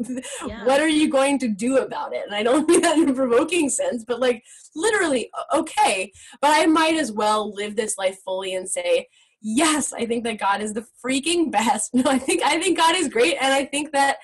Yeah. 0.47 0.65
what 0.65 0.81
are 0.81 0.87
you 0.87 1.11
going 1.11 1.37
to 1.37 1.47
do 1.47 1.77
about 1.77 2.15
it? 2.15 2.25
And 2.25 2.33
i 2.33 2.41
don't 2.41 2.67
mean 2.69 2.81
that 2.81 2.97
in 2.97 3.09
a 3.09 3.13
provoking 3.13 3.69
sense 3.69 4.03
but 4.03 4.19
like 4.19 4.43
literally 4.75 5.29
okay 5.53 6.11
but 6.41 6.49
i 6.51 6.65
might 6.65 6.95
as 6.95 7.11
well 7.11 7.53
live 7.53 7.75
this 7.75 7.95
life 7.95 8.17
fully 8.25 8.55
and 8.55 8.67
say 8.67 9.07
yes, 9.43 9.93
I 9.93 10.05
think 10.05 10.23
that 10.23 10.39
God 10.39 10.61
is 10.61 10.73
the 10.73 10.85
freaking 11.05 11.51
best. 11.51 11.93
No, 11.93 12.09
I 12.09 12.17
think 12.17 12.41
I 12.41 12.59
think 12.59 12.77
God 12.77 12.95
is 12.95 13.09
great, 13.09 13.37
and 13.39 13.53
I 13.53 13.65
think 13.65 13.91
that 13.91 14.17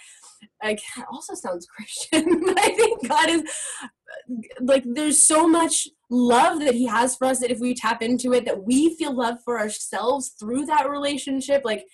like 0.64 0.82
also 1.12 1.36
sounds 1.36 1.68
Christian, 1.76 2.42
but 2.46 2.58
I 2.58 2.70
think 2.70 3.08
God 3.08 3.30
is 3.30 3.44
like 4.62 4.84
there's 4.86 5.22
so 5.22 5.48
much 5.48 5.88
love 6.10 6.60
that 6.62 6.74
He 6.74 6.86
has 6.86 7.16
for 7.16 7.28
us 7.28 7.40
that 7.40 7.52
if 7.52 7.60
we 7.60 7.76
tap 7.76 8.02
into 8.02 8.34
it, 8.34 8.46
that 8.46 8.64
we 8.64 8.96
feel 8.96 9.16
love 9.16 9.38
for 9.44 9.60
ourselves 9.60 10.34
through 10.40 10.66
that 10.66 10.90
relationship. 10.90 11.62
Like 11.64 11.86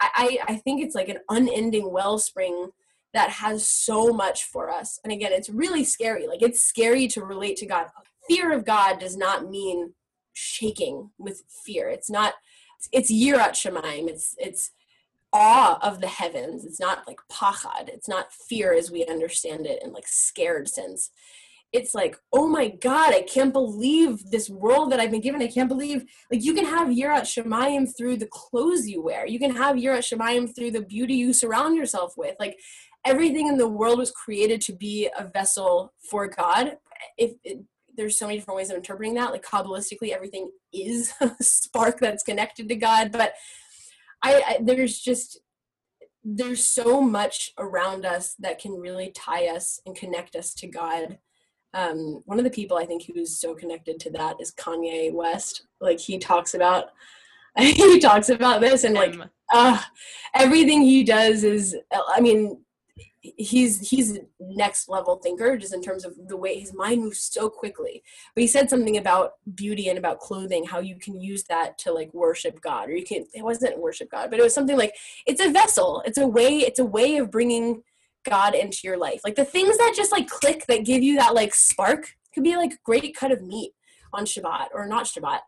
I 0.00 0.38
I 0.48 0.56
think 0.56 0.82
it's 0.82 0.94
like 0.94 1.08
an 1.08 1.18
unending 1.28 1.92
wellspring 1.92 2.70
that 3.14 3.28
has 3.28 3.66
so 3.66 4.08
much 4.08 4.44
for 4.44 4.70
us. 4.70 4.98
And 5.04 5.12
again, 5.12 5.32
it's 5.32 5.50
really 5.50 5.84
scary. 5.84 6.26
Like 6.26 6.42
it's 6.42 6.62
scary 6.62 7.06
to 7.08 7.22
relate 7.22 7.56
to 7.58 7.66
God. 7.66 7.88
Fear 8.28 8.52
of 8.52 8.64
God 8.64 8.98
does 8.98 9.16
not 9.16 9.50
mean 9.50 9.92
shaking 10.32 11.10
with 11.18 11.42
fear. 11.64 11.88
It's 11.88 12.10
not 12.10 12.34
it's 12.92 13.12
yirat 13.12 13.52
shemaim. 13.52 14.08
It's 14.08 14.34
it's 14.38 14.72
awe 15.32 15.78
of 15.82 16.00
the 16.00 16.08
heavens. 16.08 16.64
It's 16.64 16.80
not 16.80 17.06
like 17.06 17.20
pachad. 17.30 17.88
It's 17.88 18.08
not 18.08 18.32
fear 18.32 18.74
as 18.74 18.90
we 18.90 19.06
understand 19.06 19.66
it 19.66 19.82
in 19.82 19.92
like 19.92 20.06
scared 20.06 20.68
sense. 20.68 21.10
It's 21.72 21.94
like, 21.94 22.18
oh 22.34 22.46
my 22.48 22.68
God, 22.68 23.14
I 23.14 23.22
can't 23.22 23.52
believe 23.52 24.30
this 24.30 24.50
world 24.50 24.92
that 24.92 25.00
I've 25.00 25.10
been 25.10 25.22
given. 25.22 25.40
I 25.40 25.46
can't 25.46 25.70
believe 25.70 26.04
like 26.30 26.44
you 26.44 26.52
can 26.52 26.66
have 26.66 26.88
yirat 26.88 27.22
shemaim 27.22 27.96
through 27.96 28.18
the 28.18 28.28
clothes 28.30 28.86
you 28.86 29.02
wear. 29.02 29.26
You 29.26 29.38
can 29.38 29.56
have 29.56 29.76
yirat 29.76 30.00
shemaim 30.00 30.54
through 30.54 30.72
the 30.72 30.82
beauty 30.82 31.14
you 31.14 31.32
surround 31.32 31.76
yourself 31.76 32.12
with. 32.18 32.36
Like 32.38 32.58
everything 33.06 33.48
in 33.48 33.56
the 33.56 33.68
world 33.68 33.98
was 33.98 34.10
created 34.10 34.60
to 34.62 34.74
be 34.74 35.08
a 35.18 35.24
vessel 35.24 35.94
for 36.10 36.28
God. 36.28 36.76
If 37.16 37.32
it, 37.42 37.60
there's 37.96 38.18
so 38.18 38.26
many 38.26 38.38
different 38.38 38.56
ways 38.56 38.70
of 38.70 38.76
interpreting 38.76 39.14
that. 39.14 39.32
Like 39.32 39.44
kabbalistically, 39.44 40.10
everything 40.10 40.50
is 40.72 41.12
a 41.20 41.34
spark 41.40 42.00
that's 42.00 42.22
connected 42.22 42.68
to 42.68 42.76
God. 42.76 43.12
But 43.12 43.34
I, 44.22 44.34
I 44.34 44.58
there's 44.62 44.98
just 44.98 45.40
there's 46.24 46.64
so 46.64 47.00
much 47.00 47.52
around 47.58 48.06
us 48.06 48.34
that 48.38 48.60
can 48.60 48.72
really 48.72 49.10
tie 49.10 49.48
us 49.48 49.80
and 49.86 49.96
connect 49.96 50.36
us 50.36 50.54
to 50.54 50.68
God. 50.68 51.18
Um, 51.74 52.22
one 52.26 52.38
of 52.38 52.44
the 52.44 52.50
people 52.50 52.76
I 52.76 52.84
think 52.84 53.04
who's 53.04 53.40
so 53.40 53.54
connected 53.54 53.98
to 54.00 54.10
that 54.10 54.36
is 54.40 54.52
Kanye 54.52 55.12
West. 55.12 55.66
Like 55.80 55.98
he 55.98 56.18
talks 56.18 56.54
about 56.54 56.90
he 57.58 57.98
talks 57.98 58.28
about 58.28 58.60
this 58.60 58.84
and 58.84 58.94
like 58.94 59.14
uh, 59.52 59.78
everything 60.34 60.82
he 60.82 61.02
does 61.04 61.44
is 61.44 61.76
I 61.92 62.20
mean 62.20 62.58
he's 63.22 63.88
he's 63.88 64.18
next 64.40 64.88
level 64.88 65.16
thinker 65.16 65.56
just 65.56 65.72
in 65.72 65.80
terms 65.80 66.04
of 66.04 66.14
the 66.26 66.36
way 66.36 66.58
his 66.58 66.74
mind 66.74 67.02
moves 67.02 67.20
so 67.20 67.48
quickly. 67.48 68.02
But 68.34 68.40
he 68.42 68.46
said 68.46 68.68
something 68.68 68.96
about 68.96 69.32
beauty 69.54 69.88
and 69.88 69.98
about 69.98 70.18
clothing 70.18 70.64
how 70.64 70.80
you 70.80 70.96
can 70.96 71.20
use 71.20 71.44
that 71.44 71.78
to 71.78 71.92
like 71.92 72.12
worship 72.12 72.60
god 72.60 72.88
or 72.88 72.96
you 72.96 73.04
can 73.04 73.26
it 73.32 73.44
wasn't 73.44 73.78
worship 73.78 74.10
god 74.10 74.30
but 74.30 74.40
it 74.40 74.42
was 74.42 74.54
something 74.54 74.76
like 74.76 74.94
it's 75.26 75.40
a 75.40 75.50
vessel. 75.50 76.02
It's 76.04 76.18
a 76.18 76.26
way 76.26 76.58
it's 76.58 76.80
a 76.80 76.84
way 76.84 77.16
of 77.16 77.30
bringing 77.30 77.82
god 78.24 78.54
into 78.54 78.80
your 78.84 78.96
life. 78.96 79.20
Like 79.24 79.36
the 79.36 79.44
things 79.44 79.78
that 79.78 79.94
just 79.96 80.12
like 80.12 80.28
click 80.28 80.66
that 80.66 80.84
give 80.84 81.02
you 81.02 81.16
that 81.16 81.34
like 81.34 81.54
spark 81.54 82.14
could 82.34 82.44
be 82.44 82.56
like 82.56 82.82
great 82.82 83.14
cut 83.16 83.30
of 83.30 83.42
meat 83.42 83.72
on 84.12 84.24
shabbat 84.24 84.68
or 84.74 84.86
not 84.86 85.04
shabbat. 85.04 85.40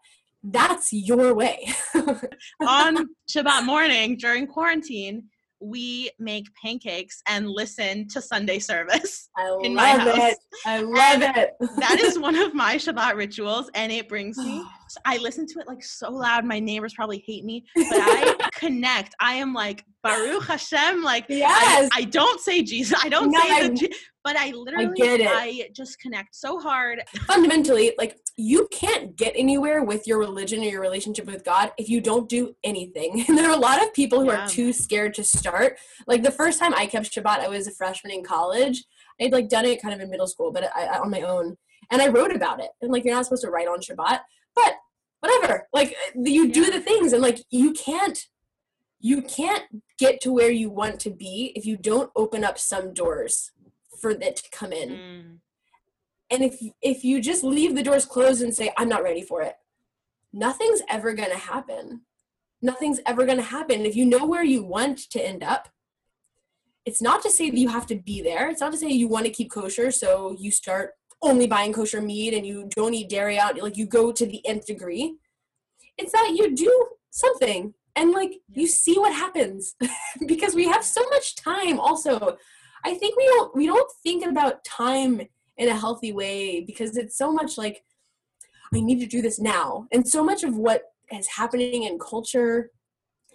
That's 0.46 0.92
your 0.92 1.34
way. 1.34 1.66
On 1.94 3.08
shabbat 3.26 3.64
morning 3.64 4.18
during 4.18 4.46
quarantine 4.46 5.24
we 5.64 6.10
make 6.18 6.46
pancakes 6.62 7.22
and 7.26 7.48
listen 7.48 8.06
to 8.08 8.20
Sunday 8.20 8.58
service 8.58 9.30
I 9.36 9.58
in 9.62 9.74
my 9.74 9.90
house. 9.90 10.18
It. 10.18 10.38
I 10.66 10.80
love 10.80 11.22
and 11.22 11.36
it. 11.36 11.54
that 11.78 11.98
is 12.00 12.18
one 12.18 12.36
of 12.36 12.54
my 12.54 12.76
Shabbat 12.76 13.16
rituals, 13.16 13.70
and 13.74 13.90
it 13.90 14.08
brings 14.08 14.36
me. 14.38 14.62
I 15.04 15.16
listen 15.16 15.46
to 15.46 15.58
it 15.58 15.66
like 15.66 15.82
so 15.82 16.10
loud. 16.10 16.44
My 16.44 16.60
neighbors 16.60 16.94
probably 16.94 17.24
hate 17.26 17.44
me, 17.44 17.64
but 17.74 17.86
I 17.90 18.48
connect. 18.54 19.14
I 19.18 19.34
am 19.34 19.52
like 19.52 19.84
Baruch 20.02 20.44
Hashem. 20.44 21.02
Like 21.02 21.24
yes. 21.28 21.88
I, 21.92 22.00
I 22.00 22.04
don't 22.04 22.40
say 22.40 22.62
Jesus. 22.62 22.96
I 23.02 23.08
don't 23.08 23.30
no, 23.30 23.40
say 23.40 23.68
the, 23.68 23.94
but 24.22 24.36
I 24.36 24.50
literally 24.50 24.86
I, 24.86 24.92
get 24.94 25.20
it. 25.20 25.28
I 25.28 25.68
just 25.72 25.98
connect 25.98 26.36
so 26.36 26.60
hard. 26.60 27.02
Fundamentally, 27.26 27.92
like 27.98 28.16
you 28.36 28.68
can't 28.72 29.16
get 29.16 29.32
anywhere 29.36 29.84
with 29.84 30.06
your 30.06 30.18
religion 30.18 30.60
or 30.60 30.64
your 30.64 30.80
relationship 30.80 31.26
with 31.26 31.44
God 31.44 31.72
if 31.78 31.88
you 31.88 32.00
don't 32.00 32.28
do 32.28 32.56
anything. 32.64 33.24
And 33.28 33.38
there 33.38 33.48
are 33.48 33.56
a 33.56 33.60
lot 33.60 33.82
of 33.82 33.94
people 33.94 34.20
who 34.20 34.26
yeah. 34.26 34.44
are 34.44 34.48
too 34.48 34.72
scared 34.72 35.14
to 35.14 35.24
start. 35.24 35.78
Like 36.06 36.22
the 36.22 36.30
first 36.30 36.58
time 36.58 36.74
I 36.74 36.86
kept 36.86 37.14
Shabbat, 37.14 37.40
I 37.40 37.48
was 37.48 37.66
a 37.66 37.72
freshman 37.72 38.12
in 38.12 38.24
college. 38.24 38.84
I'd 39.20 39.32
like 39.32 39.48
done 39.48 39.64
it 39.64 39.80
kind 39.80 39.94
of 39.94 40.00
in 40.00 40.10
middle 40.10 40.26
school, 40.26 40.50
but 40.50 40.64
I, 40.74 40.84
I, 40.84 40.98
on 40.98 41.10
my 41.10 41.22
own. 41.22 41.56
And 41.90 42.02
I 42.02 42.08
wrote 42.08 42.34
about 42.34 42.60
it. 42.60 42.70
And 42.82 42.90
like 42.90 43.04
you're 43.04 43.14
not 43.14 43.24
supposed 43.24 43.44
to 43.44 43.50
write 43.50 43.68
on 43.68 43.80
Shabbat, 43.80 44.20
but 44.54 44.74
whatever. 45.20 45.68
Like 45.72 45.94
you 46.14 46.50
do 46.50 46.70
the 46.70 46.80
things, 46.80 47.12
and 47.12 47.22
like 47.22 47.44
you 47.50 47.72
can't 47.72 48.18
you 49.00 49.20
can't 49.20 49.64
get 49.98 50.20
to 50.22 50.32
where 50.32 50.50
you 50.50 50.70
want 50.70 50.98
to 51.00 51.10
be 51.10 51.52
if 51.54 51.66
you 51.66 51.76
don't 51.76 52.10
open 52.16 52.42
up 52.42 52.58
some 52.58 52.94
doors 52.94 53.52
for 54.00 54.12
it 54.12 54.36
to 54.36 54.50
come 54.50 54.72
in. 54.72 54.88
Mm. 54.90 55.38
And 56.34 56.42
if 56.42 56.58
if 56.82 57.04
you 57.04 57.20
just 57.20 57.44
leave 57.44 57.74
the 57.74 57.82
doors 57.82 58.04
closed 58.04 58.42
and 58.42 58.54
say 58.54 58.72
I'm 58.76 58.88
not 58.88 59.04
ready 59.04 59.22
for 59.22 59.42
it, 59.42 59.54
nothing's 60.32 60.82
ever 60.88 61.12
going 61.14 61.30
to 61.30 61.38
happen. 61.38 62.02
Nothing's 62.60 63.00
ever 63.06 63.24
going 63.24 63.38
to 63.38 63.44
happen. 63.44 63.86
If 63.86 63.94
you 63.94 64.04
know 64.04 64.26
where 64.26 64.44
you 64.44 64.64
want 64.64 64.98
to 65.10 65.24
end 65.24 65.44
up, 65.44 65.68
it's 66.84 67.00
not 67.00 67.22
to 67.22 67.30
say 67.30 67.50
that 67.50 67.58
you 67.58 67.68
have 67.68 67.86
to 67.86 67.94
be 67.94 68.20
there. 68.20 68.48
It's 68.50 68.60
not 68.60 68.72
to 68.72 68.78
say 68.78 68.88
you 68.88 69.06
want 69.06 69.26
to 69.26 69.32
keep 69.32 69.50
kosher, 69.50 69.90
so 69.90 70.34
you 70.38 70.50
start 70.50 70.90
only 71.22 71.46
buying 71.46 71.72
kosher 71.72 72.00
meat 72.00 72.34
and 72.34 72.44
you 72.46 72.68
don't 72.74 72.94
eat 72.94 73.08
dairy 73.10 73.38
out. 73.38 73.62
Like 73.62 73.76
you 73.76 73.86
go 73.86 74.10
to 74.12 74.26
the 74.26 74.44
nth 74.46 74.66
degree. 74.66 75.16
It's 75.96 76.12
that 76.12 76.34
you 76.36 76.54
do 76.54 76.88
something 77.10 77.74
and 77.96 78.10
like 78.10 78.40
you 78.52 78.66
see 78.66 78.98
what 78.98 79.12
happens 79.12 79.76
because 80.26 80.54
we 80.54 80.66
have 80.66 80.84
so 80.84 81.02
much 81.10 81.36
time 81.36 81.78
also 81.78 82.36
i 82.84 82.94
think 82.94 83.16
we 83.16 83.26
don't 83.26 83.54
we 83.54 83.66
don't 83.66 83.90
think 84.02 84.24
about 84.24 84.64
time 84.64 85.20
in 85.56 85.68
a 85.68 85.76
healthy 85.76 86.12
way 86.12 86.60
because 86.60 86.96
it's 86.96 87.16
so 87.16 87.32
much 87.32 87.56
like 87.56 87.84
i 88.74 88.80
need 88.80 89.00
to 89.00 89.06
do 89.06 89.22
this 89.22 89.38
now 89.38 89.86
and 89.92 90.06
so 90.06 90.24
much 90.24 90.42
of 90.42 90.56
what 90.56 90.82
is 91.12 91.26
happening 91.28 91.84
in 91.84 91.98
culture 91.98 92.70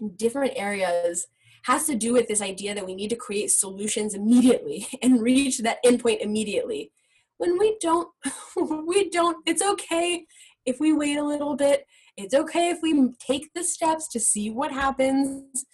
in 0.01 0.09
different 0.15 0.53
areas 0.55 1.27
has 1.63 1.85
to 1.85 1.95
do 1.95 2.13
with 2.13 2.27
this 2.27 2.41
idea 2.41 2.73
that 2.73 2.85
we 2.85 2.95
need 2.95 3.09
to 3.09 3.15
create 3.15 3.51
solutions 3.51 4.13
immediately 4.13 4.87
and 5.01 5.21
reach 5.21 5.59
that 5.59 5.83
endpoint 5.85 6.19
immediately 6.19 6.91
when 7.37 7.57
we 7.57 7.77
don't 7.81 8.09
we 8.87 9.09
don't 9.09 9.37
it's 9.45 9.61
okay 9.61 10.25
if 10.65 10.79
we 10.79 10.93
wait 10.93 11.17
a 11.17 11.23
little 11.23 11.55
bit 11.55 11.85
it's 12.17 12.33
okay 12.33 12.69
if 12.69 12.79
we 12.81 13.11
take 13.25 13.49
the 13.53 13.63
steps 13.63 14.09
to 14.09 14.19
see 14.19 14.49
what 14.49 14.73
happens 14.73 15.65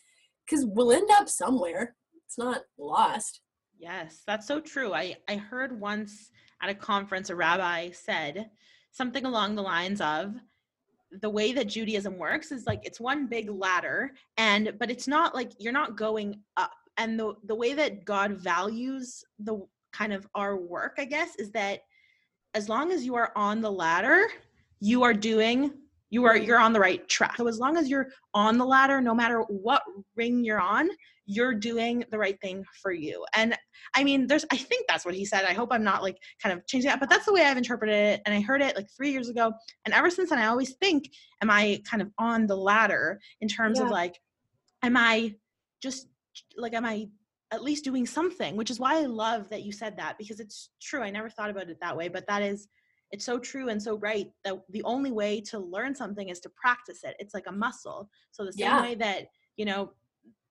because 0.45 0.65
we'll 0.65 0.91
end 0.91 1.09
up 1.11 1.27
somewhere. 1.27 1.95
It's 2.25 2.37
not 2.37 2.61
lost. 2.77 3.41
Yes, 3.77 4.23
that's 4.25 4.47
so 4.47 4.59
true. 4.59 4.93
I, 4.93 5.17
I 5.27 5.35
heard 5.35 5.79
once 5.79 6.31
at 6.61 6.69
a 6.69 6.75
conference 6.75 7.29
a 7.29 7.35
rabbi 7.35 7.91
said 7.91 8.49
something 8.91 9.25
along 9.25 9.55
the 9.55 9.61
lines 9.61 9.99
of 10.01 10.33
the 11.21 11.29
way 11.29 11.53
that 11.53 11.67
Judaism 11.67 12.17
works 12.17 12.51
is 12.51 12.65
like 12.65 12.81
it's 12.85 12.99
one 12.99 13.27
big 13.27 13.49
ladder 13.49 14.11
and 14.37 14.73
but 14.79 14.89
it's 14.89 15.07
not 15.07 15.35
like 15.35 15.51
you're 15.59 15.73
not 15.73 15.97
going 15.97 16.41
up. 16.57 16.71
And 16.97 17.19
the 17.19 17.33
the 17.43 17.55
way 17.55 17.73
that 17.73 18.05
God 18.05 18.33
values 18.33 19.23
the 19.39 19.65
kind 19.91 20.13
of 20.13 20.27
our 20.35 20.57
work, 20.57 20.95
I 20.97 21.05
guess, 21.05 21.35
is 21.35 21.51
that 21.51 21.81
as 22.53 22.69
long 22.69 22.91
as 22.91 23.05
you 23.05 23.15
are 23.15 23.31
on 23.35 23.61
the 23.61 23.71
ladder, 23.71 24.27
you 24.79 25.03
are 25.03 25.13
doing 25.13 25.73
you 26.09 26.25
are 26.25 26.37
you're 26.37 26.59
on 26.59 26.73
the 26.73 26.79
right 26.79 27.07
track. 27.07 27.37
So 27.37 27.47
as 27.47 27.59
long 27.59 27.77
as 27.77 27.89
you're 27.89 28.07
on 28.33 28.57
the 28.57 28.65
ladder 28.65 29.01
no 29.01 29.13
matter 29.13 29.41
what 29.41 29.81
ring 30.15 30.43
you're 30.43 30.59
on 30.59 30.89
you're 31.27 31.55
doing 31.55 32.03
the 32.11 32.17
right 32.17 32.39
thing 32.41 32.63
for 32.81 32.91
you. 32.91 33.25
And 33.33 33.57
i 33.95 34.03
mean 34.03 34.27
there's 34.27 34.45
i 34.51 34.57
think 34.57 34.85
that's 34.87 35.05
what 35.05 35.15
he 35.15 35.25
said. 35.25 35.45
I 35.45 35.53
hope 35.53 35.69
i'm 35.71 35.83
not 35.83 36.03
like 36.03 36.17
kind 36.41 36.57
of 36.57 36.65
changing 36.67 36.89
that 36.89 36.99
but 36.99 37.09
that's 37.09 37.25
the 37.25 37.33
way 37.33 37.43
i've 37.45 37.57
interpreted 37.57 37.95
it 37.95 38.21
and 38.25 38.35
i 38.35 38.41
heard 38.41 38.61
it 38.61 38.75
like 38.75 38.87
three 38.95 39.11
years 39.11 39.29
ago. 39.29 39.51
And 39.85 39.93
ever 39.93 40.09
since 40.09 40.29
then 40.29 40.39
i 40.39 40.47
always 40.47 40.73
think 40.75 41.09
am 41.41 41.49
i 41.49 41.81
kind 41.89 42.01
of 42.01 42.11
on 42.17 42.47
the 42.47 42.55
ladder 42.55 43.19
in 43.41 43.47
terms 43.47 43.79
yeah. 43.79 43.85
of 43.85 43.91
like 43.91 44.19
am 44.83 44.95
i 44.97 45.33
just 45.81 46.07
like 46.57 46.73
am 46.73 46.85
i 46.85 47.07
at 47.51 47.63
least 47.63 47.83
doing 47.83 48.07
something? 48.07 48.55
Which 48.55 48.71
is 48.71 48.79
why 48.79 48.97
i 48.97 49.05
love 49.05 49.49
that 49.49 49.63
you 49.63 49.71
said 49.71 49.97
that 49.97 50.17
because 50.17 50.39
it's 50.39 50.69
true. 50.81 51.01
I 51.01 51.09
never 51.09 51.29
thought 51.29 51.49
about 51.49 51.69
it 51.69 51.79
that 51.81 51.97
way 51.97 52.07
but 52.07 52.27
that 52.27 52.41
is 52.41 52.67
it's 53.11 53.25
so 53.25 53.37
true 53.39 53.69
and 53.69 53.81
so 53.81 53.97
right 53.97 54.31
that 54.43 54.55
the 54.69 54.83
only 54.83 55.11
way 55.11 55.39
to 55.39 55.59
learn 55.59 55.95
something 55.95 56.29
is 56.29 56.39
to 56.39 56.49
practice 56.49 57.03
it 57.03 57.15
it's 57.19 57.33
like 57.33 57.45
a 57.47 57.51
muscle 57.51 58.09
so 58.31 58.43
the 58.43 58.53
same 58.53 58.67
yeah. 58.67 58.81
way 58.81 58.95
that 58.95 59.27
you 59.57 59.65
know 59.65 59.91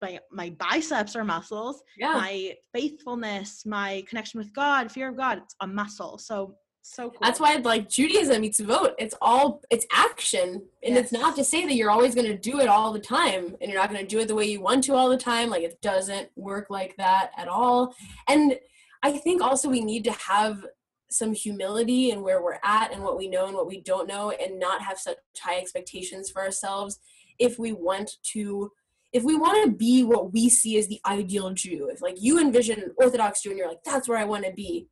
my 0.02 0.18
my 0.30 0.50
biceps 0.50 1.16
are 1.16 1.24
muscles 1.24 1.82
yeah. 1.98 2.12
my 2.12 2.54
faithfulness 2.72 3.64
my 3.66 4.02
connection 4.08 4.38
with 4.38 4.52
god 4.52 4.90
fear 4.90 5.08
of 5.08 5.16
god 5.16 5.38
it's 5.38 5.56
a 5.60 5.66
muscle 5.66 6.18
so 6.18 6.54
so 6.86 7.08
cool. 7.08 7.18
That's 7.22 7.40
why 7.40 7.54
like 7.56 7.88
Judaism 7.88 8.42
mitzvot. 8.42 8.92
It's 8.98 9.14
all 9.22 9.62
it's 9.70 9.86
action, 9.90 10.62
and 10.82 10.94
yes. 10.94 11.04
it's 11.04 11.12
not 11.12 11.34
to 11.36 11.44
say 11.44 11.64
that 11.64 11.74
you're 11.74 11.90
always 11.90 12.14
going 12.14 12.26
to 12.26 12.36
do 12.36 12.60
it 12.60 12.68
all 12.68 12.92
the 12.92 12.98
time, 12.98 13.56
and 13.60 13.70
you're 13.70 13.80
not 13.80 13.90
going 13.90 14.02
to 14.02 14.06
do 14.06 14.20
it 14.20 14.28
the 14.28 14.34
way 14.34 14.44
you 14.44 14.60
want 14.60 14.84
to 14.84 14.94
all 14.94 15.08
the 15.08 15.16
time. 15.16 15.48
Like 15.48 15.62
it 15.62 15.80
doesn't 15.80 16.28
work 16.36 16.68
like 16.68 16.94
that 16.98 17.30
at 17.38 17.48
all. 17.48 17.94
And 18.28 18.58
I 19.02 19.12
think 19.12 19.40
also 19.40 19.70
we 19.70 19.80
need 19.80 20.04
to 20.04 20.12
have 20.12 20.66
some 21.14 21.32
humility 21.32 22.10
in 22.10 22.22
where 22.22 22.42
we're 22.42 22.58
at 22.64 22.92
and 22.92 23.02
what 23.02 23.16
we 23.16 23.28
know 23.28 23.46
and 23.46 23.54
what 23.54 23.68
we 23.68 23.80
don't 23.80 24.08
know 24.08 24.30
and 24.30 24.58
not 24.58 24.82
have 24.82 24.98
such 24.98 25.16
high 25.40 25.58
expectations 25.58 26.30
for 26.30 26.42
ourselves 26.42 26.98
if 27.38 27.58
we 27.58 27.72
want 27.72 28.10
to 28.22 28.70
if 29.12 29.22
we 29.22 29.36
want 29.36 29.64
to 29.64 29.70
be 29.70 30.02
what 30.02 30.32
we 30.32 30.48
see 30.48 30.76
as 30.76 30.88
the 30.88 31.00
ideal 31.06 31.48
Jew, 31.50 31.88
if 31.88 32.02
like 32.02 32.16
you 32.18 32.40
envision 32.40 32.80
an 32.80 32.92
Orthodox 32.98 33.42
Jew 33.42 33.50
and 33.50 33.58
you're 33.58 33.68
like, 33.68 33.84
that's 33.84 34.08
where 34.08 34.18
I 34.18 34.24
want 34.24 34.44
to 34.44 34.52
be, 34.52 34.88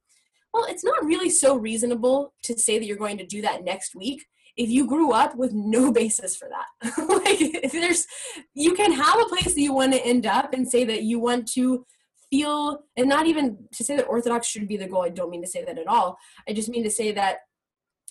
well, 0.54 0.64
it's 0.68 0.84
not 0.84 1.04
really 1.04 1.28
so 1.28 1.56
reasonable 1.56 2.32
to 2.44 2.56
say 2.56 2.78
that 2.78 2.86
you're 2.86 2.96
going 2.96 3.18
to 3.18 3.26
do 3.26 3.42
that 3.42 3.64
next 3.64 3.96
week 3.96 4.24
if 4.56 4.70
you 4.70 4.86
grew 4.86 5.12
up 5.12 5.34
with 5.34 5.52
no 5.52 5.90
basis 6.00 6.36
for 6.36 6.48
that. 6.48 6.92
like, 7.08 7.40
if 7.40 7.72
there's, 7.72 8.06
you 8.54 8.74
can 8.74 8.92
have 8.92 9.18
a 9.20 9.28
place 9.28 9.54
that 9.54 9.60
you 9.60 9.74
want 9.74 9.92
to 9.92 10.06
end 10.06 10.24
up 10.24 10.54
and 10.54 10.70
say 10.70 10.84
that 10.84 11.02
you 11.02 11.18
want 11.18 11.50
to 11.54 11.84
feel 12.32 12.84
and 12.96 13.08
not 13.08 13.26
even 13.26 13.58
to 13.72 13.84
say 13.84 13.96
that 13.96 14.08
orthodox 14.08 14.46
should 14.46 14.66
be 14.66 14.78
the 14.78 14.88
goal 14.88 15.02
i 15.02 15.08
don't 15.10 15.30
mean 15.30 15.42
to 15.42 15.48
say 15.48 15.64
that 15.64 15.78
at 15.78 15.86
all. 15.86 16.18
I 16.48 16.52
just 16.52 16.70
mean 16.70 16.84
to 16.84 16.90
say 16.90 17.12
that 17.12 17.40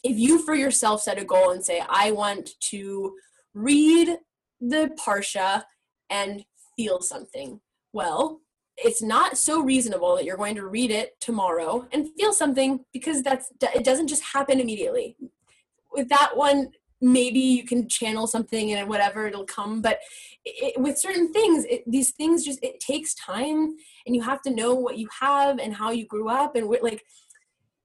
if 0.03 0.17
you 0.17 0.39
for 0.45 0.55
yourself 0.55 1.01
set 1.01 1.21
a 1.21 1.25
goal 1.25 1.51
and 1.51 1.65
say 1.65 1.83
i 1.89 2.11
want 2.11 2.51
to 2.71 3.15
read 3.53 4.17
the 4.73 4.91
parsha 5.03 5.63
and 6.09 6.45
feel 6.77 7.01
something 7.01 7.59
well 7.93 8.41
it's 8.83 9.01
not 9.01 9.37
so 9.37 9.61
reasonable 9.61 10.15
that 10.15 10.25
you're 10.25 10.37
going 10.37 10.55
to 10.55 10.65
read 10.65 10.91
it 10.91 11.19
tomorrow 11.19 11.87
and 11.91 12.09
feel 12.17 12.33
something 12.33 12.83
because 12.93 13.21
that's 13.21 13.51
it 13.61 13.83
doesn't 13.83 14.07
just 14.07 14.23
happen 14.23 14.59
immediately. 14.59 15.15
With 15.91 16.09
that 16.09 16.35
one 16.35 16.71
maybe 17.01 17.39
you 17.39 17.65
can 17.65 17.89
channel 17.89 18.27
something 18.27 18.71
and 18.73 18.87
whatever 18.87 19.27
it'll 19.27 19.45
come 19.45 19.81
but 19.81 19.99
it, 20.45 20.79
with 20.79 20.97
certain 20.97 21.33
things 21.33 21.65
it, 21.65 21.83
these 21.87 22.11
things 22.11 22.45
just 22.45 22.59
it 22.63 22.79
takes 22.79 23.15
time 23.15 23.75
and 24.05 24.15
you 24.15 24.21
have 24.21 24.41
to 24.41 24.51
know 24.51 24.73
what 24.75 24.97
you 24.97 25.07
have 25.19 25.59
and 25.59 25.73
how 25.73 25.91
you 25.91 26.05
grew 26.05 26.29
up 26.29 26.55
and 26.55 26.67
what 26.67 26.83
like 26.83 27.03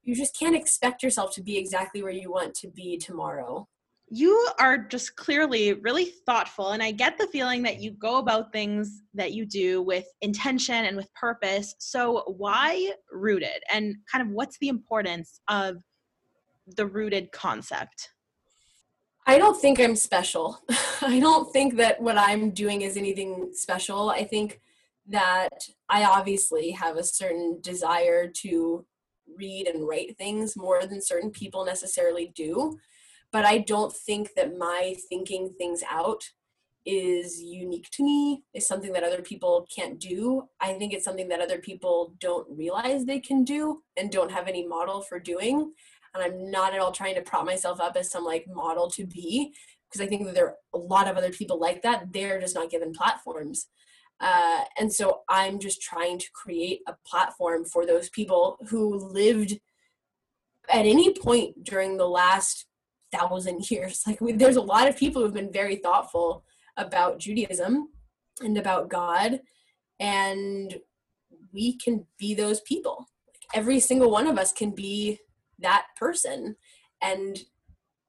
you 0.07 0.15
just 0.15 0.37
can't 0.39 0.55
expect 0.55 1.03
yourself 1.03 1.35
to 1.35 1.43
be 1.43 1.57
exactly 1.57 2.01
where 2.01 2.13
you 2.13 2.31
want 2.31 2.55
to 2.55 2.69
be 2.69 2.97
tomorrow. 2.97 3.67
You 4.09 4.47
are 4.57 4.77
just 4.77 5.17
clearly 5.17 5.73
really 5.73 6.13
thoughtful 6.25 6.71
and 6.71 6.81
i 6.81 6.91
get 6.91 7.17
the 7.17 7.27
feeling 7.27 7.61
that 7.63 7.81
you 7.81 7.91
go 7.91 8.19
about 8.19 8.53
things 8.53 9.01
that 9.13 9.33
you 9.33 9.45
do 9.45 9.81
with 9.81 10.05
intention 10.21 10.85
and 10.85 10.95
with 10.95 11.13
purpose. 11.13 11.75
So 11.79 12.23
why 12.37 12.93
rooted? 13.11 13.61
And 13.69 13.97
kind 14.09 14.25
of 14.25 14.33
what's 14.33 14.57
the 14.59 14.69
importance 14.69 15.41
of 15.49 15.75
the 16.77 16.87
rooted 16.87 17.33
concept 17.33 18.09
I 19.29 19.37
don't 19.37 19.59
think 19.59 19.77
I'm 19.77 19.97
special. 19.97 20.61
I 21.01 21.19
don't 21.19 21.51
think 21.51 21.75
that 21.75 22.01
what 22.01 22.17
I'm 22.17 22.51
doing 22.51 22.81
is 22.81 22.95
anything 22.95 23.49
special. 23.51 24.09
I 24.09 24.23
think 24.23 24.61
that 25.05 25.49
I 25.89 26.05
obviously 26.05 26.71
have 26.71 26.95
a 26.95 27.03
certain 27.03 27.59
desire 27.59 28.29
to 28.43 28.85
read 29.37 29.67
and 29.67 29.85
write 29.85 30.17
things 30.17 30.55
more 30.55 30.85
than 30.85 31.01
certain 31.01 31.29
people 31.29 31.65
necessarily 31.65 32.31
do. 32.35 32.79
But 33.33 33.43
I 33.43 33.57
don't 33.57 33.93
think 33.93 34.29
that 34.37 34.57
my 34.57 34.95
thinking 35.09 35.53
things 35.57 35.83
out 35.89 36.23
is 36.85 37.41
unique 37.41 37.89
to 37.91 38.03
me, 38.05 38.43
is 38.53 38.65
something 38.65 38.93
that 38.93 39.03
other 39.03 39.21
people 39.21 39.67
can't 39.75 39.99
do. 39.99 40.47
I 40.61 40.71
think 40.75 40.93
it's 40.93 41.03
something 41.03 41.27
that 41.27 41.41
other 41.41 41.59
people 41.59 42.15
don't 42.21 42.47
realize 42.49 43.03
they 43.03 43.19
can 43.19 43.43
do 43.43 43.83
and 43.97 44.09
don't 44.09 44.31
have 44.31 44.47
any 44.47 44.65
model 44.65 45.01
for 45.01 45.19
doing 45.19 45.73
and 46.13 46.23
i'm 46.23 46.51
not 46.51 46.73
at 46.73 46.79
all 46.79 46.91
trying 46.91 47.15
to 47.15 47.21
prop 47.21 47.45
myself 47.45 47.79
up 47.79 47.95
as 47.95 48.11
some 48.11 48.23
like 48.23 48.45
model 48.47 48.89
to 48.89 49.05
be 49.05 49.53
because 49.87 50.05
i 50.05 50.07
think 50.07 50.25
that 50.25 50.35
there 50.35 50.47
are 50.47 50.55
a 50.73 50.77
lot 50.77 51.07
of 51.07 51.17
other 51.17 51.31
people 51.31 51.59
like 51.59 51.81
that 51.81 52.11
they're 52.11 52.39
just 52.39 52.55
not 52.55 52.69
given 52.69 52.91
platforms 52.91 53.67
Uh, 54.19 54.63
and 54.79 54.91
so 54.91 55.21
I'm 55.29 55.59
just 55.59 55.81
trying 55.81 56.17
to 56.19 56.25
create 56.33 56.81
a 56.87 56.95
platform 57.05 57.65
for 57.65 57.85
those 57.85 58.09
people 58.09 58.57
who 58.69 58.97
lived 59.13 59.59
at 60.69 60.85
any 60.85 61.13
point 61.13 61.63
during 61.63 61.97
the 61.97 62.07
last 62.07 62.65
thousand 63.11 63.69
years. 63.71 64.03
Like, 64.07 64.19
we, 64.19 64.33
there's 64.33 64.55
a 64.55 64.61
lot 64.61 64.87
of 64.87 64.97
people 64.97 65.21
who've 65.21 65.33
been 65.33 65.51
very 65.51 65.77
thoughtful 65.77 66.43
about 66.77 67.19
Judaism 67.19 67.89
and 68.41 68.57
about 68.57 68.89
God, 68.89 69.39
and 69.99 70.79
we 71.53 71.77
can 71.77 72.05
be 72.17 72.33
those 72.33 72.61
people. 72.61 73.07
Like, 73.27 73.43
every 73.53 73.79
single 73.79 74.11
one 74.11 74.27
of 74.27 74.37
us 74.37 74.51
can 74.51 74.71
be 74.71 75.19
that 75.59 75.87
person. 75.97 76.55
And 77.01 77.37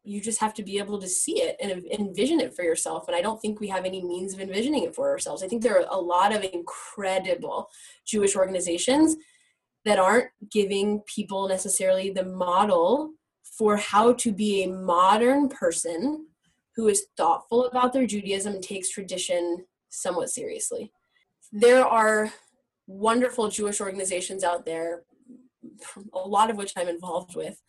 you 0.05 0.21
just 0.21 0.41
have 0.41 0.55
to 0.55 0.63
be 0.63 0.79
able 0.79 0.99
to 0.99 1.09
see 1.09 1.43
it 1.43 1.57
and 1.61 1.85
envision 1.99 2.41
it 2.41 2.55
for 2.55 2.63
yourself. 2.63 3.09
And 3.09 3.17
I 3.17 3.21
don't 3.21 3.41
think 3.41 3.61
we 3.61 3.69
have 3.69 3.85
any 3.85 4.03
means 4.03 4.33
of 4.33 4.41
envisioning 4.41 4.85
it 4.85 4.95
for 4.95 5.11
ourselves. 5.11 5.43
I 5.43 5.49
think 5.49 5.63
there 5.63 5.79
are 5.79 5.87
a 5.91 6.01
lot 6.01 6.35
of 6.35 6.43
incredible 6.45 7.69
Jewish 8.07 8.35
organizations 8.35 9.17
that 9.85 9.99
aren't 9.99 10.31
giving 10.51 11.01
people 11.01 11.47
necessarily 11.47 12.11
the 12.11 12.25
model 12.25 13.13
for 13.43 13.77
how 13.77 14.13
to 14.15 14.33
be 14.33 14.63
a 14.63 14.69
modern 14.69 15.49
person 15.49 16.27
who 16.75 16.89
is 16.89 17.07
thoughtful 17.17 17.67
about 17.67 17.93
their 17.93 18.07
Judaism 18.07 18.55
and 18.55 18.63
takes 18.63 18.89
tradition 18.89 19.65
somewhat 19.89 20.31
seriously. 20.31 20.93
There 21.53 21.85
are 21.85 22.33
wonderful 22.87 23.49
Jewish 23.49 23.81
organizations 23.81 24.45
out 24.45 24.65
there, 24.65 25.03
a 26.13 26.19
lot 26.19 26.51
of 26.51 26.57
which 26.57 26.73
I'm 26.77 26.89
involved 26.89 27.37
with, 27.37 27.61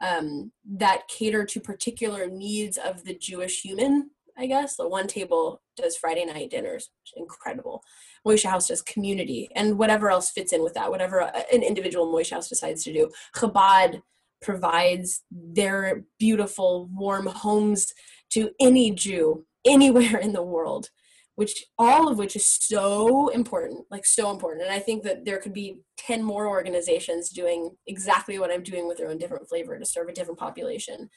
um, 0.00 0.52
that 0.78 1.08
cater 1.08 1.44
to 1.44 1.60
particular 1.60 2.26
needs 2.26 2.76
of 2.76 3.04
the 3.04 3.14
Jewish 3.14 3.62
human, 3.62 4.10
I 4.36 4.46
guess. 4.46 4.76
The 4.76 4.88
OneTable 4.88 5.58
does 5.76 5.96
Friday 5.96 6.24
night 6.24 6.50
dinners, 6.50 6.90
incredible. 7.16 7.82
Moishe 8.26 8.44
House 8.44 8.68
does 8.68 8.82
community 8.82 9.48
and 9.54 9.78
whatever 9.78 10.10
else 10.10 10.30
fits 10.30 10.52
in 10.52 10.62
with 10.62 10.74
that, 10.74 10.90
whatever 10.90 11.20
an 11.20 11.62
individual 11.62 12.12
Moishe 12.12 12.30
House 12.30 12.48
decides 12.48 12.82
to 12.84 12.92
do. 12.92 13.10
Chabad 13.36 14.02
provides 14.42 15.22
their 15.30 16.04
beautiful, 16.18 16.88
warm 16.92 17.26
homes 17.26 17.92
to 18.30 18.50
any 18.60 18.90
Jew 18.90 19.46
anywhere 19.64 20.18
in 20.18 20.32
the 20.32 20.42
world 20.42 20.90
which 21.36 21.64
all 21.78 22.08
of 22.08 22.18
which 22.18 22.36
is 22.36 22.46
so 22.46 23.28
important 23.28 23.84
like 23.90 24.06
so 24.06 24.30
important. 24.30 24.62
And 24.64 24.72
i 24.72 24.78
think 24.78 25.02
that 25.02 25.24
there 25.24 25.38
could 25.38 25.52
be 25.52 25.78
10 25.98 26.22
more 26.22 26.48
organizations 26.48 27.30
doing 27.30 27.70
exactly 27.86 28.38
what 28.38 28.50
i'm 28.50 28.62
doing 28.62 28.86
with 28.86 28.98
their 28.98 29.10
own 29.10 29.18
different 29.18 29.48
flavor 29.48 29.78
to 29.78 29.84
serve 29.84 30.08
a 30.08 30.12
different 30.12 30.38
population. 30.38 31.10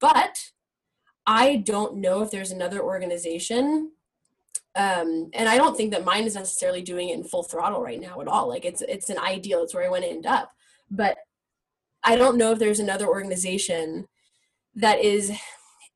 But 0.00 0.38
i 1.26 1.56
don't 1.56 1.96
know 1.96 2.22
if 2.22 2.30
there's 2.30 2.50
another 2.50 2.82
organization 2.82 3.92
um, 4.74 5.30
and 5.32 5.48
i 5.48 5.56
don't 5.56 5.76
think 5.76 5.92
that 5.92 6.04
mine 6.04 6.24
is 6.24 6.34
necessarily 6.34 6.82
doing 6.82 7.08
it 7.08 7.16
in 7.16 7.24
full 7.24 7.42
throttle 7.42 7.82
right 7.82 8.00
now 8.00 8.20
at 8.20 8.28
all. 8.28 8.48
Like 8.48 8.64
it's 8.64 8.82
it's 8.82 9.10
an 9.10 9.18
ideal 9.18 9.62
it's 9.62 9.74
where 9.74 9.84
i 9.84 9.90
want 9.90 10.04
to 10.04 10.10
end 10.10 10.26
up. 10.26 10.50
But 10.90 11.18
i 12.04 12.16
don't 12.16 12.36
know 12.36 12.52
if 12.52 12.58
there's 12.58 12.80
another 12.80 13.06
organization 13.06 14.06
that 14.74 15.00
is 15.00 15.32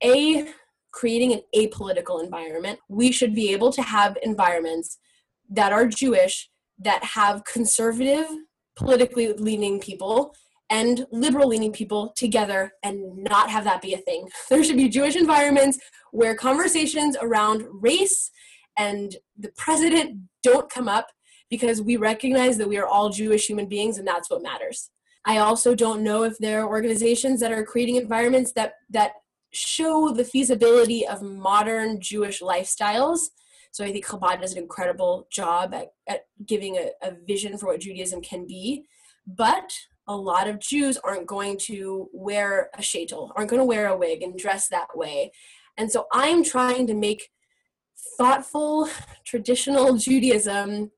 a 0.03 0.49
creating 0.93 1.33
an 1.33 1.41
apolitical 1.55 2.23
environment. 2.23 2.79
We 2.89 3.13
should 3.13 3.35
be 3.35 3.53
able 3.53 3.73
to 3.73 3.83
have 3.83 4.17
environments 4.23 4.99
that 5.49 5.73
are 5.73 5.87
Jewish, 5.87 6.49
that 6.79 7.03
have 7.05 7.45
conservative, 7.45 8.27
politically 8.77 9.33
leaning 9.35 9.81
people 9.81 10.35
and 10.71 11.05
liberal 11.11 11.49
leaning 11.49 11.73
people 11.73 12.13
together 12.17 12.73
and 12.83 13.17
not 13.19 13.51
have 13.51 13.65
that 13.65 13.83
be 13.83 13.93
a 13.93 13.99
thing. 13.99 14.29
There 14.49 14.63
should 14.65 14.77
be 14.77 14.89
Jewish 14.89 15.17
environments 15.17 15.79
where 16.13 16.35
conversations 16.35 17.17
around 17.21 17.67
race 17.71 18.31
and 18.79 19.17
the 19.37 19.51
president 19.57 20.21
don't 20.43 20.71
come 20.71 20.89
up 20.89 21.09
because 21.51 21.83
we 21.83 21.97
recognize 21.97 22.57
that 22.59 22.69
we 22.69 22.79
are 22.79 22.87
all 22.87 23.11
Jewish 23.11 23.47
human 23.47 23.67
beings 23.67 23.99
and 23.99 24.07
that's 24.07 24.31
what 24.31 24.43
matters. 24.43 24.91
I 25.27 25.39
also 25.39 25.75
don't 25.75 26.03
know 26.03 26.23
if 26.23 26.39
there 26.39 26.63
are 26.63 26.69
organizations 26.69 27.41
that 27.41 27.53
are 27.53 27.65
creating 27.65 27.97
environments 27.97 28.53
that 28.53 28.75
that 28.91 29.13
show 29.53 30.13
the 30.13 30.25
feasibility 30.25 31.07
of 31.07 31.23
modern 31.23 32.01
Jewish 32.01 32.41
lifestyles. 32.41 33.29
So 33.73 33.85
I 33.85 33.93
think 33.93 34.07
Chabad 34.07 34.41
does 34.41 34.53
an 34.53 34.63
incredible 34.63 35.27
job 35.31 35.75
at, 35.75 35.89
at 36.09 36.23
giving 36.47 36.77
a, 36.77 36.91
a 37.03 37.13
vision 37.27 37.57
for 37.57 37.67
what 37.67 37.81
Judaism 37.81 38.21
can 38.21 38.47
be. 38.47 38.85
But 39.27 39.73
a 40.09 40.17
lot 40.17 40.49
of 40.49 40.59
Jews 40.59 40.99
aren't 41.05 41.27
going 41.27 41.57
to 41.67 42.09
wear 42.13 42.71
a 42.75 42.81
sheitel, 42.81 43.31
aren't 43.37 43.51
going 43.51 43.61
to 43.61 43.65
wear 43.65 43.87
a 43.87 43.97
wig 43.97 44.23
and 44.23 44.37
dress 44.37 44.69
that 44.69 44.89
way. 44.97 45.31
And 45.77 45.91
so 45.91 46.07
I'm 46.13 46.43
trying 46.43 46.87
to 46.89 46.95
make 46.95 47.31
thoughtful, 48.19 48.89
traditional 49.25 49.97
Judaism 49.97 50.91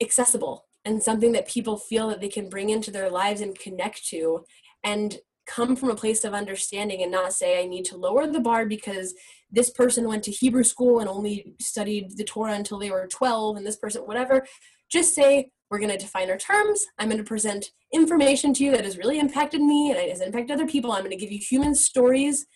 accessible 0.00 0.66
and 0.84 1.02
something 1.02 1.32
that 1.32 1.48
people 1.48 1.76
feel 1.76 2.08
that 2.08 2.20
they 2.20 2.28
can 2.28 2.48
bring 2.48 2.70
into 2.70 2.90
their 2.90 3.10
lives 3.10 3.40
and 3.40 3.58
connect 3.58 4.06
to. 4.08 4.44
And 4.82 5.18
come 5.48 5.74
from 5.74 5.90
a 5.90 5.96
place 5.96 6.24
of 6.24 6.34
understanding 6.34 7.02
and 7.02 7.10
not 7.10 7.32
say 7.32 7.60
I 7.60 7.66
need 7.66 7.84
to 7.86 7.96
lower 7.96 8.26
the 8.26 8.38
bar 8.38 8.66
because 8.66 9.14
this 9.50 9.70
person 9.70 10.06
went 10.06 10.22
to 10.24 10.30
Hebrew 10.30 10.62
school 10.62 11.00
and 11.00 11.08
only 11.08 11.54
studied 11.58 12.16
the 12.16 12.24
Torah 12.24 12.52
until 12.52 12.78
they 12.78 12.90
were 12.90 13.08
12 13.10 13.56
and 13.56 13.66
this 13.66 13.76
person 13.76 14.02
whatever. 14.02 14.46
Just 14.90 15.14
say 15.14 15.50
we're 15.70 15.78
going 15.78 15.90
to 15.90 15.98
define 15.98 16.30
our 16.30 16.36
terms. 16.36 16.84
I'm 16.98 17.08
going 17.08 17.18
to 17.18 17.24
present 17.24 17.70
information 17.92 18.52
to 18.54 18.64
you 18.64 18.72
that 18.72 18.84
has 18.84 18.98
really 18.98 19.18
impacted 19.18 19.60
me 19.60 19.90
and 19.90 19.98
has 20.10 20.20
impacted 20.20 20.52
other 20.52 20.66
people. 20.66 20.92
I'm 20.92 21.00
going 21.00 21.10
to 21.10 21.16
give 21.16 21.32
you 21.32 21.38
human 21.38 21.74
stories 21.74 22.46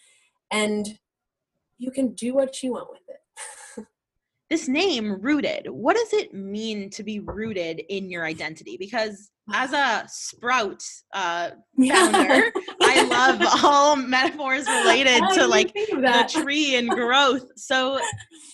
and 0.50 0.86
you 1.78 1.90
can 1.90 2.14
do 2.14 2.34
what 2.34 2.62
you 2.62 2.72
want 2.72 2.90
with 2.90 3.00
it. 3.08 3.86
This 4.50 4.68
name 4.68 5.18
rooted 5.22 5.66
what 5.70 5.96
does 5.96 6.12
it 6.12 6.34
mean 6.34 6.90
to 6.90 7.02
be 7.02 7.20
rooted 7.20 7.80
in 7.88 8.10
your 8.10 8.26
identity? 8.26 8.76
Because 8.78 9.30
as 9.52 9.72
a 9.72 10.04
sprout 10.08 10.82
uh, 11.12 11.50
founder, 11.88 12.52
I 12.82 13.02
love 13.08 13.64
all 13.64 13.96
metaphors 13.96 14.66
related 14.66 15.22
to 15.34 15.46
like 15.46 15.72
the 15.74 16.28
tree 16.42 16.76
and 16.76 16.88
growth. 16.88 17.46
So 17.56 18.00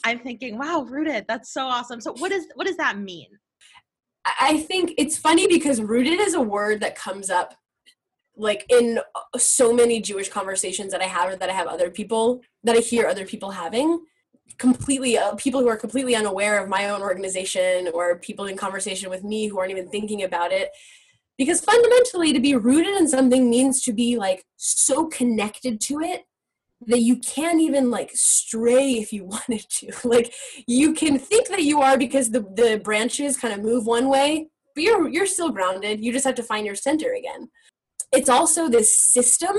I'm 0.05 0.18
thinking, 0.20 0.59
wow, 0.59 0.82
rooted. 0.88 1.26
That's 1.28 1.53
so 1.53 1.66
awesome. 1.66 2.01
So 2.01 2.12
what 2.14 2.32
is 2.32 2.46
what 2.55 2.66
does 2.66 2.76
that 2.76 2.99
mean? 2.99 3.28
I 4.40 4.59
think 4.59 4.92
it's 4.99 5.16
funny 5.16 5.46
because 5.46 5.80
rooted 5.80 6.20
is 6.20 6.34
a 6.34 6.40
word 6.40 6.80
that 6.80 6.94
comes 6.94 7.30
up 7.30 7.55
like 8.36 8.64
in 8.68 9.01
so 9.36 9.72
many 9.72 10.01
Jewish 10.01 10.28
conversations 10.28 10.92
that 10.92 11.01
I 11.01 11.07
have 11.07 11.30
or 11.30 11.36
that 11.36 11.51
I 11.51 11.53
have 11.53 11.66
other 11.66 11.90
people 11.90 12.40
that 12.62 12.76
I 12.76 12.80
hear 12.80 13.07
other 13.07 13.26
people 13.26 13.51
having 13.51 14.01
completely 14.59 15.18
uh, 15.18 15.34
people 15.34 15.61
who 15.61 15.68
are 15.68 15.76
completely 15.76 16.16
unaware 16.16 16.62
of 16.62 16.68
my 16.68 16.88
own 16.88 17.03
organization 17.03 17.88
or 17.92 18.18
people 18.18 18.46
in 18.46 18.57
conversation 18.57 19.11
with 19.11 19.24
me 19.24 19.46
who 19.46 19.59
aren't 19.59 19.70
even 19.70 19.88
thinking 19.88 20.22
about 20.22 20.53
it. 20.53 20.70
Because 21.36 21.61
fundamentally 21.61 22.32
to 22.32 22.40
be 22.40 22.57
rooted 22.57 22.96
in 22.96 23.09
something 23.09 23.49
means 23.49 23.82
to 23.84 23.92
be 23.92 24.16
like 24.16 24.44
so 24.57 25.07
connected 25.07 25.80
to 25.82 26.01
it 26.01 26.24
that 26.86 27.01
you 27.01 27.16
can't 27.16 27.61
even 27.61 27.90
like 27.90 28.11
stray 28.14 28.92
if 28.92 29.12
you 29.12 29.24
wanted 29.49 29.64
to. 29.68 29.92
Like 30.05 30.32
you 30.66 30.94
can 30.94 31.18
think 31.18 31.49
that 31.49 31.62
you 31.62 31.80
are 31.80 31.99
because 31.99 32.30
the 32.30 32.40
the 32.40 32.80
branches 32.82 33.36
kind 33.36 33.55
of 33.55 33.61
move 33.61 33.86
one 33.86 34.09
way 34.09 34.49
but 34.74 34.84
you're 34.84 35.09
you're 35.09 35.26
still 35.26 35.51
grounded. 35.51 36.05
You 36.05 36.12
just 36.12 36.24
have 36.24 36.36
to 36.36 36.42
find 36.42 36.64
your 36.64 36.76
center 36.76 37.12
again. 37.12 37.49
It's 38.12 38.28
also 38.28 38.68
this 38.68 38.96
system 38.96 39.57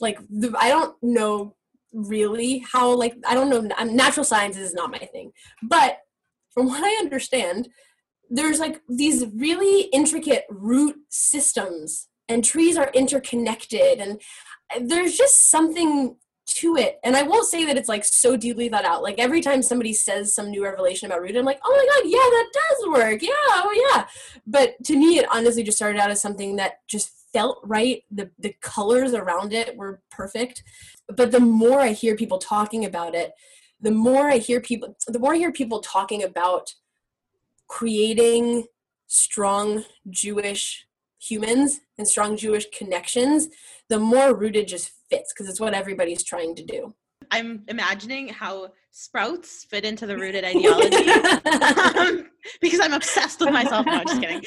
like 0.00 0.18
the, 0.28 0.52
i 0.58 0.68
don't 0.68 0.94
know 1.02 1.54
really 1.92 2.64
how 2.70 2.92
like 2.94 3.16
i 3.26 3.34
don't 3.34 3.50
know 3.50 3.60
natural 3.84 4.24
sciences 4.24 4.62
is 4.62 4.74
not 4.74 4.90
my 4.90 4.98
thing. 4.98 5.32
But 5.62 5.98
from 6.50 6.66
what 6.66 6.82
i 6.84 6.98
understand 7.00 7.68
there's 8.30 8.60
like 8.60 8.82
these 8.88 9.24
really 9.34 9.82
intricate 9.92 10.44
root 10.50 10.96
systems 11.08 12.08
and 12.28 12.44
trees 12.44 12.76
are 12.76 12.90
interconnected 12.92 13.98
and 13.98 14.20
uh, 14.74 14.80
there's 14.82 15.16
just 15.16 15.50
something 15.50 16.16
to 16.46 16.76
it. 16.76 16.98
And 17.04 17.14
i 17.16 17.22
won't 17.22 17.46
say 17.46 17.64
that 17.64 17.76
it's 17.76 17.88
like 17.88 18.04
so 18.04 18.36
deeply 18.36 18.68
thought 18.68 18.84
out. 18.84 19.02
Like 19.02 19.18
every 19.18 19.40
time 19.40 19.62
somebody 19.62 19.92
says 19.92 20.34
some 20.34 20.50
new 20.50 20.64
revelation 20.64 21.06
about 21.06 21.22
root 21.22 21.36
i'm 21.36 21.44
like 21.44 21.60
oh 21.64 21.70
my 21.70 21.86
god 21.94 22.10
yeah 22.10 22.18
that 22.18 22.50
does 22.52 23.02
work. 23.02 23.22
Yeah 23.22 23.30
oh 23.48 23.90
yeah. 23.94 24.06
But 24.46 24.82
to 24.84 24.96
me 24.96 25.18
it 25.18 25.26
honestly 25.30 25.62
just 25.62 25.78
started 25.78 26.00
out 26.00 26.10
as 26.10 26.20
something 26.20 26.56
that 26.56 26.86
just 26.86 27.17
felt 27.32 27.60
right 27.64 28.02
the 28.10 28.30
the 28.38 28.54
colors 28.60 29.14
around 29.14 29.52
it 29.52 29.76
were 29.76 30.00
perfect. 30.10 30.62
But 31.14 31.30
the 31.32 31.40
more 31.40 31.80
i 31.80 31.90
hear 31.90 32.16
people 32.16 32.38
talking 32.38 32.84
about 32.84 33.14
it 33.14 33.32
the 33.80 33.90
more 33.90 34.28
i 34.28 34.38
hear 34.38 34.60
people 34.60 34.96
the 35.06 35.18
more 35.18 35.34
i 35.34 35.38
hear 35.38 35.52
people 35.52 35.80
talking 35.80 36.22
about 36.22 36.74
creating 37.66 38.66
strong 39.06 39.84
jewish 40.10 40.86
humans 41.20 41.80
and 41.96 42.06
strong 42.06 42.36
jewish 42.36 42.66
connections 42.76 43.48
the 43.88 43.98
more 43.98 44.34
rooted 44.34 44.68
just 44.68 44.92
fits 45.10 45.32
because 45.32 45.48
it's 45.48 45.60
what 45.60 45.74
everybody's 45.74 46.22
trying 46.22 46.54
to 46.54 46.64
do 46.64 46.94
i'm 47.30 47.62
imagining 47.68 48.28
how 48.28 48.68
sprouts 48.90 49.64
fit 49.64 49.84
into 49.84 50.06
the 50.06 50.16
rooted 50.16 50.44
ideology. 50.52 51.10
Um, 51.10 52.30
because 52.60 52.80
i'm 52.80 52.92
obsessed 52.92 53.40
with 53.40 53.52
myself. 53.52 53.86
No 53.86 53.92
i'm 53.92 54.06
just 54.06 54.20
kidding. 54.20 54.40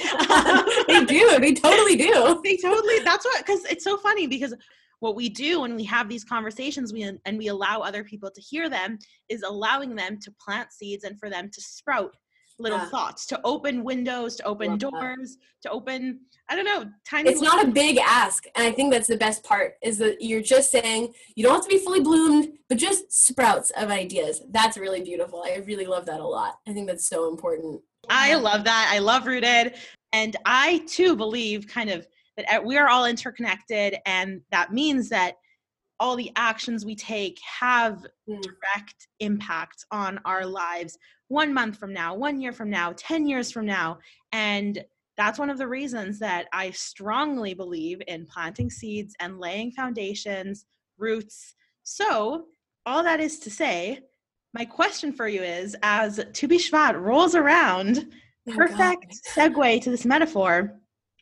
They 0.88 1.06
do. 1.06 1.40
They 1.40 1.54
totally 1.54 1.96
do. 1.96 2.42
They 2.44 2.58
totally 2.58 3.00
that's 3.00 3.26
what 3.26 3.46
because 3.46 3.64
it's 3.66 3.84
so 3.84 3.98
funny 3.98 4.28
because 4.28 4.54
what 5.00 5.16
we 5.16 5.30
do 5.30 5.62
when 5.62 5.76
we 5.76 5.84
have 5.84 6.08
these 6.08 6.24
conversations 6.24 6.94
we, 6.94 7.04
and 7.04 7.38
we 7.38 7.48
allow 7.48 7.80
other 7.80 8.04
people 8.04 8.30
to 8.34 8.42
hear 8.42 8.70
them 8.70 8.98
is 9.30 9.42
allowing 9.42 9.96
them 9.96 10.20
to 10.22 10.32
plant 10.44 10.72
seeds 10.72 11.04
and 11.04 11.20
for 11.20 11.30
them 11.30 11.50
to 11.52 11.62
sprout 11.62 12.16
little 12.62 12.78
yeah. 12.78 12.90
thoughts 12.90 13.26
to 13.26 13.40
open 13.44 13.84
windows 13.84 14.36
to 14.36 14.44
open 14.44 14.78
doors 14.78 15.38
that. 15.38 15.70
to 15.70 15.72
open 15.72 16.20
i 16.50 16.56
don't 16.56 16.66
know 16.66 16.86
tiny 17.08 17.30
it's 17.30 17.42
not 17.42 17.66
a 17.66 17.68
big 17.68 17.98
ask 17.98 18.46
and 18.56 18.66
i 18.66 18.72
think 18.72 18.92
that's 18.92 19.08
the 19.08 19.18
best 19.18 19.44
part 19.44 19.74
is 19.84 19.98
that 19.98 20.22
you're 20.22 20.42
just 20.42 20.72
saying 20.72 21.12
you 21.36 21.44
don't 21.44 21.54
have 21.54 21.64
to 21.64 21.70
be 21.70 21.78
fully 21.78 22.02
bloomed 22.02 22.50
but 22.70 22.78
just 22.78 23.12
sprouts 23.12 23.70
of 23.72 23.90
ideas. 23.90 24.44
That's 24.52 24.78
really 24.78 25.02
beautiful. 25.02 25.44
I 25.46 25.62
really 25.66 25.86
love 25.86 26.06
that 26.06 26.22
a 26.22 26.26
lot. 26.26 26.54
I 26.66 26.72
think 26.72 26.88
that's 26.88 27.10
so 27.10 27.30
important. 27.30 27.82
I 28.10 28.36
love 28.36 28.64
that. 28.64 28.90
I 28.94 29.00
love 29.00 29.28
rooted 29.28 29.74
and 30.14 30.36
i 30.46 30.82
too 30.88 31.16
believe 31.16 31.68
kind 31.68 31.90
of 31.90 32.08
that 32.38 32.46
uh, 32.54 32.62
we 32.62 32.78
are 32.78 32.90
all 32.90 33.06
interconnected 33.06 33.98
and 34.06 34.42
that 34.52 34.72
means 34.74 35.10
that 35.10 35.36
all 36.02 36.16
the 36.16 36.32
actions 36.36 36.84
we 36.84 36.96
take 36.96 37.40
have 37.60 38.06
mm. 38.28 38.42
direct 38.42 39.08
impact 39.20 39.86
on 39.92 40.20
our 40.26 40.46
lives 40.46 40.98
one 41.28 41.54
month 41.54 41.78
from 41.78 41.94
now, 41.94 42.16
one 42.16 42.42
year 42.42 42.52
from 42.52 42.72
now, 42.72 42.92
10 42.98 43.28
years 43.28 43.52
from 43.52 43.68
now. 43.68 44.00
And 44.34 44.84
that's 45.16 45.38
one 45.38 45.52
of 45.52 45.60
the 45.60 45.68
reasons 45.68 46.18
that 46.18 46.48
I 46.52 46.72
strongly 46.72 47.54
believe 47.54 48.02
in 48.08 48.26
planting 48.26 48.72
seeds 48.72 49.14
and 49.20 49.40
laying 49.40 49.72
foundations, 49.72 50.66
roots. 50.98 51.54
So, 51.84 52.48
all 52.88 53.04
that 53.04 53.20
is 53.20 53.38
to 53.40 53.52
say, 53.52 54.00
my 54.56 54.66
question 54.66 55.14
for 55.14 55.28
you 55.28 55.44
is 55.44 55.78
as 55.84 56.20
Tu 56.34 56.48
B'Shvat 56.48 57.00
rolls 57.00 57.36
around, 57.36 58.12
oh 58.50 58.56
perfect 58.56 59.20
segue 59.36 59.82
to 59.84 59.92
this 59.92 60.06
metaphor, 60.06 60.80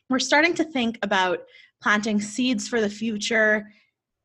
we're 0.08 0.18
starting 0.18 0.54
to 0.54 0.64
think 0.64 0.98
about 1.02 1.40
planting 1.82 2.18
seeds 2.18 2.66
for 2.66 2.80
the 2.80 2.88
future 2.88 3.66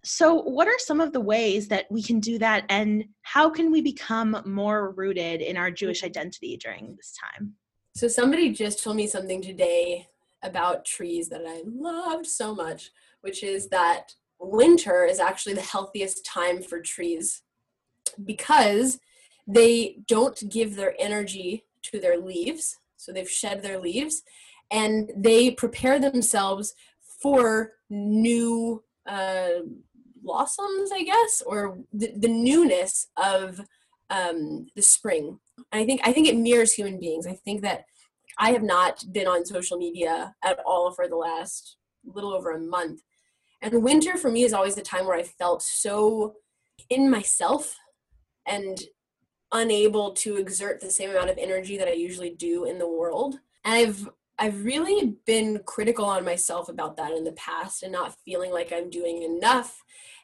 so, 0.06 0.36
what 0.36 0.68
are 0.68 0.78
some 0.78 1.02
of 1.02 1.14
the 1.14 1.20
ways 1.20 1.68
that 1.70 1.88
we 1.90 2.04
can 2.04 2.20
do 2.20 2.38
that, 2.38 2.66
and 2.70 3.06
how 3.24 3.50
can 3.50 3.72
we 3.72 3.82
become 3.82 4.40
more 4.46 4.92
rooted 4.92 5.42
in 5.42 5.58
our 5.58 5.72
Jewish 5.72 6.04
identity 6.04 6.58
during 6.58 6.96
this 6.96 7.12
time? 7.20 7.56
So, 7.96 8.08
somebody 8.08 8.52
just 8.52 8.84
told 8.84 8.98
me 8.98 9.08
something 9.08 9.42
today 9.42 10.08
about 10.44 10.86
trees 10.86 11.28
that 11.30 11.42
I 11.48 11.64
loved 11.66 12.28
so 12.28 12.54
much, 12.54 12.92
which 13.22 13.42
is 13.44 13.68
that 13.70 14.14
winter 14.40 15.06
is 15.06 15.20
actually 15.20 15.56
the 15.56 15.62
healthiest 15.62 16.24
time 16.24 16.62
for 16.62 16.80
trees 16.82 17.42
because 18.24 19.00
they 19.48 19.98
don't 20.08 20.40
give 20.50 20.76
their 20.76 20.94
energy 21.00 21.66
to 21.82 22.00
their 22.00 22.20
leaves. 22.20 22.78
So, 22.96 23.12
they've 23.12 23.30
shed 23.30 23.64
their 23.64 23.80
leaves 23.80 24.22
and 24.70 25.12
they 25.18 25.50
prepare 25.50 26.00
themselves 26.00 26.76
for 27.20 27.72
new 27.90 28.84
uh, 29.08 29.62
blossoms, 30.26 30.92
I 30.94 31.04
guess, 31.04 31.42
or 31.46 31.78
the, 31.94 32.12
the 32.16 32.28
newness 32.28 33.08
of 33.18 33.62
um, 34.10 34.68
the 34.76 34.82
spring. 34.82 35.40
And 35.72 35.82
I 35.82 35.86
think 35.86 36.02
I 36.04 36.12
think 36.12 36.28
it 36.28 36.38
mirrors 36.38 36.74
human 36.74 37.00
beings. 37.00 37.28
I 37.28 37.34
think 37.34 37.62
that 37.62 37.86
I 38.38 38.52
have 38.52 38.64
not 38.64 39.04
been 39.12 39.28
on 39.28 39.46
social 39.46 39.78
media 39.78 40.36
at 40.44 40.60
all 40.66 40.92
for 40.92 41.08
the 41.08 41.16
last 41.16 41.78
little 42.04 42.34
over 42.34 42.52
a 42.52 42.60
month. 42.60 43.02
And 43.62 43.84
winter 43.84 44.18
for 44.18 44.30
me 44.30 44.44
is 44.44 44.54
always 44.54 44.76
the 44.76 44.82
time 44.82 45.06
where 45.06 45.18
I 45.18 45.24
felt 45.24 45.62
so 45.62 46.36
in 46.90 47.10
myself 47.10 47.78
and 48.46 48.80
unable 49.52 50.12
to 50.12 50.36
exert 50.36 50.82
the 50.82 50.92
same 50.92 51.10
amount 51.10 51.30
of 51.30 51.38
energy 51.38 51.78
that 51.78 51.88
I 51.88 51.94
usually 51.94 52.32
do 52.32 52.66
in 52.66 52.78
the 52.78 52.90
world. 52.90 53.40
And 53.64 53.74
I've 53.74 54.10
I've 54.38 54.66
really 54.66 55.16
been 55.26 55.62
critical 55.66 56.06
on 56.06 56.26
myself 56.26 56.68
about 56.68 56.98
that 56.98 57.14
in 57.14 57.24
the 57.24 57.32
past 57.34 57.84
and 57.84 57.92
not 57.92 58.18
feeling 58.26 58.52
like 58.52 58.74
I'm 58.74 58.90
doing 58.90 59.24
enough 59.24 59.82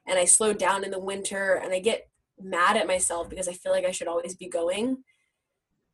and 0.07 0.17
I 0.17 0.25
slow 0.25 0.53
down 0.53 0.83
in 0.83 0.91
the 0.91 0.99
winter 0.99 1.55
and 1.63 1.73
I 1.73 1.79
get 1.79 2.09
mad 2.39 2.77
at 2.77 2.87
myself 2.87 3.29
because 3.29 3.47
I 3.47 3.53
feel 3.53 3.71
like 3.71 3.85
I 3.85 3.91
should 3.91 4.07
always 4.07 4.35
be 4.35 4.47
going. 4.47 5.03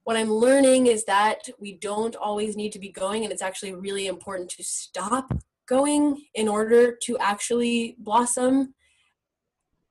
What 0.04 0.18
I'm 0.18 0.32
learning 0.32 0.88
is 0.88 1.04
that 1.06 1.50
we 1.60 1.74
don't 1.74 2.16
always 2.16 2.56
need 2.56 2.72
to 2.72 2.80
be 2.80 2.90
going, 2.90 3.24
and 3.24 3.34
it's 3.34 3.42
actually 3.42 3.74
really 3.74 4.08
important 4.08 4.50
to 4.52 4.64
stop 4.64 5.34
going 5.68 6.24
in 6.34 6.48
order 6.48 6.98
to 7.04 7.18
actually 7.18 7.98
blossom. 8.00 8.74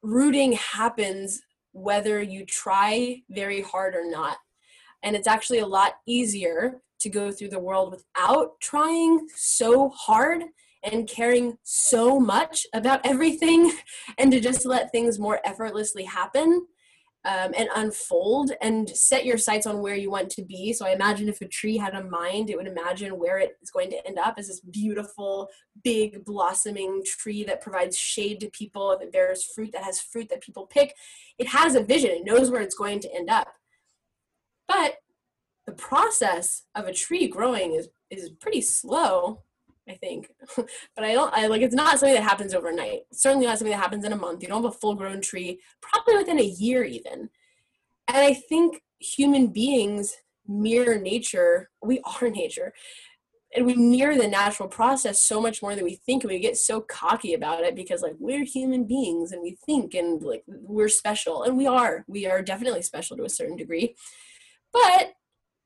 Rooting 0.03 0.53
happens 0.53 1.43
whether 1.73 2.23
you 2.23 2.47
try 2.47 3.23
very 3.29 3.61
hard 3.61 3.95
or 3.95 4.11
not. 4.11 4.39
And 5.03 5.15
it's 5.15 5.29
actually 5.29 5.59
a 5.59 5.67
lot 5.67 5.97
easier 6.07 6.81
to 7.01 7.11
go 7.11 7.31
through 7.31 7.51
the 7.51 7.59
world 7.59 7.91
without 7.93 8.59
trying 8.61 9.29
so 9.35 9.91
hard 9.91 10.45
and 10.93 11.09
caring 11.09 11.59
so 11.63 12.19
much 12.21 12.67
about 12.75 13.01
everything 13.05 13.73
and 14.19 14.33
to 14.33 14.41
just 14.41 14.67
let 14.67 14.93
things 14.93 15.19
more 15.19 15.41
effortlessly 15.45 16.05
happen 16.05 16.67
um, 17.27 17.53
and 17.59 17.69
unfold 17.75 18.53
and 18.63 18.89
set 18.89 19.27
your 19.27 19.37
sights 19.37 19.67
on 19.67 19.81
where 19.81 19.97
you 19.97 20.11
want 20.11 20.31
to 20.31 20.43
be. 20.43 20.73
So 20.73 20.87
I 20.87 20.91
imagine 20.91 21.29
if 21.29 21.41
a 21.41 21.49
tree 21.49 21.77
had 21.77 21.95
a 21.95 22.05
mind, 22.05 22.51
it 22.51 22.57
would 22.57 22.69
imagine 22.69 23.19
where 23.19 23.39
it 23.39 23.57
is 23.61 23.71
going 23.71 23.91
to 23.91 24.07
end 24.07 24.17
up 24.17 24.35
as 24.39 24.47
this 24.47 24.61
beautiful, 24.61 25.49
big, 25.83 26.25
blossoming 26.25 27.03
tree 27.05 27.43
that 27.45 27.63
provides 27.63 27.99
shade 27.99 28.39
to 28.41 28.51
people, 28.51 28.97
that 29.01 29.11
bears 29.11 29.43
fruit, 29.43 29.73
that 29.73 29.83
has 29.83 30.01
fruit 30.01 30.29
that 30.29 30.41
people 30.41 30.67
pick. 30.67 30.95
It 31.37 31.49
has 31.49 31.75
a 31.75 31.83
vision, 31.83 32.11
it 32.11 32.25
knows 32.25 32.51
where 32.51 32.63
it's 32.63 32.77
going 32.77 33.01
to 33.01 33.13
end 33.13 33.29
up. 33.29 33.49
But 34.69 34.99
the 35.67 35.73
process 35.73 36.63
of 36.77 36.87
a 36.87 36.95
tree 36.95 37.27
growing 37.27 37.75
is, 37.75 37.89
is 38.09 38.31
pretty 38.31 38.61
slow 38.61 39.43
I 39.89 39.95
think. 39.95 40.31
but 40.57 41.05
I 41.05 41.13
don't 41.13 41.33
I 41.33 41.47
like 41.47 41.63
it's 41.63 41.75
not 41.75 41.99
something 41.99 42.15
that 42.15 42.23
happens 42.23 42.55
overnight. 42.55 43.03
Certainly 43.13 43.47
not 43.47 43.59
something 43.59 43.73
that 43.73 43.83
happens 43.83 44.05
in 44.05 44.13
a 44.13 44.17
month. 44.17 44.43
You 44.43 44.49
don't 44.49 44.63
have 44.65 44.75
a 44.75 44.77
full 44.77 44.95
grown 44.95 45.21
tree, 45.21 45.61
probably 45.81 46.17
within 46.17 46.39
a 46.39 46.45
year 46.45 46.85
even. 46.85 47.31
And 48.09 48.19
I 48.19 48.35
think 48.35 48.83
human 48.99 49.49
beings 49.49 50.17
mirror 50.49 50.99
nature. 50.99 51.71
We 51.83 52.01
are 52.01 52.29
nature. 52.31 52.73
And 53.55 53.65
we 53.65 53.75
mirror 53.75 54.17
the 54.17 54.29
natural 54.29 54.69
process 54.69 55.21
so 55.21 55.41
much 55.41 55.63
more 55.63 55.75
than 55.75 55.85
we 55.85 55.95
think 55.95 56.25
and 56.25 56.31
we 56.31 56.39
get 56.41 56.59
so 56.59 56.81
cocky 56.81 57.33
about 57.33 57.63
it 57.63 57.75
because 57.75 58.03
like 58.03 58.17
we're 58.19 58.45
human 58.45 58.87
beings 58.87 59.33
and 59.33 59.41
we 59.41 59.57
think 59.65 59.95
and 59.95 60.21
like 60.21 60.43
we're 60.47 60.89
special 60.89 61.45
and 61.45 61.57
we 61.57 61.67
are. 61.67 62.05
We 62.07 62.27
are 62.27 62.43
definitely 62.43 62.83
special 62.83 63.17
to 63.17 63.25
a 63.25 63.31
certain 63.31 63.57
degree. 63.57 63.95
But 64.73 65.13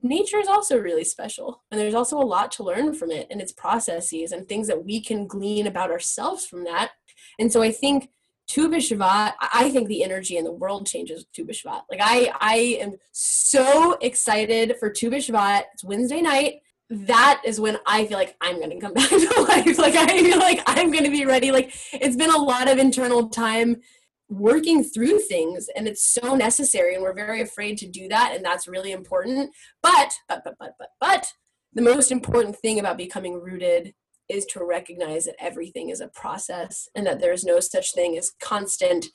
nature 0.02 0.38
is 0.38 0.48
also 0.48 0.78
really 0.78 1.04
special 1.04 1.62
and 1.70 1.80
there's 1.80 1.94
also 1.94 2.18
a 2.18 2.22
lot 2.24 2.50
to 2.52 2.62
learn 2.62 2.94
from 2.94 3.10
it 3.10 3.26
and 3.30 3.40
its 3.40 3.52
processes 3.52 4.32
and 4.32 4.48
things 4.48 4.66
that 4.66 4.84
we 4.84 5.00
can 5.00 5.26
glean 5.26 5.66
about 5.66 5.90
ourselves 5.90 6.46
from 6.46 6.64
that 6.64 6.90
and 7.38 7.52
so 7.52 7.62
i 7.62 7.70
think 7.70 8.10
Tu 8.50 8.68
B'Shvat, 8.68 9.34
I 9.40 9.70
think 9.70 9.86
the 9.86 10.02
energy 10.02 10.36
in 10.36 10.42
the 10.42 10.50
world 10.50 10.84
changes 10.84 11.20
with 11.20 11.32
Tu 11.32 11.44
B'Shvat. 11.44 11.82
Like 11.88 12.00
I, 12.02 12.32
I 12.40 12.56
am 12.80 12.96
so 13.12 13.96
excited 14.00 14.74
for 14.80 14.90
Tu 14.90 15.08
B'Shvat. 15.08 15.62
It's 15.72 15.84
Wednesday 15.84 16.20
night. 16.20 16.54
That 16.88 17.40
is 17.44 17.60
when 17.60 17.78
I 17.86 18.06
feel 18.06 18.18
like 18.18 18.34
I'm 18.40 18.56
going 18.56 18.70
to 18.70 18.80
come 18.80 18.92
back 18.94 19.08
to 19.08 19.42
life. 19.42 19.78
Like 19.78 19.94
I 19.94 20.20
feel 20.20 20.40
like 20.40 20.60
I'm 20.66 20.90
going 20.90 21.04
to 21.04 21.10
be 21.10 21.26
ready. 21.26 21.52
Like 21.52 21.72
it's 21.92 22.16
been 22.16 22.30
a 22.30 22.36
lot 22.36 22.68
of 22.68 22.78
internal 22.78 23.28
time 23.28 23.82
working 24.30 24.82
through 24.82 25.18
things 25.18 25.68
and 25.76 25.86
it's 25.86 26.04
so 26.04 26.34
necessary 26.34 26.94
and 26.94 27.02
we're 27.02 27.12
very 27.12 27.42
afraid 27.42 27.76
to 27.76 27.86
do 27.86 28.08
that 28.08 28.32
and 28.34 28.44
that's 28.44 28.68
really 28.68 28.92
important. 28.92 29.50
But 29.82 30.12
but 30.28 30.42
but 30.44 30.54
but 30.58 30.74
but 30.78 30.88
but 31.00 31.26
the 31.74 31.82
most 31.82 32.10
important 32.10 32.56
thing 32.56 32.78
about 32.78 32.96
becoming 32.96 33.34
rooted 33.34 33.92
is 34.28 34.46
to 34.46 34.64
recognize 34.64 35.24
that 35.24 35.34
everything 35.40 35.90
is 35.90 36.00
a 36.00 36.08
process 36.08 36.88
and 36.94 37.06
that 37.06 37.20
there's 37.20 37.44
no 37.44 37.60
such 37.60 37.92
thing 37.92 38.16
as 38.16 38.32
constant 38.40 39.06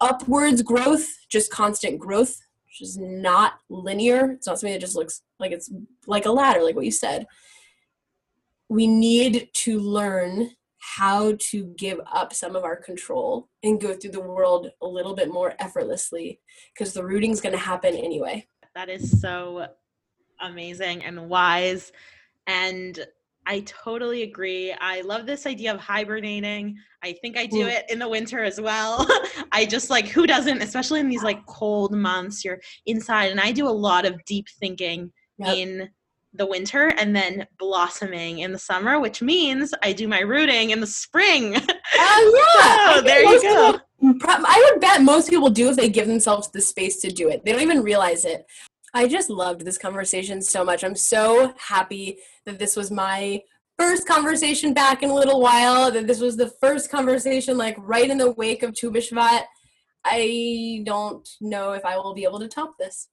upwards 0.00 0.62
growth 0.62 1.06
just 1.30 1.52
constant 1.52 2.00
growth 2.00 2.40
which 2.74 2.88
is 2.88 2.98
not 2.98 3.54
linear. 3.70 4.32
It's 4.32 4.48
not 4.48 4.58
something 4.58 4.72
that 4.72 4.80
just 4.80 4.96
looks 4.96 5.22
like 5.38 5.52
it's 5.52 5.70
like 6.08 6.26
a 6.26 6.32
ladder 6.32 6.62
like 6.62 6.74
what 6.74 6.84
you 6.84 6.90
said. 6.90 7.26
We 8.68 8.88
need 8.88 9.48
to 9.52 9.78
learn 9.78 10.50
how 10.96 11.34
to 11.38 11.64
give 11.78 11.98
up 12.12 12.32
some 12.32 12.54
of 12.54 12.62
our 12.62 12.76
control 12.76 13.48
and 13.62 13.80
go 13.80 13.94
through 13.94 14.10
the 14.10 14.20
world 14.20 14.70
a 14.82 14.86
little 14.86 15.14
bit 15.14 15.32
more 15.32 15.54
effortlessly 15.58 16.40
because 16.72 16.92
the 16.92 17.04
rooting 17.04 17.30
is 17.30 17.40
going 17.40 17.54
to 17.54 17.58
happen 17.58 17.94
anyway. 17.94 18.46
That 18.74 18.88
is 18.88 19.20
so 19.20 19.66
amazing 20.40 21.02
and 21.04 21.28
wise. 21.28 21.90
And 22.46 23.06
I 23.46 23.60
totally 23.60 24.22
agree. 24.22 24.72
I 24.72 25.00
love 25.02 25.26
this 25.26 25.46
idea 25.46 25.72
of 25.72 25.80
hibernating. 25.80 26.76
I 27.02 27.12
think 27.12 27.38
I 27.38 27.46
do 27.46 27.66
mm. 27.66 27.72
it 27.72 27.84
in 27.88 27.98
the 27.98 28.08
winter 28.08 28.42
as 28.42 28.60
well. 28.60 29.06
I 29.52 29.64
just 29.64 29.90
like, 29.90 30.08
who 30.08 30.26
doesn't, 30.26 30.62
especially 30.62 31.00
in 31.00 31.08
these 31.08 31.22
like 31.22 31.44
cold 31.46 31.94
months, 31.94 32.44
you're 32.44 32.60
inside. 32.86 33.30
And 33.30 33.40
I 33.40 33.52
do 33.52 33.66
a 33.66 33.70
lot 33.70 34.04
of 34.04 34.22
deep 34.26 34.46
thinking 34.60 35.10
yep. 35.38 35.56
in 35.56 35.88
the 36.34 36.46
winter 36.46 36.88
and 36.98 37.14
then 37.14 37.46
blossoming 37.58 38.40
in 38.40 38.52
the 38.52 38.58
summer, 38.58 39.00
which 39.00 39.22
means 39.22 39.72
I 39.82 39.92
do 39.92 40.08
my 40.08 40.20
rooting 40.20 40.70
in 40.70 40.80
the 40.80 40.86
spring. 40.86 41.56
Oh 41.96 42.56
yeah, 42.58 42.94
so, 42.94 43.02
there 43.02 43.22
you 43.22 43.40
go. 43.40 43.78
People, 44.00 44.18
I 44.28 44.70
would 44.70 44.80
bet 44.80 45.02
most 45.02 45.30
people 45.30 45.48
do 45.48 45.68
if 45.68 45.76
they 45.76 45.88
give 45.88 46.08
themselves 46.08 46.50
the 46.50 46.60
space 46.60 47.00
to 47.02 47.08
do 47.08 47.28
it. 47.28 47.44
They 47.44 47.52
don't 47.52 47.60
even 47.60 47.82
realize 47.82 48.24
it. 48.24 48.44
I 48.94 49.06
just 49.06 49.30
loved 49.30 49.64
this 49.64 49.78
conversation 49.78 50.42
so 50.42 50.64
much. 50.64 50.82
I'm 50.82 50.96
so 50.96 51.54
happy 51.56 52.18
that 52.46 52.58
this 52.58 52.74
was 52.74 52.90
my 52.90 53.42
first 53.78 54.08
conversation 54.08 54.74
back 54.74 55.02
in 55.02 55.10
a 55.10 55.14
little 55.14 55.40
while. 55.40 55.90
That 55.92 56.08
this 56.08 56.20
was 56.20 56.36
the 56.36 56.50
first 56.60 56.90
conversation, 56.90 57.56
like 57.56 57.76
right 57.78 58.10
in 58.10 58.18
the 58.18 58.32
wake 58.32 58.64
of 58.64 58.74
Tu 58.74 58.90
B'Shvat. 58.90 59.44
I 60.04 60.82
don't 60.84 61.28
know 61.40 61.72
if 61.72 61.84
I 61.84 61.96
will 61.96 62.14
be 62.14 62.24
able 62.24 62.40
to 62.40 62.48
top 62.48 62.76
this. 62.78 63.08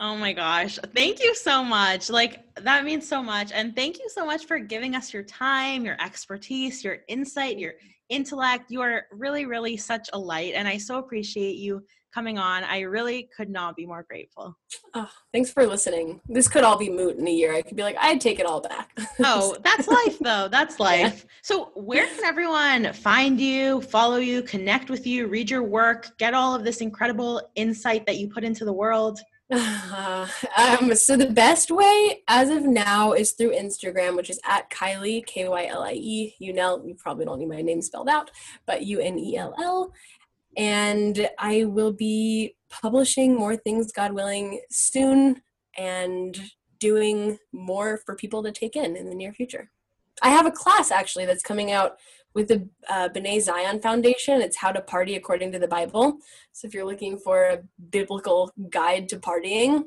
Oh 0.00 0.16
my 0.16 0.32
gosh. 0.32 0.78
Thank 0.94 1.22
you 1.22 1.34
so 1.34 1.64
much. 1.64 2.10
Like, 2.10 2.44
that 2.56 2.84
means 2.84 3.08
so 3.08 3.22
much. 3.22 3.52
And 3.52 3.74
thank 3.74 3.98
you 3.98 4.08
so 4.08 4.26
much 4.26 4.46
for 4.46 4.58
giving 4.58 4.94
us 4.94 5.12
your 5.12 5.22
time, 5.22 5.84
your 5.84 5.96
expertise, 6.00 6.84
your 6.84 6.98
insight, 7.08 7.58
your 7.58 7.74
intellect. 8.08 8.70
You 8.70 8.82
are 8.82 9.06
really, 9.12 9.46
really 9.46 9.76
such 9.76 10.08
a 10.12 10.18
light. 10.18 10.54
And 10.54 10.68
I 10.68 10.78
so 10.78 10.98
appreciate 10.98 11.56
you 11.56 11.82
coming 12.16 12.38
on. 12.38 12.64
I 12.64 12.80
really 12.80 13.28
could 13.36 13.50
not 13.50 13.76
be 13.76 13.84
more 13.84 14.06
grateful. 14.08 14.56
Oh, 14.94 15.10
thanks 15.32 15.50
for 15.50 15.66
listening. 15.66 16.20
This 16.26 16.48
could 16.48 16.64
all 16.64 16.78
be 16.78 16.88
moot 16.88 17.18
in 17.18 17.28
a 17.28 17.30
year. 17.30 17.52
I 17.52 17.60
could 17.60 17.76
be 17.76 17.82
like, 17.82 17.96
I'd 18.00 18.22
take 18.22 18.40
it 18.40 18.46
all 18.46 18.62
back. 18.62 18.98
oh, 19.22 19.54
that's 19.62 19.86
life, 19.86 20.18
though. 20.20 20.48
That's 20.48 20.80
life. 20.90 21.24
Yeah. 21.26 21.30
So, 21.42 21.72
where 21.74 22.06
can 22.06 22.24
everyone 22.24 22.94
find 22.94 23.38
you, 23.38 23.82
follow 23.82 24.16
you, 24.16 24.42
connect 24.42 24.88
with 24.88 25.06
you, 25.06 25.26
read 25.26 25.50
your 25.50 25.62
work, 25.62 26.16
get 26.16 26.32
all 26.32 26.54
of 26.54 26.64
this 26.64 26.80
incredible 26.80 27.50
insight 27.54 28.06
that 28.06 28.16
you 28.16 28.28
put 28.28 28.44
into 28.44 28.64
the 28.64 28.72
world? 28.72 29.20
Uh, 29.50 30.26
um, 30.56 30.94
so 30.94 31.16
the 31.16 31.30
best 31.30 31.70
way 31.70 32.22
as 32.28 32.50
of 32.50 32.64
now 32.64 33.12
is 33.12 33.32
through 33.32 33.52
Instagram, 33.52 34.16
which 34.16 34.30
is 34.30 34.40
at 34.46 34.70
Kylie 34.70 35.24
K 35.24 35.48
Y 35.48 35.66
L 35.66 35.82
I 35.82 35.92
E 35.92 36.34
Unell. 36.40 36.86
You 36.86 36.94
probably 36.94 37.24
don't 37.24 37.38
need 37.38 37.48
my 37.48 37.62
name 37.62 37.82
spelled 37.82 38.08
out, 38.08 38.30
but 38.66 38.82
U 38.82 39.00
N 39.00 39.18
E 39.18 39.36
L 39.36 39.54
L. 39.58 39.92
And 40.56 41.28
I 41.38 41.64
will 41.64 41.92
be 41.92 42.56
publishing 42.70 43.36
more 43.36 43.56
things, 43.56 43.92
God 43.92 44.12
willing, 44.12 44.60
soon, 44.70 45.42
and 45.76 46.38
doing 46.78 47.38
more 47.52 47.98
for 47.98 48.14
people 48.16 48.42
to 48.42 48.52
take 48.52 48.76
in 48.76 48.96
in 48.96 49.08
the 49.08 49.14
near 49.14 49.32
future. 49.32 49.70
I 50.22 50.30
have 50.30 50.46
a 50.46 50.50
class 50.50 50.90
actually 50.90 51.26
that's 51.26 51.42
coming 51.42 51.72
out 51.72 51.96
with 52.36 52.48
the 52.48 52.68
uh, 52.90 53.08
B'nai 53.08 53.40
Zion 53.40 53.80
Foundation. 53.80 54.42
It's 54.42 54.58
how 54.58 54.70
to 54.70 54.82
party 54.82 55.16
according 55.16 55.52
to 55.52 55.58
the 55.58 55.66
Bible. 55.66 56.18
So 56.52 56.68
if 56.68 56.74
you're 56.74 56.84
looking 56.84 57.18
for 57.18 57.44
a 57.44 57.58
biblical 57.90 58.52
guide 58.68 59.08
to 59.08 59.16
partying, 59.18 59.84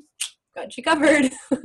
got 0.56 0.76
you 0.76 0.84
covered. 0.84 1.32
I 1.52 1.58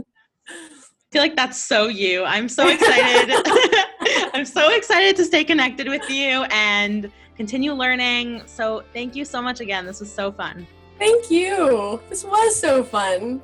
feel 1.10 1.22
like 1.22 1.36
that's 1.36 1.58
so 1.58 1.88
you. 1.88 2.22
I'm 2.24 2.50
so 2.50 2.68
excited. 2.68 3.34
I'm 4.34 4.44
so 4.44 4.76
excited 4.76 5.16
to 5.16 5.24
stay 5.24 5.42
connected 5.42 5.88
with 5.88 6.08
you 6.10 6.44
and 6.50 7.10
continue 7.34 7.72
learning. 7.72 8.42
So 8.44 8.84
thank 8.92 9.16
you 9.16 9.24
so 9.24 9.40
much 9.40 9.60
again. 9.60 9.86
This 9.86 10.00
was 10.00 10.12
so 10.12 10.30
fun. 10.30 10.66
Thank 10.98 11.30
you. 11.30 12.00
This 12.10 12.24
was 12.24 12.54
so 12.54 12.84
fun. 12.84 13.40